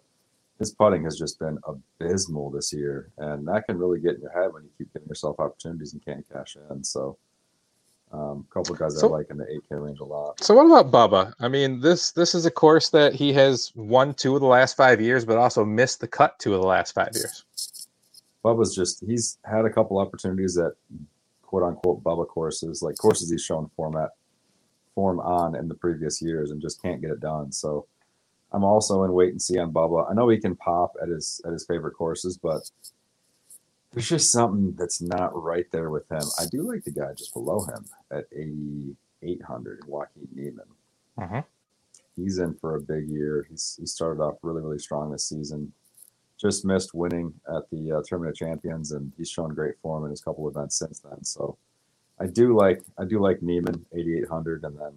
his 0.58 0.72
putting 0.72 1.04
has 1.04 1.16
just 1.16 1.38
been 1.38 1.58
abysmal 1.66 2.50
this 2.50 2.72
year, 2.72 3.10
and 3.18 3.46
that 3.46 3.64
can 3.66 3.78
really 3.78 4.00
get 4.00 4.16
in 4.16 4.22
your 4.22 4.32
head 4.32 4.52
when 4.52 4.64
you 4.64 4.70
keep 4.76 4.92
giving 4.92 5.08
yourself 5.08 5.38
opportunities 5.38 5.92
and 5.92 6.04
can't 6.04 6.24
cash 6.32 6.56
in. 6.70 6.82
So, 6.82 7.16
um, 8.10 8.46
a 8.50 8.54
couple 8.54 8.72
of 8.72 8.80
guys 8.80 8.98
so, 8.98 9.08
I 9.08 9.18
like 9.18 9.30
in 9.30 9.36
the 9.36 9.44
8K 9.44 9.84
range 9.84 10.00
a 10.00 10.04
lot. 10.04 10.42
So, 10.42 10.54
what 10.54 10.66
about 10.66 10.90
Bubba? 10.90 11.32
I 11.38 11.48
mean, 11.48 11.80
this 11.80 12.10
this 12.10 12.34
is 12.34 12.44
a 12.44 12.50
course 12.50 12.88
that 12.90 13.14
he 13.14 13.32
has 13.34 13.72
won 13.76 14.14
two 14.14 14.34
of 14.34 14.40
the 14.40 14.48
last 14.48 14.76
five 14.76 15.00
years, 15.00 15.24
but 15.24 15.38
also 15.38 15.64
missed 15.64 16.00
the 16.00 16.08
cut 16.08 16.38
two 16.40 16.54
of 16.54 16.60
the 16.60 16.66
last 16.66 16.92
five 16.92 17.10
years. 17.14 17.44
Bubba's 18.44 18.74
just 18.74 19.04
he's 19.06 19.38
had 19.44 19.64
a 19.64 19.70
couple 19.70 19.98
opportunities 19.98 20.58
at 20.58 20.72
quote 21.42 21.62
unquote 21.62 22.02
Bubba 22.02 22.26
courses, 22.26 22.82
like 22.82 22.96
courses 22.96 23.30
he's 23.30 23.44
shown 23.44 23.70
format 23.76 24.10
form 24.96 25.20
on 25.20 25.54
in 25.54 25.68
the 25.68 25.74
previous 25.74 26.20
years, 26.20 26.50
and 26.50 26.60
just 26.60 26.82
can't 26.82 27.00
get 27.00 27.10
it 27.10 27.20
done. 27.20 27.52
So 27.52 27.86
I'm 28.52 28.64
also 28.64 29.04
in 29.04 29.12
wait 29.12 29.30
and 29.30 29.42
see 29.42 29.58
on 29.58 29.72
Bubba. 29.72 30.10
I 30.10 30.14
know 30.14 30.28
he 30.28 30.38
can 30.38 30.56
pop 30.56 30.94
at 31.02 31.08
his 31.08 31.40
at 31.44 31.52
his 31.52 31.66
favorite 31.66 31.94
courses, 31.94 32.38
but 32.38 32.70
there's 33.92 34.08
just 34.08 34.32
something 34.32 34.74
that's 34.78 35.00
not 35.00 35.40
right 35.40 35.66
there 35.70 35.90
with 35.90 36.10
him. 36.10 36.22
I 36.38 36.46
do 36.46 36.62
like 36.62 36.84
the 36.84 36.90
guy 36.90 37.12
just 37.14 37.32
below 37.32 37.60
him 37.60 37.86
at 38.10 38.26
8,800, 38.32 39.86
Joaquin 39.86 40.28
Niemann. 40.34 40.66
Mm-hmm. 41.18 41.40
He's 42.16 42.38
in 42.38 42.54
for 42.54 42.76
a 42.76 42.80
big 42.80 43.08
year. 43.08 43.46
He's 43.48 43.76
he 43.78 43.86
started 43.86 44.22
off 44.22 44.36
really 44.42 44.62
really 44.62 44.78
strong 44.78 45.10
this 45.10 45.28
season. 45.28 45.72
Just 46.40 46.64
missed 46.64 46.94
winning 46.94 47.34
at 47.48 47.68
the 47.70 47.92
uh, 47.92 48.02
Tournament 48.06 48.30
of 48.30 48.36
Champions, 48.36 48.92
and 48.92 49.12
he's 49.18 49.30
shown 49.30 49.54
great 49.54 49.74
form 49.82 50.04
in 50.04 50.10
his 50.10 50.20
couple 50.20 50.48
events 50.48 50.78
since 50.78 51.00
then. 51.00 51.24
So 51.24 51.58
I 52.18 52.26
do 52.26 52.56
like 52.56 52.82
I 52.98 53.04
do 53.04 53.20
like 53.20 53.42
Niemann 53.42 53.84
8,800, 53.92 54.64
and 54.64 54.78
then 54.78 54.92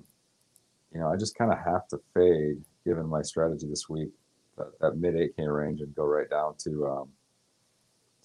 you 0.94 1.00
know 1.00 1.12
I 1.12 1.16
just 1.16 1.36
kind 1.36 1.52
of 1.52 1.60
have 1.60 1.88
to 1.90 2.00
fade 2.14 2.64
given 2.86 3.08
my 3.08 3.22
strategy 3.22 3.68
this 3.68 3.90
week, 3.90 4.10
that, 4.58 4.72
that 4.80 4.98
mid 4.98 5.16
8K 5.16 5.56
range 5.56 5.82
and 5.82 5.94
go 5.96 6.06
right 6.06 6.30
down 6.30 6.56
to 6.64 6.88
um, 6.88 7.10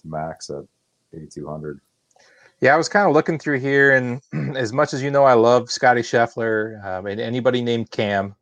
to 0.01 0.07
max 0.07 0.49
at 0.49 0.63
8,200. 1.13 1.79
Yeah, 2.59 2.73
I 2.73 2.77
was 2.77 2.89
kind 2.89 3.07
of 3.07 3.13
looking 3.13 3.37
through 3.37 3.59
here, 3.59 3.95
and 3.95 4.21
as 4.57 4.73
much 4.73 4.93
as 4.93 5.03
you 5.03 5.11
know, 5.11 5.23
I 5.23 5.33
love 5.33 5.71
Scotty 5.71 6.01
Scheffler 6.01 6.83
um, 6.83 7.05
and 7.05 7.21
anybody 7.21 7.61
named 7.61 7.91
Cam. 7.91 8.35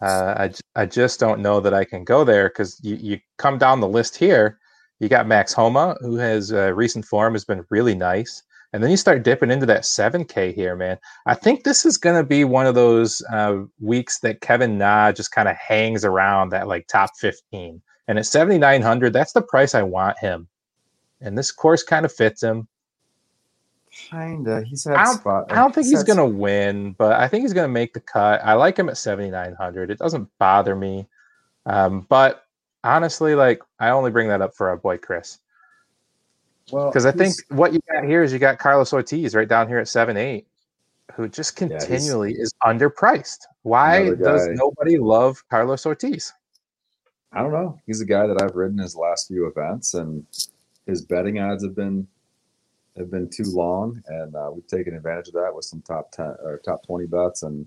Uh, 0.00 0.50
I, 0.76 0.82
I 0.82 0.86
just 0.86 1.20
don't 1.20 1.40
know 1.40 1.60
that 1.60 1.72
I 1.72 1.84
can 1.84 2.02
go 2.02 2.24
there 2.24 2.48
because 2.48 2.80
you, 2.82 2.96
you 2.96 3.20
come 3.36 3.56
down 3.56 3.78
the 3.78 3.86
list 3.86 4.16
here. 4.16 4.58
You 4.98 5.08
got 5.08 5.28
Max 5.28 5.52
Homa, 5.52 5.96
who 6.00 6.16
has 6.16 6.52
uh, 6.52 6.72
recent 6.74 7.04
form 7.04 7.34
has 7.34 7.44
been 7.44 7.64
really 7.70 7.94
nice. 7.94 8.42
And 8.72 8.82
then 8.82 8.90
you 8.90 8.96
start 8.96 9.22
dipping 9.22 9.50
into 9.50 9.66
that 9.66 9.82
7K 9.82 10.54
here, 10.54 10.74
man. 10.74 10.98
I 11.26 11.34
think 11.34 11.64
this 11.64 11.84
is 11.84 11.98
going 11.98 12.16
to 12.16 12.26
be 12.26 12.44
one 12.44 12.66
of 12.66 12.74
those 12.74 13.22
uh, 13.30 13.58
weeks 13.80 14.20
that 14.20 14.40
Kevin 14.40 14.78
Na 14.78 15.12
just 15.12 15.30
kind 15.30 15.48
of 15.48 15.56
hangs 15.56 16.04
around 16.04 16.50
that 16.50 16.68
like 16.68 16.86
top 16.86 17.10
15. 17.18 17.82
And 18.08 18.18
at 18.18 18.26
7,900, 18.26 19.12
that's 19.12 19.32
the 19.32 19.42
price 19.42 19.74
I 19.74 19.82
want 19.82 20.18
him. 20.18 20.48
And 21.20 21.36
this 21.36 21.52
course 21.52 21.82
kind 21.82 22.06
of 22.06 22.12
fits 22.12 22.42
him. 22.42 22.66
Kinda. 23.92 24.64
He's 24.64 24.84
had 24.84 24.96
I 24.96 25.04
don't, 25.04 25.18
spot. 25.18 25.52
I 25.52 25.56
don't 25.56 25.74
think 25.74 25.84
he's, 25.84 25.98
he's 25.98 26.02
going 26.02 26.16
to 26.16 26.24
win, 26.24 26.92
but 26.92 27.12
I 27.12 27.28
think 27.28 27.42
he's 27.42 27.52
going 27.52 27.68
to 27.68 27.72
make 27.72 27.92
the 27.92 28.00
cut. 28.00 28.40
I 28.42 28.54
like 28.54 28.78
him 28.78 28.88
at 28.88 28.96
7,900. 28.96 29.90
It 29.90 29.98
doesn't 29.98 30.28
bother 30.38 30.74
me. 30.74 31.06
Um, 31.66 32.06
but 32.08 32.44
honestly, 32.82 33.34
like 33.34 33.60
I 33.78 33.90
only 33.90 34.10
bring 34.10 34.28
that 34.28 34.40
up 34.40 34.54
for 34.54 34.68
our 34.70 34.78
boy 34.78 34.96
Chris. 34.96 35.38
Well, 36.70 36.90
because 36.90 37.06
I 37.06 37.12
think 37.12 37.34
what 37.48 37.72
you 37.72 37.80
got 37.92 38.04
here 38.04 38.22
is 38.22 38.32
you 38.32 38.38
got 38.38 38.58
Carlos 38.58 38.92
Ortiz 38.92 39.34
right 39.34 39.48
down 39.48 39.68
here 39.68 39.78
at 39.78 39.88
seven 39.88 40.16
eight, 40.16 40.46
who 41.14 41.28
just 41.28 41.56
continually 41.56 42.34
yeah, 42.34 42.42
is 42.42 42.54
underpriced. 42.62 43.40
Why 43.62 44.10
does 44.14 44.48
nobody 44.48 44.98
love 44.98 45.42
Carlos 45.48 45.84
Ortiz? 45.86 46.32
I 47.32 47.42
don't 47.42 47.52
know. 47.52 47.78
He's 47.86 48.00
a 48.00 48.06
guy 48.06 48.26
that 48.26 48.42
I've 48.42 48.54
ridden 48.54 48.78
his 48.78 48.94
last 48.94 49.28
few 49.28 49.46
events, 49.46 49.94
and 49.94 50.26
his 50.86 51.02
betting 51.02 51.38
odds 51.38 51.64
have 51.64 51.74
been 51.74 52.06
have 52.96 53.10
been 53.10 53.28
too 53.28 53.44
long, 53.44 54.02
and 54.06 54.34
uh, 54.36 54.50
we've 54.52 54.66
taken 54.66 54.94
advantage 54.94 55.28
of 55.28 55.34
that 55.34 55.54
with 55.54 55.64
some 55.64 55.80
top 55.82 56.12
ten 56.12 56.34
or 56.42 56.60
top 56.64 56.86
twenty 56.86 57.06
bets. 57.06 57.42
And 57.42 57.66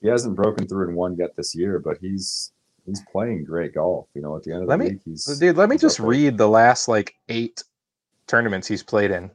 he 0.00 0.08
hasn't 0.08 0.36
broken 0.36 0.66
through 0.66 0.90
in 0.90 0.94
one 0.94 1.16
yet 1.16 1.34
this 1.36 1.54
year, 1.54 1.78
but 1.78 1.98
he's 2.00 2.52
he's 2.86 3.02
playing 3.10 3.44
great 3.44 3.74
golf. 3.74 4.06
You 4.14 4.22
know, 4.22 4.36
at 4.36 4.44
the 4.44 4.52
end 4.52 4.62
of 4.62 4.68
let 4.68 4.78
the 4.78 4.84
me, 4.84 4.90
week, 4.90 5.00
he's 5.04 5.24
dude. 5.38 5.56
Let 5.56 5.68
me 5.68 5.76
just 5.76 5.98
read 5.98 6.38
the 6.38 6.48
last 6.48 6.86
like 6.86 7.16
eight 7.28 7.64
tournaments 8.28 8.68
he's 8.68 8.82
played 8.82 9.10
in 9.10 9.30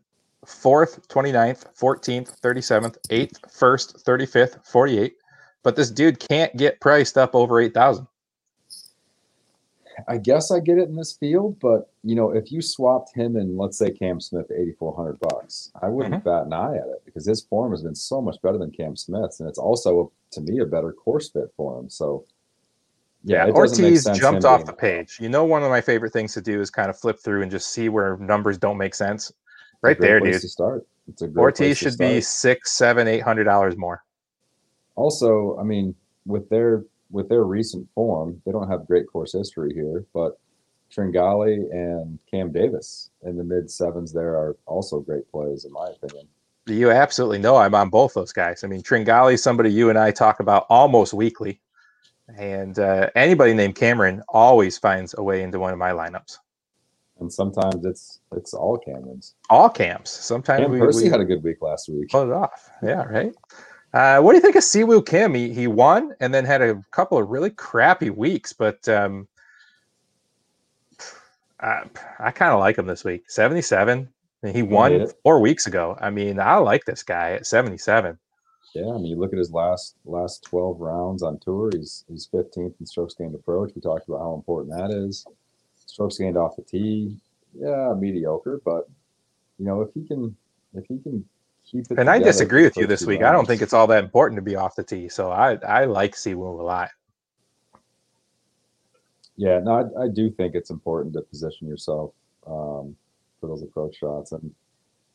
4th, 0.45 1.07
29th, 1.07 1.65
14th, 1.77 2.39
37th, 2.41 2.97
8th, 3.09 3.41
1st, 3.41 4.03
35th, 4.03 4.65
48. 4.65 5.15
But 5.63 5.75
this 5.75 5.89
dude 5.89 6.19
can't 6.19 6.55
get 6.57 6.81
priced 6.81 7.17
up 7.17 7.35
over 7.35 7.59
8,000. 7.59 8.07
I 10.07 10.17
guess 10.17 10.51
I 10.51 10.59
get 10.59 10.77
it 10.77 10.89
in 10.89 10.95
this 10.95 11.13
field, 11.13 11.59
but 11.59 11.91
you 12.03 12.15
know, 12.15 12.31
if 12.31 12.51
you 12.51 12.61
swapped 12.61 13.15
him 13.15 13.35
and 13.35 13.57
let's 13.57 13.77
say 13.77 13.91
Cam 13.91 14.19
Smith 14.19 14.51
eighty 14.51 14.73
four 14.73 14.95
hundred 14.95 15.19
bucks, 15.19 15.71
I 15.81 15.87
wouldn't 15.87 16.15
mm-hmm. 16.15 16.29
bat 16.29 16.45
an 16.47 16.53
eye 16.53 16.75
at 16.77 16.87
it 16.87 17.03
because 17.05 17.25
his 17.25 17.41
form 17.41 17.71
has 17.71 17.83
been 17.83 17.95
so 17.95 18.21
much 18.21 18.41
better 18.41 18.57
than 18.57 18.71
Cam 18.71 18.95
Smith's, 18.95 19.39
and 19.39 19.47
it's 19.47 19.59
also 19.59 20.11
to 20.31 20.41
me 20.41 20.59
a 20.59 20.65
better 20.65 20.91
course 20.91 21.29
fit 21.29 21.53
for 21.55 21.79
him. 21.79 21.89
So 21.89 22.25
yeah, 23.23 23.47
Ortiz 23.49 24.05
jumped 24.15 24.45
off 24.45 24.59
being... 24.59 24.65
the 24.65 24.73
page. 24.73 25.17
You 25.19 25.29
know, 25.29 25.43
one 25.43 25.63
of 25.63 25.69
my 25.69 25.81
favorite 25.81 26.13
things 26.13 26.33
to 26.33 26.41
do 26.41 26.59
is 26.59 26.69
kind 26.69 26.89
of 26.89 26.97
flip 26.97 27.19
through 27.19 27.41
and 27.41 27.51
just 27.51 27.69
see 27.69 27.89
where 27.89 28.17
numbers 28.17 28.57
don't 28.57 28.77
make 28.77 28.95
sense. 28.95 29.31
Right 29.81 29.99
there, 29.99 30.19
dude. 30.19 30.41
To 30.41 30.47
start. 30.47 30.87
It's 31.07 31.21
a 31.21 31.27
Ortiz 31.35 31.77
should 31.77 31.97
be 31.97 32.21
six, 32.21 32.71
seven, 32.73 33.07
eight 33.07 33.21
hundred 33.21 33.43
dollars 33.45 33.75
more. 33.75 34.03
Also, 34.95 35.57
I 35.59 35.63
mean, 35.63 35.95
with 36.25 36.49
their 36.49 36.83
with 37.11 37.29
their 37.29 37.43
recent 37.43 37.87
form, 37.93 38.41
they 38.45 38.51
don't 38.51 38.69
have 38.69 38.87
great 38.87 39.07
course 39.07 39.33
history 39.33 39.73
here, 39.73 40.05
but 40.13 40.39
Tringale 40.93 41.69
and 41.71 42.19
Cam 42.29 42.51
Davis 42.51 43.09
in 43.23 43.37
the 43.37 43.43
mid 43.43 43.69
sevens 43.69 44.13
there 44.13 44.35
are 44.35 44.55
also 44.65 44.99
great 44.99 45.29
plays, 45.31 45.65
in 45.65 45.71
my 45.71 45.87
opinion. 45.87 46.27
You 46.65 46.91
absolutely 46.91 47.39
know 47.39 47.57
I'm 47.57 47.75
on 47.75 47.89
both 47.89 48.13
those 48.13 48.31
guys. 48.31 48.63
I 48.63 48.67
mean, 48.67 48.81
Tringale, 48.81 49.37
somebody 49.37 49.71
you 49.71 49.89
and 49.89 49.99
I 49.99 50.11
talk 50.11 50.39
about 50.39 50.65
almost 50.69 51.13
weekly, 51.13 51.59
and 52.37 52.79
uh, 52.79 53.09
anybody 53.15 53.53
named 53.53 53.75
Cameron 53.75 54.23
always 54.29 54.77
finds 54.77 55.15
a 55.17 55.23
way 55.23 55.43
into 55.43 55.59
one 55.59 55.73
of 55.73 55.79
my 55.79 55.91
lineups. 55.91 56.37
And 57.19 57.31
sometimes 57.31 57.85
it's 57.85 58.19
it's 58.35 58.53
all 58.53 58.79
Camerons. 58.79 59.33
All 59.49 59.69
camps. 59.69 60.11
Sometimes 60.11 60.61
Cam 60.61 60.71
we, 60.71 60.79
Percy 60.79 61.05
we, 61.05 61.09
had 61.09 61.19
a 61.19 61.25
good 61.25 61.43
week 61.43 61.61
last 61.61 61.87
week. 61.89 62.09
Pulled 62.09 62.29
it 62.29 62.33
off. 62.33 62.69
Yeah, 62.81 63.03
right. 63.03 63.33
Uh, 63.93 64.19
what 64.19 64.31
do 64.31 64.37
you 64.37 64.41
think 64.41 64.55
of 64.55 64.63
Siwoo 64.63 65.05
Kim? 65.05 65.35
He, 65.35 65.53
he 65.53 65.67
won 65.67 66.13
and 66.19 66.33
then 66.33 66.45
had 66.45 66.61
a 66.63 66.81
couple 66.91 67.17
of 67.19 67.29
really 67.29 67.51
crappy 67.51 68.09
weeks, 68.09 68.51
but 68.51 68.87
um, 68.89 69.27
I, 71.59 71.83
I 72.19 72.31
kind 72.31 72.51
of 72.51 72.59
like 72.59 72.77
him 72.77 72.87
this 72.87 73.03
week. 73.03 73.29
77. 73.29 74.09
He 74.51 74.61
won 74.63 75.07
four 75.23 75.39
weeks 75.39 75.67
ago. 75.67 75.97
I 76.01 76.09
mean, 76.09 76.39
I 76.39 76.55
like 76.55 76.83
this 76.85 77.03
guy 77.03 77.31
at 77.31 77.45
77. 77.45 78.17
Yeah, 78.73 78.89
I 78.89 78.93
mean, 78.93 79.05
you 79.05 79.15
look 79.17 79.33
at 79.33 79.39
his 79.39 79.51
last 79.51 79.95
last 80.03 80.43
12 80.43 80.79
rounds 80.79 81.21
on 81.21 81.39
tour. 81.39 81.69
He's 81.73 82.05
he's 82.09 82.27
15th 82.33 82.73
in 82.79 82.85
strokes 82.85 83.13
gained 83.13 83.35
approach. 83.35 83.71
We 83.75 83.81
talked 83.81 84.07
about 84.07 84.19
how 84.19 84.33
important 84.33 84.75
that 84.75 84.91
is. 84.91 85.25
Strokes 85.85 86.17
gained 86.17 86.37
off 86.37 86.55
the 86.55 86.63
tee, 86.63 87.17
yeah, 87.53 87.93
mediocre. 87.95 88.61
But 88.65 88.89
you 89.59 89.65
know, 89.65 89.81
if 89.81 89.93
he 89.93 90.07
can 90.07 90.35
if 90.73 90.85
he 90.87 90.97
can 90.97 91.23
keep 91.69 91.85
it. 91.91 91.99
And 91.99 92.09
I 92.09 92.17
disagree 92.17 92.63
with 92.63 92.75
you 92.75 92.87
this 92.87 93.05
week. 93.05 93.21
Rounds. 93.21 93.29
I 93.29 93.33
don't 93.33 93.45
think 93.45 93.61
it's 93.61 93.73
all 93.73 93.85
that 93.87 94.03
important 94.03 94.37
to 94.37 94.41
be 94.41 94.55
off 94.55 94.75
the 94.75 94.83
tee. 94.83 95.07
So 95.07 95.29
I 95.29 95.53
I 95.67 95.85
like 95.85 96.15
Siwoo 96.15 96.59
a 96.59 96.63
lot. 96.63 96.89
Yeah, 99.35 99.59
no, 99.59 99.91
I, 99.97 100.03
I, 100.03 100.07
do 100.09 100.29
think 100.29 100.53
it's 100.53 100.69
important 100.69 101.15
to 101.15 101.21
position 101.21 101.67
yourself 101.67 102.13
um, 102.45 102.95
for 103.41 103.47
those 103.47 103.63
approach 103.63 103.95
shots, 103.95 104.31
and 104.31 104.53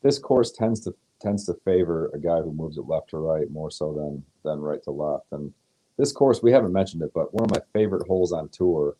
this 0.01 0.19
course 0.19 0.51
tends 0.51 0.81
to 0.81 0.93
tends 1.19 1.45
to 1.45 1.53
favor 1.65 2.09
a 2.13 2.19
guy 2.19 2.39
who 2.39 2.51
moves 2.51 2.77
it 2.77 2.87
left 2.87 3.09
to 3.09 3.17
right 3.17 3.49
more 3.51 3.71
so 3.71 3.93
than 3.93 4.23
than 4.43 4.59
right 4.59 4.81
to 4.83 4.91
left. 4.91 5.25
And 5.31 5.53
this 5.97 6.11
course, 6.11 6.41
we 6.41 6.51
haven't 6.51 6.71
mentioned 6.71 7.03
it, 7.03 7.11
but 7.13 7.33
one 7.33 7.43
of 7.43 7.51
my 7.51 7.61
favorite 7.73 8.07
holes 8.07 8.31
on 8.31 8.49
tour 8.49 8.95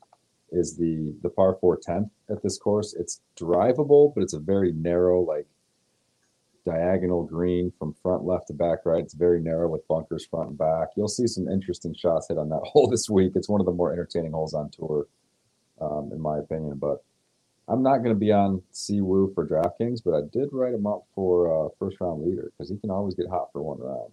is 0.51 0.75
the 0.77 1.13
the 1.21 1.29
par 1.29 1.57
four 1.61 1.77
tenth 1.77 2.09
at 2.29 2.43
this 2.43 2.57
course. 2.57 2.93
It's 2.93 3.21
drivable, 3.39 4.13
but 4.13 4.23
it's 4.23 4.33
a 4.33 4.39
very 4.39 4.71
narrow, 4.73 5.21
like 5.21 5.47
diagonal 6.65 7.23
green 7.23 7.71
from 7.79 7.93
front 7.93 8.25
left 8.25 8.47
to 8.47 8.53
back 8.53 8.79
right. 8.85 9.03
It's 9.03 9.13
very 9.13 9.41
narrow 9.41 9.69
with 9.69 9.87
bunkers 9.87 10.25
front 10.25 10.49
and 10.49 10.57
back. 10.57 10.89
You'll 10.95 11.07
see 11.07 11.27
some 11.27 11.47
interesting 11.47 11.95
shots 11.95 12.27
hit 12.27 12.37
on 12.37 12.49
that 12.49 12.61
hole 12.63 12.87
this 12.87 13.09
week. 13.09 13.33
It's 13.35 13.49
one 13.49 13.61
of 13.61 13.65
the 13.65 13.71
more 13.71 13.91
entertaining 13.91 14.31
holes 14.31 14.53
on 14.53 14.69
tour, 14.69 15.07
um, 15.81 16.11
in 16.13 16.19
my 16.19 16.39
opinion. 16.39 16.77
But 16.77 17.03
I'm 17.69 17.83
not 17.83 17.99
going 17.99 18.15
to 18.15 18.19
be 18.19 18.31
on 18.31 18.61
Siwoo 18.73 19.33
for 19.35 19.47
DraftKings, 19.47 20.01
but 20.03 20.15
I 20.15 20.21
did 20.33 20.49
write 20.51 20.73
him 20.73 20.87
up 20.87 21.03
for 21.13 21.67
uh, 21.67 21.69
first 21.77 21.97
round 22.01 22.23
leader 22.23 22.51
because 22.57 22.69
he 22.69 22.77
can 22.77 22.89
always 22.89 23.13
get 23.13 23.29
hot 23.29 23.49
for 23.53 23.61
one 23.61 23.79
round. 23.79 24.11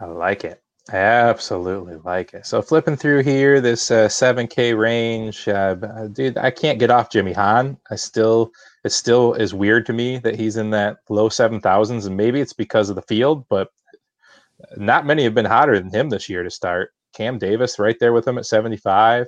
I 0.00 0.06
like 0.06 0.44
it. 0.44 0.62
I 0.90 0.96
Absolutely 0.96 1.96
like 1.96 2.32
it. 2.32 2.46
So 2.46 2.62
flipping 2.62 2.96
through 2.96 3.22
here, 3.22 3.60
this 3.60 3.90
uh, 3.90 4.08
7K 4.08 4.76
range, 4.76 5.46
uh, 5.46 5.74
dude, 6.10 6.38
I 6.38 6.50
can't 6.50 6.78
get 6.78 6.90
off 6.90 7.10
Jimmy 7.10 7.32
Hahn. 7.34 7.76
I 7.90 7.96
still, 7.96 8.52
it 8.84 8.92
still 8.92 9.34
is 9.34 9.52
weird 9.52 9.86
to 9.86 9.92
me 9.92 10.18
that 10.18 10.36
he's 10.36 10.56
in 10.56 10.70
that 10.70 10.98
low 11.10 11.28
7,000s, 11.28 12.06
and 12.06 12.16
maybe 12.16 12.40
it's 12.40 12.54
because 12.54 12.88
of 12.88 12.96
the 12.96 13.02
field, 13.02 13.44
but 13.48 13.68
not 14.76 15.06
many 15.06 15.24
have 15.24 15.34
been 15.34 15.44
hotter 15.44 15.78
than 15.78 15.90
him 15.90 16.08
this 16.08 16.28
year 16.28 16.42
to 16.42 16.50
start. 16.50 16.92
Cam 17.14 17.38
Davis 17.38 17.78
right 17.78 17.96
there 18.00 18.12
with 18.12 18.26
him 18.26 18.38
at 18.38 18.46
75. 18.46 19.26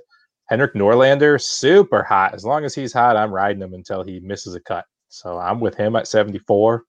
Henrik 0.51 0.75
Norlander, 0.75 1.41
super 1.41 2.03
hot. 2.03 2.35
As 2.35 2.45
long 2.45 2.65
as 2.65 2.75
he's 2.75 2.93
hot, 2.93 3.17
I'm 3.17 3.33
riding 3.33 3.63
him 3.63 3.73
until 3.73 4.03
he 4.03 4.19
misses 4.19 4.57
a 4.57 4.61
cut. 4.61 4.85
So 5.09 5.39
I'm 5.39 5.61
with 5.61 5.77
him 5.77 5.95
at 5.95 6.09
74. 6.09 6.85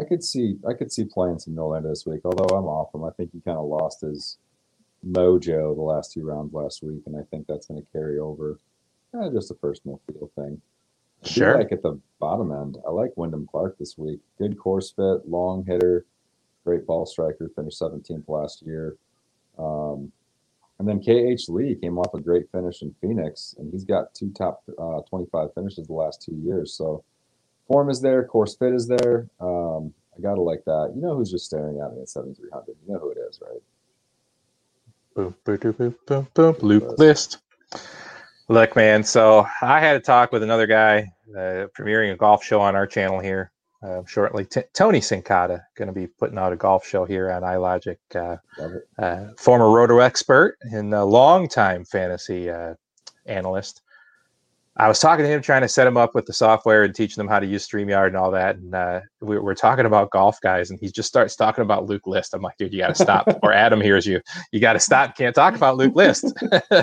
I 0.00 0.04
could 0.04 0.24
see 0.24 0.56
I 0.66 0.72
could 0.72 0.90
see 0.90 1.04
playing 1.04 1.38
some 1.38 1.54
Norlander 1.54 1.90
this 1.90 2.06
week, 2.06 2.22
although 2.24 2.56
I'm 2.56 2.64
off 2.64 2.94
him. 2.94 3.04
I 3.04 3.10
think 3.10 3.30
he 3.32 3.40
kind 3.40 3.58
of 3.58 3.66
lost 3.66 4.00
his 4.00 4.38
mojo 5.06 5.74
the 5.76 5.82
last 5.82 6.12
two 6.12 6.24
rounds 6.24 6.54
last 6.54 6.82
week, 6.82 7.02
and 7.04 7.14
I 7.14 7.22
think 7.30 7.46
that's 7.46 7.66
going 7.66 7.82
to 7.82 7.86
carry 7.92 8.18
over. 8.18 8.58
Eh, 9.14 9.28
just 9.30 9.50
a 9.50 9.54
personal 9.54 10.00
feel 10.06 10.30
thing. 10.34 10.62
I 11.22 11.28
sure. 11.28 11.58
like 11.58 11.72
at 11.72 11.82
the 11.82 12.00
bottom 12.18 12.52
end, 12.52 12.78
I 12.86 12.90
like 12.90 13.12
Wyndham 13.16 13.46
Clark 13.46 13.76
this 13.78 13.98
week. 13.98 14.20
Good 14.38 14.58
course 14.58 14.90
fit, 14.90 15.28
long 15.28 15.62
hitter, 15.66 16.06
great 16.64 16.86
ball 16.86 17.04
striker. 17.04 17.50
Finished 17.54 17.80
17th 17.80 18.28
last 18.28 18.62
year. 18.62 18.96
Um, 19.58 20.10
and 20.78 20.88
then 20.88 21.00
KH 21.00 21.48
Lee 21.48 21.76
came 21.80 21.98
off 21.98 22.14
a 22.14 22.20
great 22.20 22.50
finish 22.50 22.82
in 22.82 22.94
Phoenix, 23.00 23.54
and 23.58 23.70
he's 23.72 23.84
got 23.84 24.14
two 24.14 24.32
top 24.36 24.62
uh, 24.78 25.00
25 25.08 25.54
finishes 25.54 25.86
the 25.86 25.92
last 25.92 26.22
two 26.22 26.34
years. 26.34 26.74
So 26.74 27.04
form 27.68 27.90
is 27.90 28.00
there, 28.00 28.24
course 28.24 28.56
fit 28.56 28.72
is 28.74 28.88
there. 28.88 29.28
Um, 29.40 29.92
I 30.16 30.20
gotta 30.20 30.42
like 30.42 30.64
that. 30.66 30.92
You 30.94 31.02
know 31.02 31.16
who's 31.16 31.30
just 31.30 31.46
staring 31.46 31.80
at 31.80 31.94
me 31.94 32.02
at 32.02 32.08
7300? 32.08 32.76
You 32.86 32.92
know 32.92 32.98
who 32.98 33.10
it 33.10 33.18
is, 33.28 33.40
right? 33.40 33.62
Boom, 35.14 35.34
boom, 35.44 35.72
boom, 35.72 35.94
boom, 36.06 36.28
boom. 36.34 36.56
Luke 36.60 36.98
List. 36.98 37.38
Look, 38.48 38.76
man. 38.76 39.04
So 39.04 39.46
I 39.62 39.80
had 39.80 39.96
a 39.96 40.00
talk 40.00 40.32
with 40.32 40.42
another 40.42 40.66
guy, 40.66 41.12
uh, 41.30 41.66
premiering 41.78 42.12
a 42.12 42.16
golf 42.16 42.44
show 42.44 42.60
on 42.60 42.76
our 42.76 42.86
channel 42.86 43.20
here 43.20 43.52
uh, 43.82 44.02
shortly. 44.06 44.44
T- 44.44 44.62
Tony 44.74 45.00
Sincata 45.00 45.62
going 45.76 45.88
to 45.88 45.92
be 45.92 46.06
putting 46.06 46.38
out 46.38 46.52
a 46.52 46.56
golf 46.56 46.86
show 46.86 47.04
here 47.04 47.30
on 47.30 47.42
iLogic. 47.42 47.98
Uh, 48.14 48.36
uh, 48.98 49.28
former 49.38 49.70
roto 49.70 49.98
expert 49.98 50.56
and 50.62 50.92
a 50.94 51.04
longtime 51.04 51.84
fantasy 51.84 52.50
uh, 52.50 52.74
analyst. 53.26 53.82
I 54.78 54.88
was 54.88 54.98
talking 54.98 55.24
to 55.24 55.30
him, 55.30 55.42
trying 55.42 55.60
to 55.60 55.68
set 55.68 55.86
him 55.86 55.98
up 55.98 56.14
with 56.14 56.24
the 56.24 56.32
software 56.32 56.84
and 56.84 56.94
teaching 56.94 57.20
them 57.20 57.28
how 57.28 57.38
to 57.38 57.46
use 57.46 57.68
StreamYard 57.68 58.06
and 58.06 58.16
all 58.16 58.30
that. 58.30 58.56
And 58.56 58.74
uh, 58.74 59.00
we, 59.20 59.36
are 59.36 59.54
talking 59.54 59.84
about 59.84 60.10
golf 60.10 60.40
guys, 60.40 60.70
and 60.70 60.80
he 60.80 60.90
just 60.90 61.08
starts 61.08 61.36
talking 61.36 61.60
about 61.60 61.84
Luke 61.84 62.06
List. 62.06 62.32
I'm 62.32 62.40
like, 62.40 62.56
dude, 62.56 62.72
you 62.72 62.80
got 62.80 62.88
to 62.88 62.94
stop. 62.94 63.28
or 63.42 63.52
Adam 63.52 63.82
hears 63.82 64.06
you. 64.06 64.22
You 64.50 64.60
got 64.60 64.72
to 64.72 64.80
stop. 64.80 65.14
Can't 65.14 65.34
talk 65.34 65.54
about 65.54 65.76
Luke 65.76 65.94
List. 65.94 66.32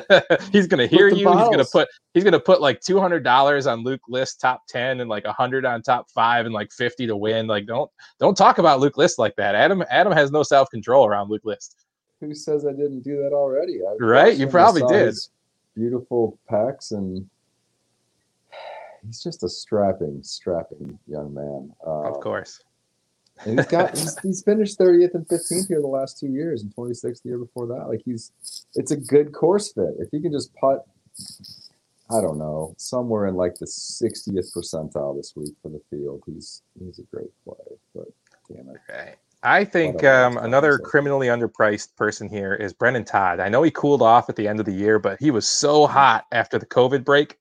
he's 0.51 0.67
gonna 0.67 0.85
hear 0.85 1.07
you. 1.07 1.25
Bottles. 1.25 1.47
He's 1.47 1.49
gonna 1.49 1.65
put. 1.65 1.87
He's 2.13 2.23
gonna 2.23 2.39
put 2.39 2.61
like 2.61 2.79
two 2.79 2.99
hundred 2.99 3.23
dollars 3.23 3.65
on 3.65 3.83
Luke 3.83 4.01
List 4.07 4.39
top 4.39 4.67
ten 4.67 4.99
and 4.99 5.09
like 5.09 5.25
a 5.25 5.33
hundred 5.33 5.65
on 5.65 5.81
top 5.81 6.11
five 6.11 6.45
and 6.45 6.53
like 6.53 6.71
fifty 6.71 7.07
to 7.07 7.15
win. 7.17 7.47
Like, 7.47 7.65
don't 7.65 7.89
don't 8.19 8.37
talk 8.37 8.59
about 8.59 8.79
Luke 8.79 8.97
List 8.97 9.17
like 9.17 9.35
that. 9.37 9.55
Adam 9.55 9.83
Adam 9.89 10.13
has 10.13 10.29
no 10.29 10.43
self 10.43 10.69
control 10.69 11.07
around 11.07 11.31
Luke 11.31 11.43
List. 11.43 11.75
Who 12.21 12.35
says 12.35 12.67
I 12.67 12.71
didn't 12.71 13.01
do 13.01 13.17
that 13.23 13.33
already? 13.33 13.79
I 13.81 13.95
right, 13.99 14.37
you 14.37 14.45
probably 14.45 14.83
did. 14.87 15.15
Beautiful 15.75 16.37
pecs 16.51 16.91
and 16.91 17.27
he's 19.05 19.21
just 19.21 19.43
a 19.43 19.49
strapping, 19.49 20.21
strapping 20.23 20.97
young 21.07 21.33
man. 21.33 21.71
Uh, 21.85 22.09
of 22.09 22.19
course. 22.21 22.61
and 23.45 23.59
he's 23.59 23.67
got 23.67 23.89
he's, 23.97 24.17
he's 24.19 24.43
finished 24.43 24.79
30th 24.79 25.13
and 25.13 25.27
15th 25.27 25.67
here 25.67 25.81
the 25.81 25.87
last 25.87 26.19
two 26.19 26.27
years 26.27 26.61
and 26.61 26.73
26th 26.75 27.21
the 27.23 27.29
year 27.29 27.37
before 27.37 27.67
that. 27.67 27.87
Like 27.87 28.01
he's 28.05 28.31
it's 28.75 28.91
a 28.91 28.97
good 28.97 29.31
course 29.31 29.71
fit. 29.73 29.95
If 29.99 30.09
he 30.11 30.21
can 30.21 30.31
just 30.31 30.53
putt, 30.55 30.85
I 32.09 32.21
don't 32.21 32.37
know, 32.37 32.73
somewhere 32.77 33.27
in 33.27 33.35
like 33.35 33.55
the 33.55 33.65
60th 33.65 34.53
percentile 34.55 35.15
this 35.15 35.33
week 35.35 35.53
for 35.61 35.69
the 35.69 35.81
field, 35.89 36.23
he's 36.25 36.61
he's 36.79 36.99
a 36.99 37.03
great 37.03 37.31
play. 37.43 37.77
But 37.95 38.05
damn 38.49 38.69
it. 38.69 38.77
Okay. 38.89 39.15
I 39.41 39.63
think 39.63 40.03
um, 40.03 40.37
another 40.37 40.77
criminally 40.77 41.27
underpriced 41.27 41.95
person 41.95 42.27
here 42.27 42.53
is 42.53 42.73
Brendon 42.73 43.05
Todd. 43.05 43.39
I 43.39 43.47
know 43.47 43.63
he 43.63 43.71
cooled 43.71 44.01
off 44.01 44.27
at 44.27 44.35
the 44.35 44.49
end 44.49 44.59
of 44.59 44.65
the 44.65 44.73
year, 44.73 44.99
but 44.99 45.17
he 45.19 45.31
was 45.31 45.47
so 45.47 45.87
hot 45.87 46.25
after 46.33 46.59
the 46.59 46.65
COVID 46.65 47.05
break 47.05 47.38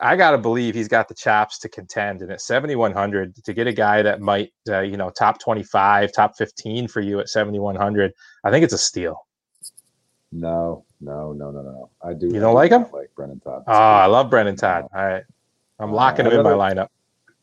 I 0.00 0.16
got 0.16 0.30
to 0.30 0.38
believe 0.38 0.74
he's 0.74 0.88
got 0.88 1.08
the 1.08 1.14
chops 1.14 1.58
to 1.60 1.68
contend. 1.68 2.22
And 2.22 2.30
at 2.30 2.40
7,100, 2.40 3.44
to 3.44 3.52
get 3.52 3.66
a 3.66 3.72
guy 3.72 4.02
that 4.02 4.20
might, 4.20 4.52
uh, 4.68 4.80
you 4.80 4.96
know, 4.96 5.10
top 5.10 5.40
25, 5.40 6.12
top 6.12 6.36
15 6.36 6.86
for 6.86 7.00
you 7.00 7.18
at 7.18 7.28
7,100, 7.28 8.12
I 8.44 8.50
think 8.50 8.64
it's 8.64 8.74
a 8.74 8.78
steal. 8.78 9.26
No, 10.30 10.84
no, 11.00 11.32
no, 11.32 11.50
no, 11.50 11.62
no. 11.62 11.90
I 12.02 12.12
do. 12.12 12.26
You 12.26 12.38
don't 12.38 12.54
like 12.54 12.70
him? 12.70 12.86
Like 12.92 13.10
Brendon 13.16 13.40
Todd. 13.40 13.64
Oh, 13.66 13.72
I 13.72 14.06
love 14.06 14.30
Brendon 14.30 14.56
Todd. 14.56 14.86
All 14.94 15.04
right. 15.04 15.24
I'm 15.80 15.92
locking 15.92 16.26
uh, 16.26 16.30
him 16.30 16.36
rather, 16.38 16.52
in 16.52 16.58
my 16.58 16.70
lineup. 16.70 16.88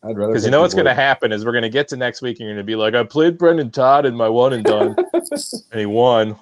I'd 0.04 0.18
rather 0.18 0.34
because 0.34 0.46
you 0.46 0.52
know 0.52 0.62
what's 0.62 0.74
going 0.74 0.86
to 0.86 0.94
happen 0.94 1.32
is 1.32 1.46
we're 1.46 1.52
going 1.52 1.64
to 1.64 1.70
get 1.70 1.88
to 1.90 1.98
next 1.98 2.22
week 2.22 2.40
and 2.40 2.48
you're 2.48 2.56
going 2.56 2.66
to 2.66 2.70
be 2.70 2.76
like, 2.76 2.94
I 2.94 3.04
played 3.04 3.38
Brendon 3.38 3.72
Todd 3.72 4.06
in 4.06 4.16
my 4.16 4.30
one 4.30 4.54
and 4.54 4.64
done, 4.64 4.96
and 5.14 5.80
he 5.80 5.86
won. 5.86 6.38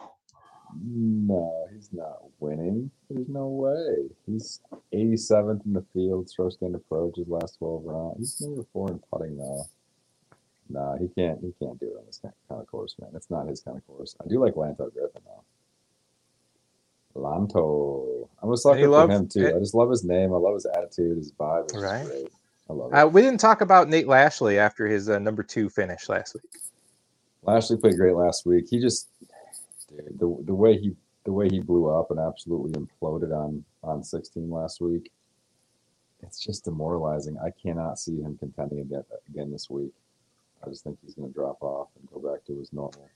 No, 0.76 1.68
he's 1.74 1.94
not 1.94 2.18
winning. 2.40 2.92
There's 3.14 3.30
no 3.30 3.48
way. 3.48 4.10
He's 4.26 4.60
87th 4.94 5.66
in 5.66 5.74
the 5.74 5.86
field. 5.94 6.30
Strokes 6.30 6.58
gained 6.58 6.76
approach 6.76 7.18
his 7.18 7.28
last 7.28 7.58
12 7.60 7.84
rounds. 7.86 8.18
He's 8.18 8.42
number 8.42 8.64
four 8.74 8.90
in 8.90 9.00
putting 9.12 9.38
though. 9.38 9.66
Nah, 10.70 10.98
he 10.98 11.08
can't. 11.10 11.40
He 11.42 11.54
can't 11.64 11.80
do 11.80 11.88
it 11.88 12.00
on 12.00 12.06
this 12.08 12.20
kind 12.22 12.34
of 12.50 12.68
course, 12.68 12.96
man. 13.00 13.12
It's 13.16 13.30
not 13.30 13.48
his 13.48 13.62
kind 13.62 13.78
of 13.78 13.86
course. 13.86 14.16
I 14.24 14.28
do 14.28 14.40
like 14.40 14.56
Lanto 14.56 14.92
Griffin 14.92 15.22
though. 15.26 15.44
Lanto. 17.16 18.28
I'm 18.42 18.52
a 18.52 18.58
sucker 18.58 18.88
for 18.88 19.12
him 19.12 19.28
too. 19.28 19.46
It, 19.46 19.56
I 19.56 19.60
just 19.60 19.76
love 19.76 19.90
his 19.92 20.04
name. 20.04 20.34
I 20.34 20.38
love 20.38 20.56
his 20.56 20.66
attitude. 20.66 21.18
His 21.18 21.32
vibe. 21.32 21.66
It's 21.66 21.78
right. 21.78 22.06
Great. 22.06 22.30
I 22.70 22.74
love 22.74 22.92
it. 22.92 22.96
Uh, 22.96 23.08
we 23.08 23.22
didn't 23.22 23.40
talk 23.40 23.62
about 23.62 23.90
Nate 23.90 24.08
Lashley 24.08 24.58
after 24.58 24.88
his 24.88 25.10
uh, 25.10 25.20
number 25.20 25.44
two 25.44 25.70
finish 25.70 26.10
last 26.10 26.34
week. 26.34 26.62
Lashley 27.44 27.78
played 27.78 27.98
great 27.98 28.16
last 28.16 28.46
week. 28.46 28.66
He 28.70 28.80
just 28.80 29.10
dude, 29.90 30.18
the 30.18 30.36
the 30.46 30.56
way 30.56 30.78
he 30.78 30.96
the 31.24 31.32
way 31.32 31.50
he 31.50 31.60
blew 31.60 31.90
up 31.90 32.12
and 32.12 32.20
absolutely 32.20 32.72
imploded 32.72 33.32
on 33.32 33.64
on 33.84 34.04
16 34.04 34.50
last 34.50 34.82
week. 34.82 35.12
It's 36.22 36.40
just 36.40 36.66
demoralizing. 36.66 37.38
I 37.44 37.52
cannot 37.62 38.00
see 38.00 38.22
him 38.22 38.38
contending 38.38 38.80
again 38.80 39.04
again 39.30 39.52
this 39.52 39.70
week. 39.70 39.94
I 40.66 40.70
just 40.70 40.84
think 40.84 40.98
he's 41.04 41.16
going 41.16 41.28
to 41.28 41.34
drop 41.34 41.62
off 41.62 41.90
and 42.00 42.10
go 42.10 42.32
back 42.32 42.46
to 42.46 42.58
his 42.58 42.72
normal. 42.72 43.10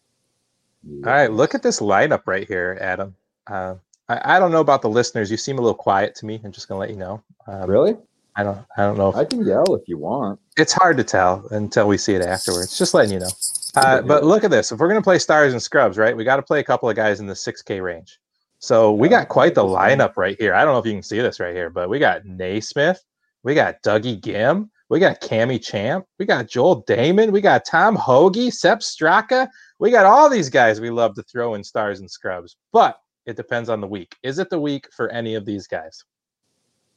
All 0.88 1.02
right, 1.12 1.32
look 1.32 1.56
at 1.56 1.63
this 1.63 1.80
lineup 1.80 2.24
right 2.26 2.48
here, 2.48 2.78
Adam. 2.80 3.15
Uh, 3.48 3.76
I, 4.08 4.36
I, 4.36 4.39
don't 4.39 4.52
know 4.52 4.60
about 4.62 4.82
the 4.82 4.89
listeners. 4.89 5.32
You 5.32 5.38
seem 5.38 5.58
a 5.58 5.62
little 5.62 5.76
quiet 5.76 6.15
to 6.15 6.26
me. 6.26 6.39
I'm 6.43 6.52
just 6.52 6.67
going 6.67 6.78
to 6.78 6.80
let 6.80 6.89
you 6.89 6.98
know. 6.98 7.24
Um, 7.48 7.70
really? 7.70 7.98
I 8.36 8.43
don't. 8.43 8.60
I 8.78 8.84
don't 8.84 8.98
know. 8.98 9.10
If, 9.10 9.15
I 9.15 9.26
can 9.26 9.46
yell 9.46 9.76
if 9.76 9.88
you 9.88 9.98
want. 9.98 10.39
It's 10.58 10.72
hard 10.72 10.98
to 10.98 11.04
tell 11.04 11.48
until 11.52 11.88
we 11.88 11.98
see 11.98 12.13
it 12.13 12.22
afterwards. 12.22 12.78
Just 12.78 12.93
letting 12.93 13.13
you 13.13 13.20
know. 13.20 13.30
Uh, 13.77 14.01
but 14.01 14.23
look 14.23 14.43
at 14.43 14.49
this. 14.49 14.71
If 14.71 14.79
we're 14.79 14.87
going 14.87 14.99
to 14.99 15.03
play 15.03 15.19
stars 15.19 15.53
and 15.53 15.61
scrubs, 15.61 15.99
right, 15.99 16.17
we 16.17 16.23
got 16.23 16.37
to 16.37 16.41
play 16.41 16.59
a 16.59 16.63
couple 16.63 16.89
of 16.89 16.95
guys 16.95 17.19
in 17.19 17.27
the 17.27 17.35
6K 17.35 17.81
range. 17.81 18.19
So 18.57 18.91
we 18.91 19.07
got 19.07 19.29
quite 19.29 19.53
the 19.53 19.63
lineup 19.63 20.17
right 20.17 20.35
here. 20.39 20.55
I 20.55 20.63
don't 20.63 20.73
know 20.73 20.79
if 20.79 20.85
you 20.85 20.93
can 20.93 21.03
see 21.03 21.19
this 21.19 21.39
right 21.39 21.53
here, 21.53 21.69
but 21.69 21.87
we 21.87 21.99
got 21.99 22.23
NeSmith, 22.23 22.97
we 23.43 23.53
got 23.53 23.83
Dougie 23.83 24.19
Ghim, 24.19 24.69
we 24.89 24.99
got 24.99 25.21
Cami 25.21 25.63
Champ, 25.63 26.05
we 26.17 26.25
got 26.25 26.47
Joel 26.47 26.83
Dahmen, 26.85 27.31
we 27.31 27.39
got 27.39 27.65
Tom 27.65 27.95
Hoge, 27.95 28.51
Sepp 28.51 28.79
Straka. 28.79 29.47
We 29.77 29.91
got 29.91 30.07
all 30.07 30.27
these 30.27 30.49
guys 30.49 30.81
we 30.81 30.89
love 30.89 31.13
to 31.15 31.23
throw 31.23 31.53
in 31.53 31.63
stars 31.63 31.99
and 31.99 32.09
scrubs, 32.09 32.55
but 32.73 32.99
it 33.27 33.35
depends 33.35 33.69
on 33.69 33.79
the 33.79 33.87
week. 33.87 34.15
Is 34.23 34.39
it 34.39 34.49
the 34.49 34.59
week 34.59 34.87
for 34.91 35.09
any 35.09 35.35
of 35.35 35.45
these 35.45 35.67
guys? 35.67 36.03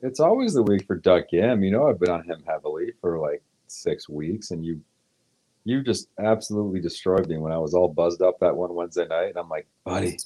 It's 0.00 0.20
always 0.20 0.54
the 0.54 0.62
week 0.62 0.86
for 0.86 0.96
Doug 0.96 1.24
Ghim. 1.30 1.62
You 1.62 1.72
know, 1.72 1.88
I've 1.88 2.00
been 2.00 2.10
on 2.10 2.24
him 2.24 2.42
heavily 2.46 2.94
for 3.02 3.18
like 3.18 3.42
six 3.66 4.08
weeks, 4.08 4.50
and 4.50 4.64
you 4.64 4.80
you 5.70 5.82
just 5.82 6.08
absolutely 6.18 6.80
destroyed 6.80 7.28
me 7.28 7.38
when 7.38 7.52
I 7.52 7.58
was 7.58 7.74
all 7.74 7.88
buzzed 7.88 8.22
up 8.22 8.38
that 8.40 8.56
one 8.56 8.74
Wednesday 8.74 9.06
night. 9.06 9.28
And 9.28 9.36
I'm 9.38 9.48
like, 9.48 9.68
buddy, 9.84 10.18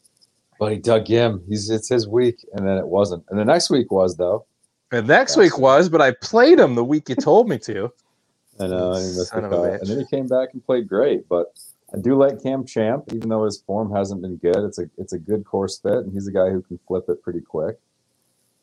buddy, 0.58 0.78
Doug 0.78 1.04
Ghim, 1.04 1.42
he's 1.46 1.68
it's 1.68 1.88
his 1.88 2.08
week, 2.08 2.44
and 2.54 2.66
then 2.66 2.78
it 2.78 2.86
wasn't. 2.86 3.24
And 3.28 3.38
the 3.38 3.44
next 3.44 3.68
week 3.68 3.92
was 3.92 4.16
though. 4.16 4.46
And 4.90 5.06
next 5.06 5.36
week 5.36 5.58
was, 5.58 5.88
but 5.88 6.00
I 6.00 6.12
played 6.12 6.58
him 6.58 6.74
the 6.74 6.84
week 6.84 7.08
you 7.08 7.16
told 7.16 7.48
me 7.48 7.58
to. 7.58 7.92
I 8.60 8.68
know, 8.68 8.92
he 8.92 9.02
missed 9.02 9.34
the 9.34 9.40
cut. 9.40 9.80
and 9.80 9.88
then 9.88 9.98
he 9.98 10.06
came 10.06 10.28
back 10.28 10.50
and 10.52 10.64
played 10.64 10.88
great. 10.88 11.28
But 11.28 11.46
I 11.92 11.98
do 11.98 12.16
like 12.16 12.42
Cam 12.42 12.64
Champ, 12.64 13.04
even 13.12 13.28
though 13.28 13.44
his 13.44 13.60
form 13.66 13.92
hasn't 13.92 14.22
been 14.22 14.36
good. 14.36 14.64
It's 14.64 14.78
a 14.78 14.88
it's 14.96 15.12
a 15.12 15.18
good 15.18 15.44
course 15.44 15.78
fit, 15.78 15.92
and 15.92 16.12
he's 16.12 16.28
a 16.28 16.32
guy 16.32 16.48
who 16.50 16.62
can 16.62 16.78
flip 16.88 17.04
it 17.08 17.22
pretty 17.22 17.40
quick. 17.40 17.76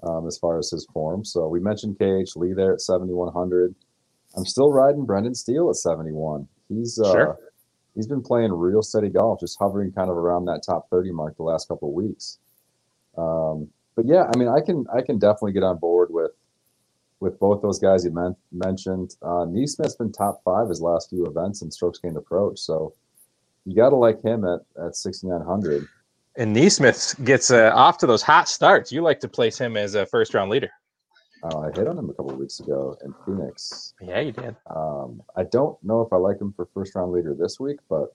Um, 0.03 0.25
as 0.25 0.35
far 0.39 0.57
as 0.57 0.71
his 0.71 0.87
form, 0.91 1.23
so 1.23 1.47
we 1.47 1.59
mentioned 1.59 1.99
KH 1.99 2.35
Lee 2.35 2.53
there 2.53 2.73
at 2.73 2.81
7100. 2.81 3.75
I'm 4.35 4.45
still 4.45 4.71
riding 4.71 5.05
Brendan 5.05 5.35
Steele 5.35 5.69
at 5.69 5.75
71. 5.75 6.47
He's 6.71 6.99
uh, 6.99 7.11
sure. 7.11 7.39
he's 7.95 8.07
been 8.07 8.21
playing 8.21 8.51
real 8.51 8.81
steady 8.81 9.09
golf, 9.09 9.39
just 9.39 9.57
hovering 9.59 9.91
kind 9.91 10.09
of 10.09 10.17
around 10.17 10.45
that 10.45 10.63
top 10.65 10.89
30 10.89 11.11
mark 11.11 11.37
the 11.37 11.43
last 11.43 11.67
couple 11.67 11.89
of 11.89 11.93
weeks. 11.93 12.39
Um, 13.17 13.67
but 13.95 14.05
yeah, 14.05 14.29
I 14.33 14.37
mean, 14.37 14.47
I 14.47 14.61
can 14.61 14.85
I 14.93 15.01
can 15.01 15.19
definitely 15.19 15.53
get 15.53 15.63
on 15.63 15.77
board 15.77 16.09
with 16.11 16.31
with 17.19 17.39
both 17.39 17.61
those 17.61 17.77
guys 17.77 18.03
you 18.03 18.11
men- 18.11 18.35
mentioned. 18.51 19.15
Uh, 19.21 19.45
NeSmith's 19.45 19.95
been 19.95 20.11
top 20.11 20.41
five 20.43 20.69
his 20.69 20.81
last 20.81 21.09
few 21.09 21.25
events 21.25 21.61
in 21.61 21.69
strokes 21.69 21.99
gained 21.99 22.17
approach, 22.17 22.59
so 22.59 22.93
you 23.65 23.75
got 23.75 23.89
to 23.89 23.95
like 23.95 24.21
him 24.23 24.45
at 24.45 24.61
at 24.83 24.95
6900. 24.95 25.87
And 26.37 26.55
NeSmith 26.55 27.23
gets 27.25 27.51
uh, 27.51 27.71
off 27.75 27.97
to 27.99 28.07
those 28.07 28.21
hot 28.21 28.47
starts. 28.47 28.91
You 28.91 29.01
like 29.01 29.19
to 29.19 29.27
place 29.27 29.57
him 29.57 29.75
as 29.75 29.95
a 29.95 30.05
first 30.05 30.33
round 30.33 30.49
leader. 30.49 30.71
Uh, 31.43 31.59
I 31.59 31.71
hit 31.75 31.87
on 31.87 31.97
him 31.97 32.09
a 32.09 32.13
couple 32.13 32.35
weeks 32.35 32.59
ago 32.59 32.97
in 33.03 33.13
Phoenix. 33.25 33.93
Yeah, 34.01 34.19
you 34.19 34.31
did. 34.31 34.55
Um, 34.73 35.23
I 35.35 35.43
don't 35.43 35.81
know 35.83 36.01
if 36.01 36.13
I 36.13 36.17
like 36.17 36.39
him 36.39 36.53
for 36.53 36.67
first 36.73 36.93
round 36.95 37.11
leader 37.11 37.33
this 37.33 37.59
week, 37.59 37.79
but 37.89 38.13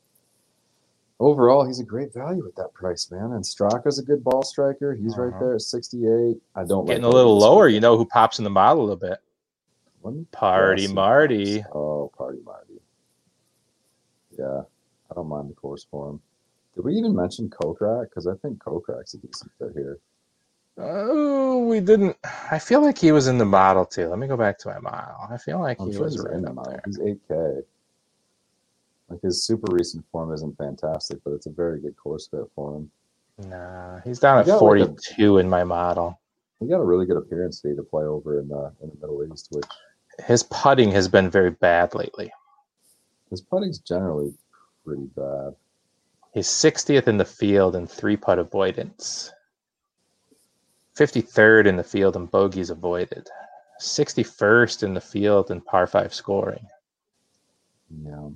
overall, 1.19 1.67
he's 1.67 1.81
a 1.81 1.85
great 1.85 2.13
value 2.15 2.47
at 2.47 2.55
that 2.57 2.73
price, 2.73 3.11
man. 3.11 3.33
And 3.33 3.43
Straka's 3.43 3.99
a 3.99 4.03
good 4.03 4.23
ball 4.23 4.43
striker. 4.43 4.95
He's 4.95 5.15
uh-huh. 5.15 5.23
right 5.23 5.41
there 5.41 5.55
at 5.55 5.63
68. 5.63 6.37
I 6.55 6.65
don't 6.65 6.87
getting 6.87 7.03
like 7.03 7.13
a 7.13 7.17
little 7.17 7.37
lower. 7.39 7.69
You 7.69 7.81
know 7.81 7.97
who 7.97 8.05
pops 8.07 8.39
in 8.39 8.45
the 8.45 8.51
model 8.51 8.83
a 8.83 8.87
little 8.87 8.97
bit? 8.97 9.19
Party 10.31 10.87
Marty. 10.87 11.65
Oh, 11.73 12.13
Party 12.17 12.39
Marty. 12.45 12.81
Yeah, 14.39 14.63
I 15.11 15.15
don't 15.15 15.29
mind 15.29 15.51
the 15.51 15.55
course 15.55 15.87
for 15.91 16.11
him. 16.11 16.21
Did 16.75 16.85
we 16.85 16.95
even 16.95 17.17
mention 17.17 17.49
Kokrak? 17.49 18.11
Because 18.11 18.27
I 18.27 18.35
think 18.37 18.59
Kokrak's 18.59 19.15
a 19.15 19.19
decent 19.19 19.51
fit 19.59 19.73
here. 19.75 19.99
Oh, 20.79 21.65
we 21.67 21.81
didn't. 21.81 22.17
I 22.51 22.59
feel 22.59 22.83
like 22.83 22.99
he 22.99 23.13
was 23.13 23.29
in 23.29 23.39
the 23.39 23.45
model 23.45 23.87
too. 23.87 24.09
Let 24.09 24.19
me 24.19 24.27
go 24.27 24.37
back 24.37 24.59
to 24.59 24.69
my 24.69 24.79
model. 24.79 25.27
I 25.31 25.39
feel 25.39 25.61
like 25.61 25.81
I'm 25.81 25.89
he 25.89 25.95
sure 25.95 26.05
was 26.05 26.19
right 26.19 26.35
in 26.35 26.43
the 26.43 26.53
model. 26.53 26.79
He's 26.85 26.99
8K. 26.99 27.63
Like 29.09 29.23
his 29.23 29.45
super 29.45 29.73
recent 29.73 30.05
form 30.11 30.33
isn't 30.33 30.59
fantastic, 30.59 31.19
but 31.25 31.33
it's 31.33 31.47
a 31.47 31.51
very 31.51 31.81
good 31.81 31.97
course 31.97 32.27
fit 32.27 32.45
for 32.55 32.77
him. 32.77 32.91
Nah, 33.49 34.01
he's 34.01 34.19
down 34.19 34.45
he 34.45 34.51
at 34.51 34.59
42 34.59 34.87
like 34.87 35.19
a, 35.19 35.37
in 35.37 35.49
my 35.49 35.65
model. 35.65 36.21
He 36.61 36.67
got 36.67 36.81
a 36.81 36.85
really 36.85 37.07
good 37.07 37.17
appearance 37.17 37.61
fee 37.61 37.75
to 37.75 37.83
play 37.83 38.05
over 38.05 38.41
in 38.41 38.49
the 38.49 38.73
in 38.83 38.91
the 38.91 38.97
Middle 39.01 39.27
East, 39.31 39.49
which 39.51 39.67
his 40.27 40.43
putting 40.43 40.91
has 40.93 41.09
been 41.09 41.31
very 41.31 41.51
bad 41.51 41.95
lately. 41.95 42.33
His 43.31 43.41
putting's 43.41 43.79
generally 43.79 44.33
pretty 44.85 45.09
bad. 45.17 45.55
He's 46.33 46.49
60th 46.49 47.09
in 47.09 47.17
the 47.17 47.25
field 47.25 47.77
in 47.77 47.87
three 47.87 48.17
putt 48.17 48.39
avoidance. 48.39 49.33
53rd 50.97 51.67
in 51.67 51.77
the 51.77 51.85
field 51.85 52.17
in 52.17 52.27
bogeys 52.27 52.71
avoided, 52.71 53.29
61st 53.81 54.83
in 54.83 54.95
the 54.95 55.01
field 55.01 55.51
in 55.51 55.61
par 55.61 55.87
five 55.87 56.15
scoring. 56.15 56.67
Yeah. 57.91 58.29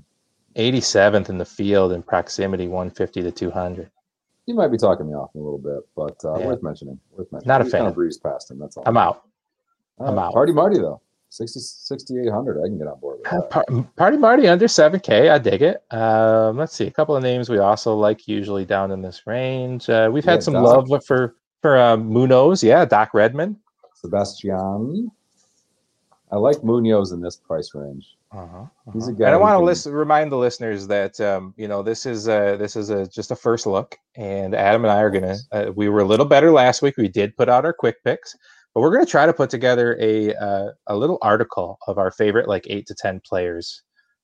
87th 0.57 1.29
in 1.29 1.39
the 1.39 1.45
field 1.45 1.93
in 1.93 2.03
proximity 2.03 2.67
150 2.67 3.23
to 3.23 3.31
200. 3.31 3.91
You 4.47 4.55
might 4.55 4.69
be 4.69 4.79
talking 4.79 5.07
me 5.07 5.15
off 5.15 5.35
a 5.35 5.39
little 5.39 5.59
bit, 5.59 5.81
but 5.95 6.17
uh, 6.25 6.39
yeah. 6.39 6.47
worth 6.47 6.63
mentioning. 6.63 6.99
Worth 7.13 7.31
mentioning. 7.31 7.49
Not 7.49 7.61
a 7.61 7.65
fan. 7.65 7.81
Kind 7.81 7.87
of 7.89 7.95
breezed 7.95 8.23
past 8.23 8.51
him. 8.51 8.59
That's 8.59 8.77
all. 8.77 8.83
I'm 8.87 8.97
out. 8.97 9.23
I'm 9.99 10.19
out. 10.19 10.33
Party 10.33 10.53
Marty 10.53 10.79
though. 10.79 11.01
60, 11.33 11.61
6,800. 11.61 12.61
I 12.61 12.67
can 12.67 12.77
get 12.77 12.89
on 12.89 12.99
board 12.99 13.19
with 13.21 13.31
that. 13.31 13.87
Party 13.97 14.17
Marty 14.17 14.49
under 14.49 14.67
7K. 14.67 15.31
I 15.31 15.39
dig 15.39 15.63
it. 15.63 15.85
Um, 15.93 16.57
let's 16.57 16.75
see. 16.75 16.89
A 16.89 16.91
couple 16.91 17.15
of 17.15 17.23
names 17.23 17.49
we 17.49 17.59
also 17.59 17.95
like 17.95 18.27
usually 18.27 18.65
down 18.65 18.91
in 18.91 19.01
this 19.01 19.29
range. 19.29 19.89
Uh, 19.89 20.11
we've 20.13 20.25
yeah, 20.25 20.33
had 20.33 20.43
some 20.43 20.55
love 20.55 20.89
for 21.07 21.37
for 21.61 21.79
um, 21.79 22.07
Munoz, 22.07 22.63
yeah, 22.63 22.85
Doc 22.85 23.11
Redman. 23.15 23.57
Sebastian. 23.95 25.11
I 26.33 26.37
like 26.37 26.63
Munoz 26.63 27.13
in 27.13 27.21
this 27.21 27.37
price 27.37 27.75
range. 27.75 28.17
Uh-huh, 28.33 28.59
uh-huh. 28.59 28.91
He's 28.93 29.09
a 29.09 29.13
guy. 29.13 29.27
And 29.27 29.35
I 29.35 29.39
want 29.39 29.59
to 29.59 29.65
listen, 29.65 29.93
remind 29.93 30.31
the 30.31 30.37
listeners 30.37 30.87
that 30.87 31.21
um, 31.21 31.53
you 31.57 31.67
know 31.67 31.83
this 31.83 32.07
is 32.07 32.29
a, 32.29 32.57
this 32.57 32.77
is 32.77 32.91
a, 32.91 33.07
just 33.09 33.33
a 33.33 33.37
first 33.37 33.67
look, 33.67 33.99
and 34.17 34.55
Adam 34.55 34.85
and 34.85 34.93
I 34.93 35.01
are 35.01 35.11
gonna. 35.11 35.37
Uh, 35.51 35.73
we 35.75 35.89
were 35.89 36.01
a 36.01 36.05
little 36.05 36.27
better 36.27 36.53
last 36.53 36.81
week. 36.83 36.97
We 36.97 37.09
did 37.09 37.37
put 37.37 37.49
out 37.49 37.65
our 37.65 37.73
quick 37.73 38.03
picks, 38.05 38.37
but 38.73 38.81
we're 38.81 38.93
gonna 38.93 39.07
try 39.07 39.27
to 39.27 39.33
put 39.33 39.51
together 39.51 39.99
a 40.01 40.33
uh, 40.37 40.71
a 40.87 40.97
little 40.97 41.19
article 41.23 41.79
of 41.89 41.99
our 41.99 42.13
favorite 42.13 42.49
like 42.49 42.67
eight 42.71 42.87
to 42.87 42.95
ten 42.95 43.21
players, 43.29 43.83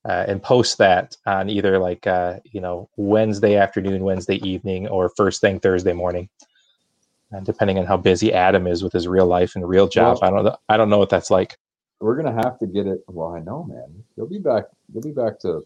uh, 0.08 0.24
and 0.28 0.40
post 0.40 0.78
that 0.78 1.16
on 1.26 1.50
either 1.50 1.80
like 1.80 2.06
uh, 2.06 2.38
you 2.44 2.60
know 2.60 2.88
Wednesday 2.96 3.56
afternoon, 3.56 4.04
Wednesday 4.04 4.36
evening, 4.48 4.86
or 4.86 5.10
first 5.16 5.40
thing 5.40 5.58
Thursday 5.58 5.92
morning 5.92 6.28
and 7.32 7.44
depending 7.44 7.78
on 7.78 7.86
how 7.86 7.96
busy 7.96 8.32
Adam 8.32 8.66
is 8.66 8.82
with 8.82 8.92
his 8.92 9.08
real 9.08 9.26
life 9.26 9.56
and 9.56 9.68
real 9.68 9.88
job, 9.88 10.18
well, 10.20 10.30
I 10.30 10.34
don't 10.34 10.44
know. 10.44 10.56
I 10.68 10.76
don't 10.76 10.90
know 10.90 10.98
what 10.98 11.10
that's 11.10 11.30
like. 11.30 11.58
We're 12.00 12.16
gonna 12.16 12.34
have 12.34 12.58
to 12.58 12.66
get 12.66 12.86
it. 12.86 13.02
Well, 13.08 13.34
I 13.34 13.40
know, 13.40 13.64
man. 13.64 14.04
You'll 14.16 14.28
be 14.28 14.38
back. 14.38 14.64
You'll 14.92 15.02
be 15.02 15.12
back 15.12 15.38
to 15.40 15.64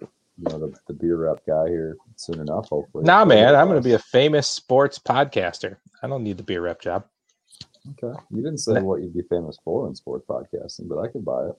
you 0.00 0.48
know 0.48 0.58
the, 0.58 0.74
the 0.86 0.94
beer 0.94 1.16
rep 1.16 1.44
guy 1.46 1.68
here 1.68 1.96
soon 2.16 2.40
enough. 2.40 2.68
Hopefully. 2.68 3.04
Nah, 3.04 3.24
man. 3.24 3.54
I'm 3.54 3.68
gonna 3.68 3.80
be 3.80 3.92
a 3.92 3.98
famous 3.98 4.48
sports 4.48 4.98
podcaster. 4.98 5.76
I 6.02 6.06
don't 6.06 6.22
need 6.22 6.36
the 6.36 6.42
beer 6.42 6.62
rep 6.62 6.80
job. 6.80 7.04
Okay. 7.90 8.18
You 8.30 8.42
didn't 8.42 8.58
say 8.58 8.80
what 8.80 9.02
you'd 9.02 9.14
be 9.14 9.22
famous 9.22 9.58
for 9.64 9.88
in 9.88 9.94
sports 9.94 10.24
podcasting, 10.28 10.88
but 10.88 10.98
I 10.98 11.08
could 11.08 11.24
buy 11.24 11.46
it. 11.46 11.56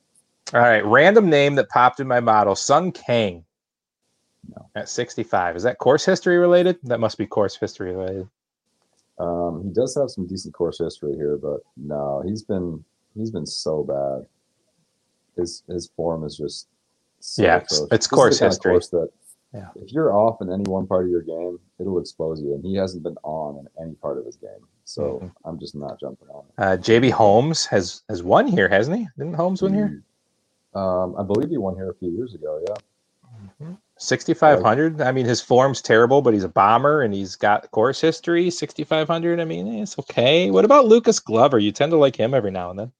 All 0.53 0.61
right. 0.61 0.85
Random 0.85 1.29
name 1.29 1.55
that 1.55 1.69
popped 1.69 1.99
in 1.99 2.07
my 2.07 2.19
model: 2.19 2.55
Sung 2.55 2.91
Kang. 2.91 3.43
No. 4.49 4.69
At 4.75 4.89
65. 4.89 5.55
Is 5.55 5.63
that 5.63 5.77
course 5.77 6.03
history 6.03 6.37
related? 6.37 6.77
That 6.83 6.99
must 6.99 7.17
be 7.17 7.25
course 7.25 7.55
history 7.55 7.95
related. 7.95 8.27
Um, 9.19 9.63
he 9.63 9.69
does 9.69 9.95
have 9.95 10.09
some 10.09 10.25
decent 10.27 10.53
course 10.53 10.79
history 10.79 11.15
here, 11.15 11.37
but 11.37 11.61
no, 11.77 12.21
he's 12.25 12.41
been 12.43 12.83
he's 13.15 13.31
been 13.31 13.45
so 13.45 13.83
bad. 13.83 14.27
His 15.37 15.63
his 15.67 15.87
form 15.95 16.23
is 16.23 16.37
just 16.37 16.67
so 17.19 17.43
yeah, 17.43 17.57
atrocious. 17.57 17.87
it's 17.91 18.07
course 18.07 18.39
history. 18.39 18.71
Course 18.71 18.89
that 18.89 19.09
Yeah. 19.53 19.69
If 19.75 19.91
you're 19.91 20.13
off 20.13 20.41
in 20.41 20.51
any 20.51 20.63
one 20.63 20.87
part 20.87 21.05
of 21.05 21.11
your 21.11 21.21
game, 21.21 21.59
it'll 21.79 21.99
expose 21.99 22.41
you. 22.41 22.53
And 22.55 22.63
he 22.65 22.75
hasn't 22.75 23.03
been 23.03 23.17
on 23.23 23.57
in 23.59 23.67
any 23.83 23.93
part 23.95 24.17
of 24.17 24.25
his 24.25 24.35
game. 24.35 24.67
So 24.85 25.19
Mhm. 25.23 25.31
I'm 25.45 25.59
just 25.59 25.75
not 25.75 25.99
jumping 25.99 26.27
on 26.29 26.43
it. 26.45 26.53
Uh, 26.57 26.77
JB 26.77 27.11
Holmes 27.11 27.65
has 27.67 28.01
has 28.09 28.23
won 28.23 28.47
here, 28.47 28.67
hasn't 28.67 28.97
he? 28.97 29.07
Didn't 29.17 29.35
Holmes 29.35 29.61
win 29.61 29.73
here? 29.73 30.03
Um, 30.73 31.15
I 31.17 31.23
believe 31.23 31.49
he 31.49 31.57
won 31.57 31.75
here 31.75 31.89
a 31.91 31.93
few 31.95 32.09
years 32.09 32.33
ago. 32.33 32.59
Yeah. 32.67 32.75
6,500. 34.03 35.01
I 35.01 35.11
mean, 35.11 35.25
his 35.25 35.41
form's 35.41 35.81
terrible, 35.81 36.21
but 36.21 36.33
he's 36.33 36.43
a 36.43 36.49
bomber 36.49 37.01
and 37.01 37.13
he's 37.13 37.35
got 37.35 37.69
course 37.71 37.99
history. 38.01 38.49
6,500. 38.49 39.39
I 39.39 39.45
mean, 39.45 39.67
it's 39.67 39.97
okay. 39.99 40.51
What 40.51 40.65
about 40.65 40.85
Lucas 40.85 41.19
Glover? 41.19 41.59
You 41.59 41.71
tend 41.71 41.91
to 41.91 41.97
like 41.97 42.15
him 42.15 42.33
every 42.33 42.51
now 42.51 42.69
and 42.69 42.79
then. 42.79 42.91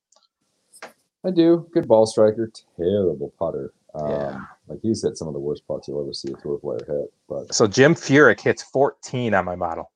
I 1.26 1.32
do. 1.32 1.68
Good 1.74 1.88
ball 1.88 2.06
striker. 2.06 2.52
Terrible 2.78 3.34
putter. 3.40 3.74
Um, 3.96 4.10
Yeah. 4.10 4.40
Like 4.68 4.80
he's 4.82 5.04
hit 5.04 5.18
some 5.18 5.28
of 5.28 5.34
the 5.34 5.40
worst 5.40 5.68
putts 5.68 5.88
you'll 5.88 6.02
ever 6.02 6.14
see 6.14 6.32
a 6.32 6.42
tour 6.42 6.58
player 6.58 6.80
hit. 6.88 7.14
But 7.28 7.54
So 7.54 7.68
Jim 7.68 7.94
Furyk 7.96 8.40
hits 8.40 8.64
14 8.64 9.34
on 9.34 9.46
my 9.46 9.56
model. 9.56 9.92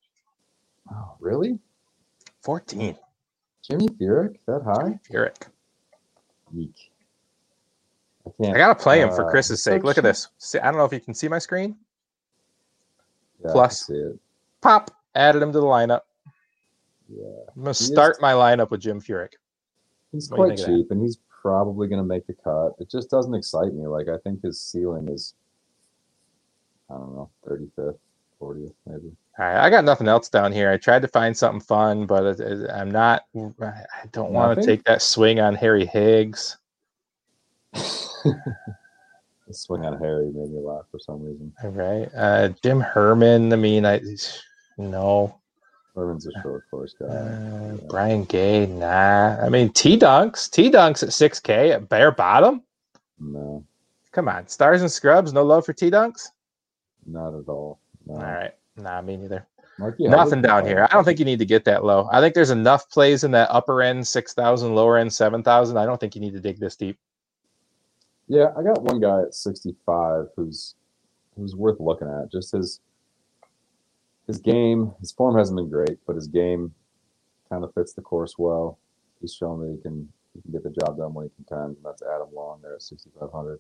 oh, 0.92 1.16
really, 1.20 1.58
14. 2.44 2.98
Jimmy 3.64 3.88
Furyk 3.88 4.36
that 4.46 4.62
high? 4.64 5.00
Furyk. 5.10 5.48
Eek. 6.56 6.92
I. 8.44 8.48
I 8.52 8.58
gotta 8.58 8.76
play 8.76 9.02
him 9.02 9.10
for 9.10 9.26
Uh, 9.28 9.30
Chris's 9.32 9.62
sake. 9.64 9.84
Look 9.84 9.98
at 9.98 10.04
this. 10.04 10.28
See, 10.38 10.60
I 10.60 10.66
don't 10.66 10.78
know 10.78 10.86
if 10.86 10.94
you 10.94 11.00
can 11.00 11.14
see 11.14 11.28
my 11.28 11.40
screen. 11.40 11.76
yeah, 13.44 13.52
plus. 13.52 13.86
see 13.88 13.94
it. 13.96 14.20
Pop. 14.62 14.92
Added 15.16 15.42
him 15.42 15.52
to 15.52 15.60
the 15.60 15.66
lineup. 15.66 16.02
Yeah, 17.10 17.26
I'm 17.56 17.64
gonna 17.64 17.66
He 17.68 17.70
is- 17.72 17.88
start 17.88 18.22
my 18.22 18.34
lineup 18.34 18.70
with 18.70 18.82
Jim 18.82 19.00
Furyk. 19.02 19.34
he's 20.12 20.30
What 20.30 20.38
quite 20.38 20.48
think 20.50 20.60
of 20.60 20.66
that? 20.66 20.72
cheap, 20.72 20.92
and 20.92 21.02
he's 21.02 21.18
probably 21.42 21.88
going 21.88 22.02
to 22.02 22.06
make 22.08 22.28
the 22.28 22.34
cut. 22.34 22.74
It 22.80 22.90
just 22.90 23.10
doesn't 23.10 23.34
excite 23.34 23.74
me. 23.74 23.88
Like 23.88 24.08
I 24.10 24.18
think 24.18 24.42
his 24.44 24.60
ceiling 24.60 25.08
is, 25.08 25.34
I 26.90 26.96
don't 26.96 27.16
know, 27.16 27.30
thirty 27.48 27.70
fifth, 27.76 27.98
fortieth, 28.40 28.74
maybe. 28.86 29.16
All 29.40 29.46
right, 29.46 29.58
I 29.66 29.70
got 29.70 29.86
nothing 29.86 30.08
else 30.08 30.30
down 30.30 30.52
here. 30.52 30.70
I 30.72 30.78
tried 30.78 31.02
to 31.04 31.08
find 31.08 31.36
something 31.38 31.62
fun, 31.62 32.06
but 32.06 32.24
it, 32.26 32.40
it- 32.40 32.70
I'm 32.72 32.90
not. 32.92 33.24
I 33.36 33.84
don't 34.12 34.34
want 34.34 34.60
to 34.60 34.66
take 34.66 34.84
that 34.86 35.02
swing 35.02 35.40
on 35.40 35.56
Harry 35.56 35.86
Higgs. 35.86 36.58
Swing 39.52 39.86
on 39.86 39.98
Harry 40.00 40.26
made 40.26 40.52
me 40.52 40.60
laugh 40.60 40.86
for 40.92 41.00
some 41.00 41.24
reason. 41.24 41.54
All 41.64 41.70
right, 41.72 42.10
uh, 42.16 42.50
Jim 42.62 42.80
Herman. 42.80 43.54
I 43.54 43.56
mean, 43.56 43.86
I 43.86 44.02
no. 44.78 45.40
Herman's 45.96 46.28
a 46.28 46.32
short 46.44 46.64
course 46.70 46.94
guy. 47.00 47.08
Uh, 47.08 47.78
Brian 47.90 48.24
Gay, 48.26 48.68
nah. 48.68 49.38
I 49.42 49.50
mean, 49.50 49.72
T 49.74 49.98
Dunks, 49.98 50.50
T 50.50 50.70
Dunks 50.70 51.02
at 51.02 51.10
6K 51.10 51.72
at 51.74 51.90
bare 51.90 52.12
bottom. 52.12 52.62
No, 53.20 53.66
Come 54.12 54.28
on, 54.30 54.48
stars 54.48 54.82
and 54.82 54.92
scrubs. 54.92 55.34
No 55.34 55.44
love 55.44 55.66
for 55.66 55.74
T 55.74 55.90
Dunks. 55.90 56.28
not 57.06 57.30
at 57.30 57.48
all. 57.48 57.80
No. 58.06 58.16
All 58.16 58.22
right, 58.22 58.54
nah, 58.76 59.02
me 59.02 59.18
neither. 59.18 59.48
Marky 59.80 60.08
Nothing 60.08 60.42
down 60.42 60.66
here. 60.66 60.88
I 60.90 60.94
don't 60.94 61.04
think 61.04 61.20
you 61.20 61.26
need 61.26 61.40
to 61.40 61.46
get 61.46 61.66
that 61.66 61.86
low. 61.86 62.10
I 62.12 62.20
think 62.20 62.34
there's 62.34 62.50
enough 62.50 62.90
plays 62.90 63.24
in 63.24 63.32
that 63.32 63.50
upper 63.52 63.82
end 63.82 64.08
6,000, 64.08 64.74
lower 64.74 64.98
end 64.98 65.14
7,000. 65.14 65.78
I 65.78 65.86
don't 65.86 66.00
think 66.00 66.16
you 66.16 66.22
need 66.22 66.34
to 66.34 66.40
dig 66.40 66.60
this 66.60 66.76
deep. 66.76 66.98
Yeah, 68.28 68.48
I 68.58 68.64
got 68.64 68.84
one 68.84 69.00
guy 69.00 69.22
at 69.22 69.34
65 69.34 70.28
who's 70.36 70.76
who's 71.36 71.56
worth 71.56 71.80
looking 71.80 72.10
at. 72.10 72.32
Just 72.32 72.52
his 72.52 72.82
his 74.28 74.40
game, 74.40 74.94
his 75.00 75.12
form 75.12 75.38
hasn't 75.38 75.58
been 75.58 75.70
great, 75.70 75.98
but 76.06 76.16
his 76.16 76.28
game 76.28 76.74
kind 77.50 77.64
of 77.64 77.74
fits 77.74 77.94
the 77.94 78.02
course 78.02 78.36
well. 78.38 78.78
He's 79.22 79.34
shown 79.34 79.62
that 79.62 79.74
he 79.76 79.82
can 79.82 80.10
he 80.34 80.42
can 80.42 80.52
get 80.52 80.64
the 80.64 80.70
job 80.70 80.98
done 80.98 81.14
when 81.14 81.26
he 81.26 81.32
contends. 81.36 81.78
And 81.78 81.86
that's 81.86 82.02
Adam 82.02 82.28
Long 82.34 82.60
there 82.62 82.76
at 82.76 82.82
6500. 82.82 83.60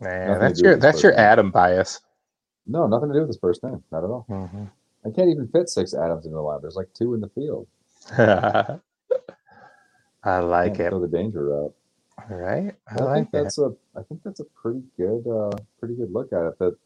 Man, 0.00 0.40
that's 0.40 0.60
your 0.60 0.76
that's 0.76 1.02
your. 1.02 1.14
Adam 1.14 1.50
bias. 1.50 2.00
No, 2.66 2.86
nothing 2.86 3.08
to 3.08 3.14
do 3.14 3.20
with 3.20 3.28
his 3.28 3.38
first 3.38 3.62
name, 3.62 3.82
not 3.90 4.04
at 4.04 4.10
all. 4.10 4.26
Mm-hmm. 4.28 4.64
I 5.06 5.10
can't 5.10 5.30
even 5.30 5.48
fit 5.48 5.68
six 5.68 5.94
Adams 5.94 6.24
into 6.26 6.36
the 6.36 6.42
lab. 6.42 6.60
There's 6.60 6.76
like 6.76 6.92
two 6.94 7.14
in 7.14 7.20
the 7.20 7.28
field. 7.28 7.66
I 10.24 10.38
like 10.40 10.78
it. 10.78 10.90
Go 10.90 11.00
the 11.00 11.08
danger 11.08 11.44
route. 11.44 11.74
All 12.18 12.36
right, 12.36 12.74
I, 12.88 12.94
I, 12.94 12.96
think 12.96 13.00
like 13.00 13.30
that. 13.30 13.42
that's 13.44 13.58
a 13.58 13.72
I 13.98 14.02
think 14.02 14.22
that's 14.22 14.40
a 14.40 14.44
pretty 14.44 14.82
good 14.96 15.26
uh 15.26 15.56
pretty 15.78 15.94
good 15.94 16.12
look 16.12 16.32
at 16.32 16.46
it. 16.46 16.58
That 16.58 16.76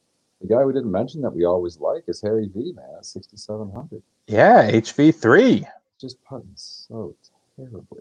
the 0.40 0.48
guy 0.48 0.64
we 0.64 0.72
didn't 0.72 0.90
mention 0.90 1.20
that 1.22 1.30
we 1.30 1.44
always 1.44 1.78
like 1.78 2.04
is 2.08 2.20
Harry 2.22 2.50
V, 2.54 2.72
man, 2.72 3.02
6700. 3.02 4.02
Yeah, 4.26 4.70
HV 4.70 5.14
three. 5.14 5.66
Just 6.00 6.22
putting 6.24 6.50
so 6.54 7.14
terribly. 7.56 8.00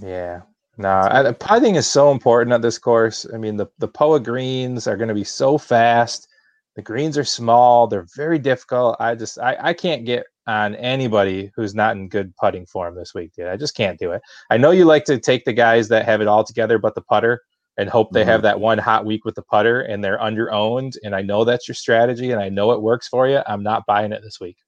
Yeah. 0.00 0.42
No, 0.78 0.88
I, 0.88 1.32
putting 1.32 1.76
is 1.76 1.86
so 1.86 2.10
important 2.10 2.52
at 2.52 2.62
this 2.62 2.78
course. 2.78 3.26
I 3.32 3.36
mean, 3.36 3.56
the 3.56 3.66
the 3.78 3.88
Poa 3.88 4.20
greens 4.20 4.86
are 4.86 4.96
going 4.96 5.08
to 5.08 5.14
be 5.14 5.24
so 5.24 5.58
fast. 5.58 6.28
The 6.74 6.82
greens 6.82 7.18
are 7.18 7.24
small. 7.24 7.86
They're 7.86 8.06
very 8.16 8.38
difficult. 8.38 8.96
I 8.98 9.14
just 9.14 9.38
I, 9.38 9.56
I 9.60 9.72
can't 9.74 10.04
get 10.04 10.24
on 10.46 10.74
anybody 10.76 11.52
who's 11.54 11.74
not 11.74 11.96
in 11.96 12.08
good 12.08 12.34
putting 12.36 12.66
form 12.66 12.94
this 12.94 13.14
week, 13.14 13.32
dude. 13.34 13.46
I 13.46 13.56
just 13.56 13.76
can't 13.76 13.98
do 13.98 14.12
it. 14.12 14.22
I 14.50 14.56
know 14.56 14.70
you 14.70 14.84
like 14.84 15.04
to 15.04 15.18
take 15.18 15.44
the 15.44 15.52
guys 15.52 15.88
that 15.88 16.04
have 16.06 16.20
it 16.20 16.28
all 16.28 16.42
together, 16.42 16.78
but 16.78 16.94
the 16.94 17.02
putter, 17.02 17.42
and 17.78 17.88
hope 17.88 18.12
they 18.12 18.24
have 18.24 18.42
that 18.42 18.60
one 18.60 18.78
hot 18.78 19.04
week 19.06 19.24
with 19.24 19.34
the 19.34 19.42
putter, 19.42 19.80
and 19.80 20.04
they're 20.04 20.20
under 20.20 20.52
owned. 20.52 20.98
And 21.02 21.14
I 21.14 21.22
know 21.22 21.44
that's 21.44 21.66
your 21.66 21.74
strategy, 21.74 22.30
and 22.30 22.40
I 22.40 22.48
know 22.48 22.72
it 22.72 22.82
works 22.82 23.08
for 23.08 23.26
you. 23.28 23.40
I'm 23.46 23.62
not 23.62 23.86
buying 23.86 24.12
it 24.12 24.22
this 24.22 24.40
week. 24.40 24.58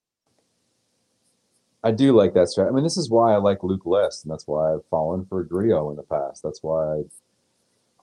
I 1.83 1.91
do 1.91 2.17
like 2.17 2.33
that 2.33 2.49
strategy. 2.49 2.73
I 2.73 2.75
mean, 2.75 2.85
this 2.85 2.97
is 2.97 3.11
why 3.11 3.35
I 3.35 3.37
like 3.37 3.63
Luke 3.63 3.85
List, 3.85 4.25
and 4.25 4.33
that's 4.33 4.47
why 4.47 4.73
I've 4.73 4.87
fallen 4.87 5.27
for 5.27 5.43
Grillo 5.45 5.91
in 5.91 5.97
the 5.97 6.03
past. 6.03 6.43
That's 6.43 6.63
why 6.63 6.83
I 6.95 7.03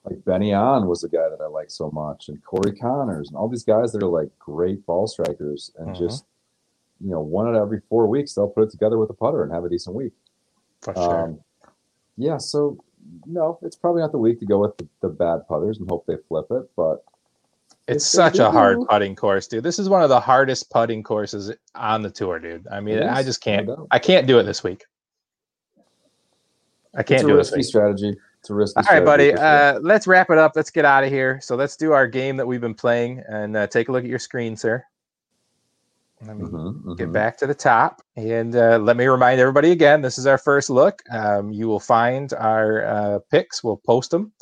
like 0.06 0.24
Benny 0.24 0.52
An 0.52 0.86
was 0.88 1.04
a 1.04 1.10
guy 1.10 1.30
that 1.30 1.42
I 1.42 1.48
like 1.48 1.72
so 1.72 1.90
much, 1.92 2.30
and 2.30 2.44
Corey 2.44 2.76
Conners, 2.78 3.28
and 3.30 3.36
all 3.38 3.48
these 3.48 3.64
guys 3.64 3.92
that 3.94 4.04
are 4.04 4.10
like 4.10 4.30
great 4.38 4.86
ball 4.86 5.08
strikers, 5.08 5.72
and 5.78 5.90
Mhm. 5.90 5.98
just 5.98 6.26
you 7.04 7.10
know, 7.10 7.22
one 7.22 7.48
out 7.48 7.56
of 7.56 7.62
every 7.64 7.82
four 7.90 8.06
weeks 8.06 8.36
they'll 8.36 8.48
put 8.48 8.62
it 8.66 8.70
together 8.70 9.00
with 9.00 9.10
a 9.10 9.14
putter 9.14 9.42
and 9.42 9.52
have 9.52 9.66
a 9.66 9.70
decent 9.70 9.96
week. 9.96 10.14
For 10.82 10.94
sure. 10.94 11.24
Um, 11.24 11.40
yeah, 12.16 12.38
so 12.38 12.78
no, 13.26 13.60
it's 13.62 13.76
probably 13.76 14.02
not 14.02 14.12
the 14.12 14.18
week 14.18 14.40
to 14.40 14.46
go 14.46 14.60
with 14.60 14.78
the, 14.78 14.88
the 15.02 15.10
bad 15.10 15.48
putters 15.48 15.78
and 15.80 15.90
hope 15.90 16.06
they 16.06 16.16
flip 16.28 16.46
it, 16.52 16.70
but 16.76 17.04
It's 17.88 18.06
such 18.06 18.40
a 18.40 18.52
hard 18.52 18.80
putting 18.90 19.16
course, 19.16 19.48
dude. 19.48 19.64
This 19.64 19.80
is 19.80 19.90
one 19.90 20.02
of 20.04 20.10
the 20.10 20.20
hardest 20.20 20.70
putting 20.70 21.04
courses 21.04 21.52
on 21.76 22.02
the 22.02 22.10
tour, 22.10 22.40
dude. 22.40 22.68
I 22.68 22.80
mean, 22.80 23.04
I 23.04 23.24
just 23.24 23.42
can't. 23.42 23.68
doubt. 23.68 23.88
I 23.92 24.00
can't 24.00 24.28
do 24.28 24.40
it 24.40 24.44
this 24.44 24.64
week. 24.64 24.86
I 26.96 27.04
can't 27.04 27.22
it's 27.22 27.24
a 27.24 27.28
do 27.28 27.34
it 27.34 27.38
this 27.38 27.48
risky 27.48 27.58
week. 27.60 27.66
strategy. 27.66 28.18
It's 28.40 28.50
a 28.50 28.54
risky 28.54 28.78
All 28.78 28.94
right, 28.94 29.06
buddy. 29.06 29.34
Uh, 29.34 29.80
let's 29.80 30.08
wrap 30.08 30.30
it 30.30 30.38
up. 30.38 30.54
Let's 30.56 30.72
get 30.72 30.84
out 30.84 31.04
of 31.04 31.10
here. 31.12 31.40
So 31.42 31.56
let's 31.56 31.76
do 31.78 31.92
our 31.94 32.08
game 32.08 32.38
that 32.38 32.46
we've 32.46 32.62
been 32.62 32.74
playing 32.74 33.24
and 33.28 33.56
uh, 33.56 33.68
take 33.68 33.88
a 33.88 33.92
look 33.92 34.04
at 34.04 34.10
your 34.10 34.20
screen, 34.20 34.58
sir. 34.58 34.84
Let 36.26 36.38
me 36.38 36.46
Mhm, 36.46 36.98
get 36.98 37.10
mhm. 37.10 37.14
back 37.14 37.38
to 37.40 37.48
the 37.48 37.56
top 37.56 38.02
and 38.16 38.56
uh, 38.56 38.78
let 38.80 38.98
me 38.98 39.06
remind 39.08 39.40
everybody 39.40 39.72
again 39.72 40.02
this 40.02 40.18
is 40.18 40.28
our 40.28 40.38
first 40.38 40.70
look. 40.70 41.02
Um, 41.12 41.52
you 41.52 41.68
will 41.68 41.80
find 41.80 42.34
our 42.34 42.86
uh, 42.86 43.20
picks 43.32 43.64
we'll 43.64 43.82
post 43.86 44.12
them. 44.12 44.34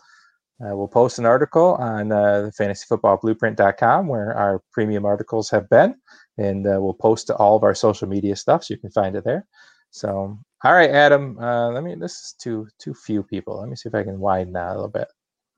Uh, 0.62 0.76
we'll 0.76 0.88
post 0.90 1.20
an 1.20 1.26
article 1.26 1.76
on 1.76 2.12
uh, 2.12 2.42
the 2.42 2.52
fantasyfootballblueprint.com 2.60 4.08
where 4.08 4.36
our 4.36 4.62
premium 4.74 5.06
articles 5.06 5.50
have 5.50 5.70
been 5.70 5.96
and 6.38 6.68
uh, 6.68 6.78
we'll 6.82 6.94
post 6.94 7.28
to 7.28 7.36
all 7.38 7.56
of 7.56 7.64
our 7.64 7.76
social 7.76 8.08
media 8.08 8.36
stuff 8.36 8.64
so 8.66 8.74
you 8.74 8.80
can 8.80 8.92
find 8.92 9.16
it 9.16 9.24
there. 9.26 9.46
So 9.92 10.38
all 10.66 10.74
right 10.74 10.92
adam 10.92 11.40
uh, 11.40 11.70
let 11.72 11.84
me 11.84 11.96
this 11.96 12.14
is 12.14 12.36
too 12.42 12.68
too 12.80 12.94
few 12.94 13.24
people. 13.24 13.60
Let 13.60 13.70
me 13.70 13.76
see 13.76 13.90
if 13.90 13.96
i 13.96 14.04
can 14.04 14.20
widen 14.20 14.54
that 14.54 14.72
a 14.72 14.76
little 14.76 14.90
bit. 14.90 15.08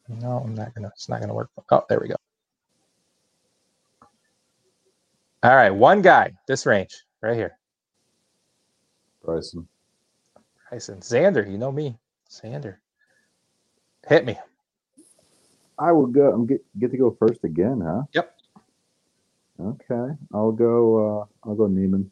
No 0.10 0.40
i'm 0.46 0.56
not 0.56 0.74
gonna 0.76 0.90
it's 0.90 1.10
not 1.10 1.22
gonna 1.22 1.34
work. 1.36 1.50
Oh 1.72 1.84
there 1.90 2.00
we 2.00 2.10
go 2.10 2.16
all 5.44 5.56
right 5.56 5.72
one 5.72 6.02
guy 6.02 6.32
this 6.48 6.66
range 6.66 7.04
right 7.22 7.36
here 7.36 7.58
Bryson. 9.24 9.68
Bryson. 10.70 11.00
Xander, 11.00 11.50
you 11.50 11.58
know 11.58 11.72
me. 11.72 11.98
Xander. 12.30 12.78
Hit 14.08 14.26
me. 14.26 14.38
I 15.78 15.92
will 15.92 16.08
go. 16.08 16.32
I'm 16.32 16.46
get 16.46 16.62
get 16.80 16.92
to 16.92 16.98
go 16.98 17.16
first 17.20 17.44
again, 17.44 17.82
huh? 17.84 18.04
Yep. 18.14 18.36
Okay, 19.60 20.16
I'll 20.34 20.52
go. 20.52 21.22
Uh, 21.22 21.26
I'll 21.48 21.56
go 21.56 21.68
Niemann. 21.68 22.10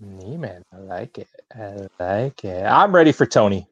Niemann. 0.00 0.62
I 0.72 0.78
like 0.78 1.18
it. 1.18 1.28
I 1.54 1.88
like 1.98 2.44
it. 2.44 2.64
I'm 2.64 2.94
ready 2.94 3.12
for 3.12 3.26
Tony. 3.26 3.68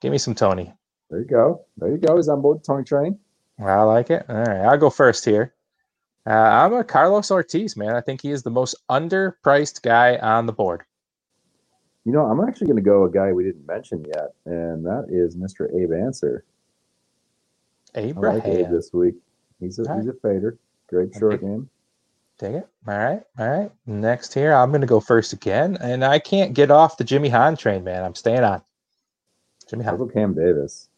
Give 0.00 0.12
me 0.12 0.18
some 0.18 0.34
Tony. 0.34 0.72
There 1.10 1.20
you 1.20 1.26
go. 1.26 1.66
There 1.78 1.90
you 1.90 1.98
go. 1.98 2.16
He's 2.16 2.28
on 2.28 2.42
board 2.42 2.60
the 2.60 2.64
Tony 2.64 2.84
train. 2.84 3.18
I 3.60 3.82
like 3.82 4.10
it. 4.10 4.24
All 4.28 4.36
right. 4.36 4.62
I'll 4.66 4.78
go 4.78 4.90
first 4.90 5.24
here. 5.24 5.54
Uh, 6.26 6.30
I'm 6.32 6.72
a 6.74 6.82
Carlos 6.82 7.30
Ortiz, 7.30 7.76
man. 7.76 7.94
I 7.94 8.00
think 8.00 8.20
he 8.20 8.30
is 8.32 8.42
the 8.42 8.50
most 8.50 8.74
underpriced 8.90 9.82
guy 9.82 10.16
on 10.16 10.46
the 10.46 10.52
board. 10.52 10.82
You 12.04 12.12
know, 12.12 12.24
I'm 12.26 12.46
actually 12.46 12.68
going 12.68 12.76
to 12.76 12.82
go 12.82 13.04
a 13.04 13.10
guy 13.10 13.32
we 13.32 13.44
didn't 13.44 13.66
mention 13.66 14.04
yet, 14.04 14.32
and 14.44 14.84
that 14.84 15.06
is 15.08 15.36
Mr. 15.36 15.72
Abe 15.74 15.92
Ancer. 15.92 16.44
I 17.94 18.00
like 18.00 18.46
Abe 18.46 18.66
Abraham. 18.66 18.72
this 18.72 18.92
week. 18.92 19.14
He's 19.60 19.78
a 19.78 19.88
All 19.88 19.96
he's 19.96 20.08
a 20.08 20.12
fader. 20.14 20.58
Great 20.88 21.14
short 21.14 21.40
game. 21.40 21.68
Take 22.38 22.54
it. 22.56 22.68
All 22.86 22.98
right. 22.98 23.22
All 23.38 23.48
right. 23.48 23.72
Next 23.86 24.34
here, 24.34 24.52
I'm 24.52 24.70
going 24.70 24.82
to 24.82 24.86
go 24.86 25.00
first 25.00 25.32
again. 25.32 25.78
And 25.80 26.04
I 26.04 26.18
can't 26.18 26.52
get 26.54 26.70
off 26.70 26.98
the 26.98 27.04
Jimmy 27.04 27.28
Hahn 27.28 27.56
train, 27.56 27.82
man. 27.82 28.04
I'm 28.04 28.14
staying 28.14 28.44
on. 28.44 28.62
Jimmy 29.68 29.84
Hahn. 29.84 30.08
Cam 30.10 30.34
Davis. 30.34 30.88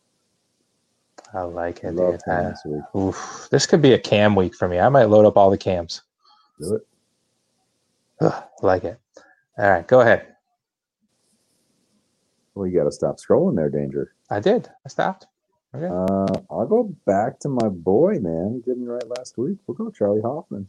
I 1.35 1.43
like 1.43 1.85
it, 1.85 1.95
Love 1.95 2.13
dude. 2.15 2.25
Cam 2.25 2.47
I- 2.47 2.51
this 2.51 2.63
week. 2.65 2.83
oof, 2.97 3.49
this 3.51 3.67
could 3.67 3.83
be 3.83 3.93
a 3.93 3.99
cam 3.99 4.35
week 4.35 4.55
for 4.55 4.69
me. 4.69 4.79
I 4.79 4.89
might 4.89 5.05
load 5.05 5.27
up 5.27 5.37
all 5.37 5.51
the 5.51 5.59
cams. 5.59 6.03
Do 6.61 6.75
it. 6.77 6.87
Ugh, 8.21 8.45
like 8.63 8.85
it. 8.85 8.99
All 9.59 9.71
right, 9.71 9.87
go 9.87 10.01
ahead. 10.01 10.35
Well, 12.55 12.67
you 12.67 12.77
got 12.77 12.85
to 12.85 12.93
stop 12.93 13.19
scrolling 13.19 13.55
there, 13.57 13.69
Danger. 13.71 14.15
I 14.31 14.41
did. 14.41 14.69
I 14.85 14.89
stopped. 14.89 15.27
Okay. 15.75 15.87
Uh, 15.87 16.41
I'll 16.51 16.67
go 16.67 16.95
back 17.07 17.39
to 17.41 17.49
my 17.49 17.69
boy, 17.69 18.19
man. 18.21 18.55
He 18.55 18.71
did 18.71 18.79
me 18.79 18.87
right 18.87 19.07
last 19.17 19.37
week. 19.39 19.59
We'll 19.67 19.77
go 19.77 19.91
Charley 19.91 20.23
Hoffman. 20.23 20.67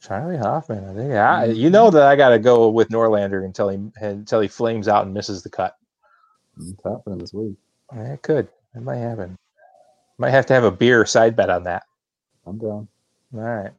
Charley 0.00 0.36
Hoffman. 0.36 0.84
I 0.84 0.94
think. 0.94 1.12
I, 1.14 1.44
you 1.46 1.70
know 1.70 1.90
that 1.90 2.02
I 2.02 2.16
got 2.16 2.30
to 2.30 2.38
go 2.38 2.68
with 2.68 2.90
Norlander 2.90 3.44
until 3.44 3.68
he 3.70 3.78
until 3.96 4.40
he 4.40 4.48
flames 4.48 4.88
out 4.88 5.04
and 5.04 5.14
misses 5.14 5.42
the 5.42 5.48
cut. 5.50 5.76
It's 6.60 6.84
happening 6.84 7.18
this 7.18 7.32
week. 7.32 7.56
It 7.94 8.22
could. 8.22 8.48
It 8.74 8.82
might 8.82 8.96
happen. 8.98 9.36
Might 10.22 10.30
have 10.30 10.46
to 10.46 10.54
have 10.54 10.62
a 10.62 10.70
beer 10.70 11.04
side 11.04 11.34
bet 11.34 11.50
on 11.50 11.64
that. 11.64 11.82
I'm 12.46 12.56
down. 12.56 12.86
All 13.34 13.40
right. 13.40 13.72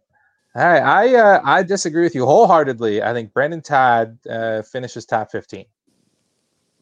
All 0.54 0.68
right. 0.68 0.84
I 0.84 1.16
uh, 1.16 1.42
I 1.46 1.64
disagree 1.64 2.04
with 2.04 2.16
you 2.16 2.26
wholeheartedly. 2.26 3.02
I 3.02 3.14
think 3.14 3.32
Brendon 3.34 3.62
Todd 3.62 4.18
uh, 4.30 4.62
finishes 4.64 5.06
top 5.06 5.32
fifteen. 5.32 5.64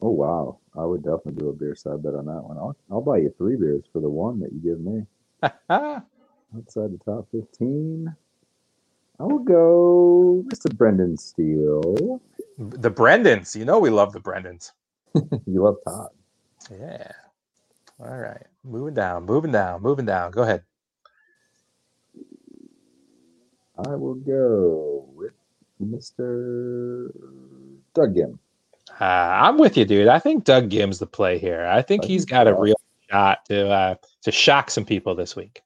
Oh 0.01 0.09
wow, 0.09 0.57
I 0.75 0.83
would 0.83 1.03
definitely 1.03 1.33
do 1.33 1.49
a 1.49 1.53
beer 1.53 1.75
side 1.75 2.01
bet 2.01 2.15
on 2.15 2.25
that 2.25 2.41
one. 2.41 2.57
I'll, 2.57 2.75
I'll 2.89 3.01
buy 3.01 3.17
you 3.17 3.31
three 3.37 3.55
beers 3.55 3.83
for 3.93 4.01
the 4.01 4.09
one 4.09 4.39
that 4.39 4.51
you 4.51 4.59
give 4.61 4.79
me 4.79 5.05
outside 5.69 6.91
the 6.91 6.99
top 7.05 7.27
fifteen. 7.31 8.15
I 9.19 9.23
will 9.25 9.43
go 9.43 10.43
Mr. 10.47 10.75
Brendan 10.75 11.17
Steele. 11.17 12.19
the 12.57 12.89
Brendans. 12.89 13.55
You 13.55 13.65
know 13.65 13.77
we 13.77 13.91
love 13.91 14.11
the 14.11 14.21
Brendans. 14.21 14.71
you 15.45 15.63
love 15.63 15.75
Todd. 15.85 16.09
Yeah. 16.71 17.11
All 18.03 18.17
right. 18.17 18.45
Moving 18.63 18.93
down. 18.93 19.25
Moving 19.25 19.51
down. 19.51 19.81
Moving 19.81 20.05
down. 20.05 20.31
Go 20.31 20.41
ahead. 20.41 20.63
I 23.77 23.95
will 23.95 24.15
go 24.15 25.07
with 25.13 25.33
Mr. 25.83 27.11
Doug 27.93 28.15
Ghim. 28.15 28.37
Uh, 28.99 29.03
I'm 29.03 29.57
with 29.57 29.77
you, 29.77 29.85
dude. 29.85 30.07
I 30.07 30.19
think 30.19 30.43
Doug 30.43 30.69
Ghim's 30.69 30.99
the 30.99 31.05
play 31.07 31.37
here. 31.37 31.65
I 31.65 31.81
think 31.81 32.03
I 32.03 32.07
he's 32.07 32.23
think 32.23 32.31
got 32.31 32.47
a 32.47 32.53
real 32.53 32.75
shot 33.09 33.45
to 33.45 33.69
uh, 33.69 33.95
to 34.23 34.31
shock 34.31 34.69
some 34.69 34.85
people 34.85 35.15
this 35.15 35.35
week. 35.35 35.61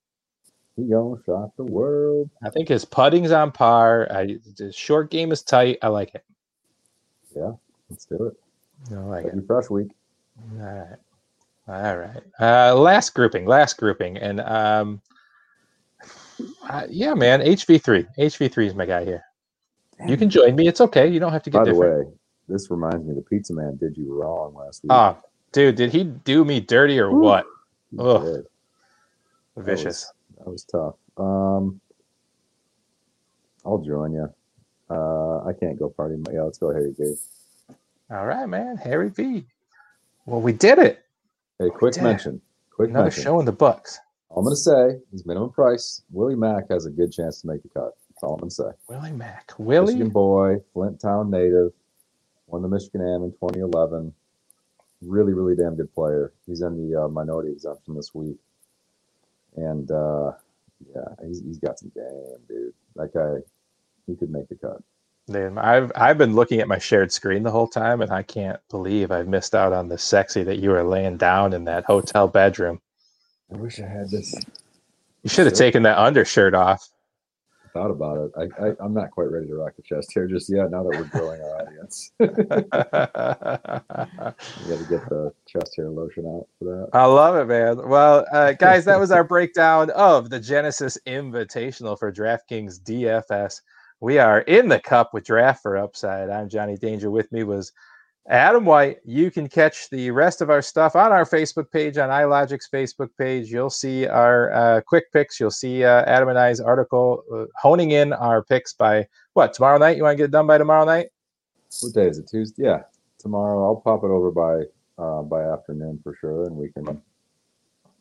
He 0.75 0.83
gonna 0.83 1.15
shock 1.25 1.55
the 1.57 1.63
world. 1.63 2.29
I 2.43 2.49
think 2.49 2.67
his 2.67 2.85
putting's 2.85 3.31
on 3.31 3.51
par. 3.51 4.07
I, 4.11 4.37
his 4.57 4.75
short 4.75 5.09
game 5.09 5.31
is 5.31 5.41
tight. 5.41 5.79
I 5.81 5.87
like 5.87 6.15
it. 6.15 6.23
Yeah, 7.35 7.53
let's 7.89 8.05
do 8.05 8.25
it. 8.25 8.93
I 8.93 8.99
like 8.99 9.25
it. 9.25 9.33
Fresh 9.47 9.69
week. 9.69 9.89
All 10.59 10.65
right. 10.65 10.97
All 11.67 11.97
right. 11.97 12.21
Uh, 12.39 12.75
last 12.75 13.13
grouping. 13.15 13.45
Last 13.45 13.77
grouping. 13.77 14.17
And 14.17 14.39
um, 14.41 15.01
uh, 16.69 16.85
yeah, 16.89 17.13
man. 17.13 17.41
HV3. 17.41 18.07
HV3 18.19 18.67
is 18.67 18.75
my 18.75 18.85
guy 18.85 19.03
here. 19.03 19.23
You 20.07 20.17
can 20.17 20.29
join 20.29 20.55
me. 20.55 20.67
It's 20.67 20.81
okay. 20.81 21.07
You 21.07 21.19
don't 21.19 21.31
have 21.31 21.43
to 21.43 21.49
get 21.49 21.59
By 21.59 21.63
the 21.65 21.71
different. 21.71 22.07
way, 22.09 22.13
this 22.49 22.69
reminds 22.69 23.05
me 23.05 23.15
the 23.15 23.21
pizza 23.21 23.53
man 23.53 23.77
did 23.77 23.95
you 23.97 24.13
wrong 24.13 24.53
last 24.53 24.83
week. 24.83 24.91
Oh, 24.91 25.17
dude, 25.53 25.75
did 25.75 25.91
he 25.93 26.03
do 26.03 26.43
me 26.43 26.59
dirty 26.59 26.99
or 26.99 27.09
Woo. 27.11 27.21
what? 27.21 27.45
Ugh. 27.97 28.21
did. 28.23 28.45
That 29.55 29.63
Vicious. 29.63 29.85
was- 29.85 30.13
That 30.37 30.51
was 30.51 30.63
tough. 30.65 30.95
Um, 31.17 31.79
I'll 33.65 33.77
join 33.79 34.11
you. 34.11 34.27
Uh, 34.89 35.45
I 35.45 35.53
can't 35.53 35.79
go 35.79 35.89
party. 35.89 36.17
Yeah, 36.31 36.41
let's 36.41 36.57
go 36.57 36.71
Harry 36.71 36.93
V. 36.99 37.15
All 38.11 38.25
right, 38.25 38.45
man. 38.47 38.75
Harry 38.77 39.09
V. 39.09 39.45
Well, 40.25 40.41
we 40.41 40.51
did 40.51 40.77
it. 40.77 41.04
Hey, 41.59 41.69
quick 41.69 42.01
mention. 42.01 42.41
Quick 42.71 42.89
Another 42.89 43.05
mention. 43.05 43.23
show 43.23 43.39
in 43.39 43.45
the 43.45 43.51
books. 43.51 43.99
All 44.29 44.39
I'm 44.39 44.45
gonna 44.45 44.55
say 44.57 44.99
is 45.13 45.25
minimum 45.25 45.51
price. 45.51 46.01
Willie 46.11 46.35
Mack 46.35 46.69
has 46.69 46.85
a 46.85 46.89
good 46.89 47.11
chance 47.13 47.39
to 47.41 47.47
make 47.47 47.63
the 47.63 47.69
cut. 47.69 47.91
That's 48.09 48.23
all 48.23 48.33
I'm 48.33 48.39
gonna 48.41 48.51
say. 48.51 48.71
Willie 48.89 49.13
Mack. 49.13 49.53
Willie. 49.57 49.93
Michigan 49.93 50.09
boy, 50.09 50.57
Flint 50.73 50.99
Town 50.99 51.31
native, 51.31 51.71
won 52.47 52.61
the 52.61 52.67
Michigan 52.67 53.01
Am 53.01 53.23
in 53.23 53.31
2011. 53.31 54.13
Really, 55.01 55.33
really 55.33 55.55
damn 55.55 55.75
good 55.75 55.93
player. 55.93 56.33
He's 56.45 56.61
in 56.61 56.89
the 56.89 57.03
uh, 57.03 57.07
minority 57.07 57.51
exemption 57.51 57.95
this 57.95 58.13
week, 58.13 58.37
and 59.55 59.89
uh, 59.91 60.31
yeah, 60.93 61.25
he's, 61.25 61.41
he's 61.41 61.59
got 61.59 61.79
some 61.79 61.91
game, 61.95 62.37
dude. 62.49 62.73
That 62.95 63.13
guy, 63.13 63.35
he 64.07 64.15
could 64.15 64.31
make 64.31 64.49
the 64.49 64.55
cut. 64.55 64.81
Man, 65.27 65.57
I've 65.57 65.91
I've 65.95 66.19
been 66.19 66.35
looking 66.35 66.59
at 66.59 66.67
my 66.67 66.77
shared 66.77 67.11
screen 67.11 67.41
the 67.41 67.49
whole 67.49 67.67
time, 67.67 68.01
and 68.01 68.11
I 68.11 68.21
can't 68.21 68.59
believe 68.69 69.11
I've 69.11 69.27
missed 69.27 69.55
out 69.55 69.73
on 69.73 69.87
the 69.87 69.97
sexy 69.97 70.43
that 70.43 70.59
you 70.59 70.69
were 70.69 70.83
laying 70.83 71.17
down 71.17 71.53
in 71.53 71.63
that 71.63 71.85
hotel 71.85 72.27
bedroom. 72.27 72.79
I 73.51 73.57
wish 73.57 73.79
I 73.79 73.87
had 73.87 74.11
this. 74.11 74.35
You 75.23 75.29
should 75.29 75.47
have 75.47 75.55
taken 75.55 75.81
that 75.83 75.97
undershirt 75.97 76.53
off. 76.53 76.87
Thought 77.73 77.89
about 77.89 78.17
it. 78.17 78.31
I, 78.37 78.67
I 78.67 78.73
I'm 78.79 78.93
not 78.93 79.09
quite 79.09 79.31
ready 79.31 79.47
to 79.47 79.55
rock 79.55 79.75
the 79.75 79.81
chest 79.81 80.13
hair 80.13 80.27
just 80.27 80.47
yet. 80.47 80.69
Now 80.69 80.83
that 80.83 80.89
we're 80.89 81.05
growing 81.05 81.41
our 81.41 81.61
audience, 81.61 82.11
we 82.19 82.27
got 82.27 82.37
to 84.77 84.85
get 84.87 85.09
the 85.09 85.33
chest 85.47 85.73
hair 85.75 85.89
lotion 85.89 86.27
out 86.27 86.47
for 86.59 86.65
that. 86.65 86.89
I 86.93 87.05
love 87.05 87.35
it, 87.35 87.47
man. 87.47 87.89
Well, 87.89 88.27
uh, 88.31 88.53
guys, 88.53 88.85
that 88.85 88.99
was 88.99 89.09
our 89.09 89.23
breakdown 89.23 89.89
of 89.89 90.29
the 90.29 90.39
Genesis 90.39 90.99
Invitational 91.07 91.97
for 91.97 92.13
DraftKings 92.13 92.79
DFS. 92.81 93.61
We 94.05 94.19
are 94.19 94.41
in 94.41 94.69
the 94.69 94.79
cup 94.79 95.15
with 95.15 95.23
Draught 95.23 95.63
4 95.63 95.77
Upside. 95.77 96.29
I'm 96.29 96.47
Johnny 96.47 96.77
Danger. 96.77 97.09
With 97.09 97.31
me 97.31 97.43
was 97.43 97.71
Adam 98.27 98.63
White. 98.63 98.97
You 99.03 99.31
can 99.31 99.49
catch 99.49 99.89
the 99.89 100.11
rest 100.11 100.41
of 100.41 100.51
our 100.51 100.61
stuff 100.61 100.95
on 100.95 101.11
our 101.11 101.25
Facebook 101.25 101.71
page, 101.71 101.97
on 101.97 102.09
iLogic's 102.09 102.69
Facebook 102.71 103.09
page. 103.17 103.49
You'll 103.49 103.71
see 103.71 104.05
our 104.05 104.53
uh, 104.53 104.81
quick 104.81 105.11
picks. 105.11 105.39
You'll 105.39 105.49
see 105.49 105.83
uh, 105.83 106.03
Adam 106.05 106.29
and 106.29 106.37
I's 106.37 106.59
article 106.59 107.23
uh, 107.33 107.45
honing 107.59 107.93
in 107.93 108.13
our 108.13 108.43
picks 108.43 108.73
by 108.73 109.07
what 109.33 109.55
tomorrow 109.55 109.79
night. 109.79 109.97
You 109.97 110.03
want 110.03 110.13
to 110.13 110.17
get 110.17 110.25
it 110.25 110.31
done 110.31 110.45
by 110.45 110.59
tomorrow 110.59 110.85
night? 110.85 111.07
What 111.81 111.95
day 111.95 112.05
is 112.05 112.19
it? 112.19 112.27
Tuesday. 112.27 112.61
Yeah, 112.63 112.83
tomorrow. 113.17 113.65
I'll 113.65 113.77
pop 113.77 114.03
it 114.03 114.11
over 114.11 114.29
by 114.29 114.65
uh, 115.03 115.23
by 115.23 115.51
afternoon 115.51 115.99
for 116.03 116.15
sure, 116.21 116.45
and 116.45 116.55
we 116.55 116.69
can 116.69 116.85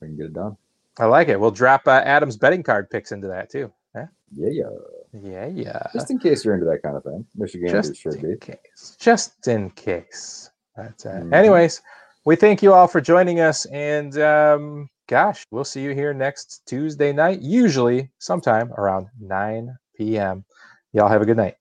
we 0.03 0.09
can 0.09 0.19
get 0.19 0.27
it 0.27 0.35
done. 0.35 0.59
I 0.99 1.07
like 1.07 1.29
it. 1.29 1.41
We'll 1.41 1.51
drop 1.51 1.89
uh, 1.89 2.03
Adam's 2.05 2.37
betting 2.37 2.63
card 2.63 2.91
picks 2.91 3.11
into 3.11 3.29
that 3.29 3.49
too. 3.49 3.73
Yeah, 3.95 4.49
yeah. 4.51 4.64
Yeah, 5.12 5.47
yeah. 5.47 5.86
Just 5.92 6.11
in 6.11 6.18
case 6.18 6.45
you're 6.45 6.55
into 6.55 6.66
that 6.66 6.82
kind 6.82 6.97
of 6.97 7.05
thing, 7.05 7.24
Michigan 7.36 7.68
just 7.68 7.97
should 7.97 8.14
in 8.14 8.32
be. 8.32 8.36
case. 8.38 8.97
Just 8.99 9.47
in 9.47 9.70
case. 9.70 10.51
But, 10.76 11.07
uh, 11.07 11.20
Mhm. 11.20 11.32
Anyways, 11.32 11.82
we 12.24 12.34
thank 12.34 12.62
you 12.62 12.72
all 12.72 12.88
for 12.88 13.01
joining 13.01 13.38
us, 13.40 13.64
and 13.66 14.18
um, 14.18 14.90
gosh, 15.07 15.47
we'll 15.53 15.64
see 15.64 15.82
you 15.82 15.90
here 15.95 16.12
next 16.12 16.62
Tuesday 16.66 17.12
night, 17.12 17.40
usually 17.40 18.11
sometime 18.18 18.72
around 18.72 19.07
9 19.20 19.76
p.m. 19.97 20.45
Y'all 20.92 21.09
have 21.09 21.22
a 21.22 21.26
good 21.26 21.36
night. 21.36 21.55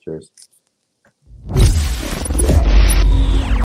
Cheers. 0.00 0.30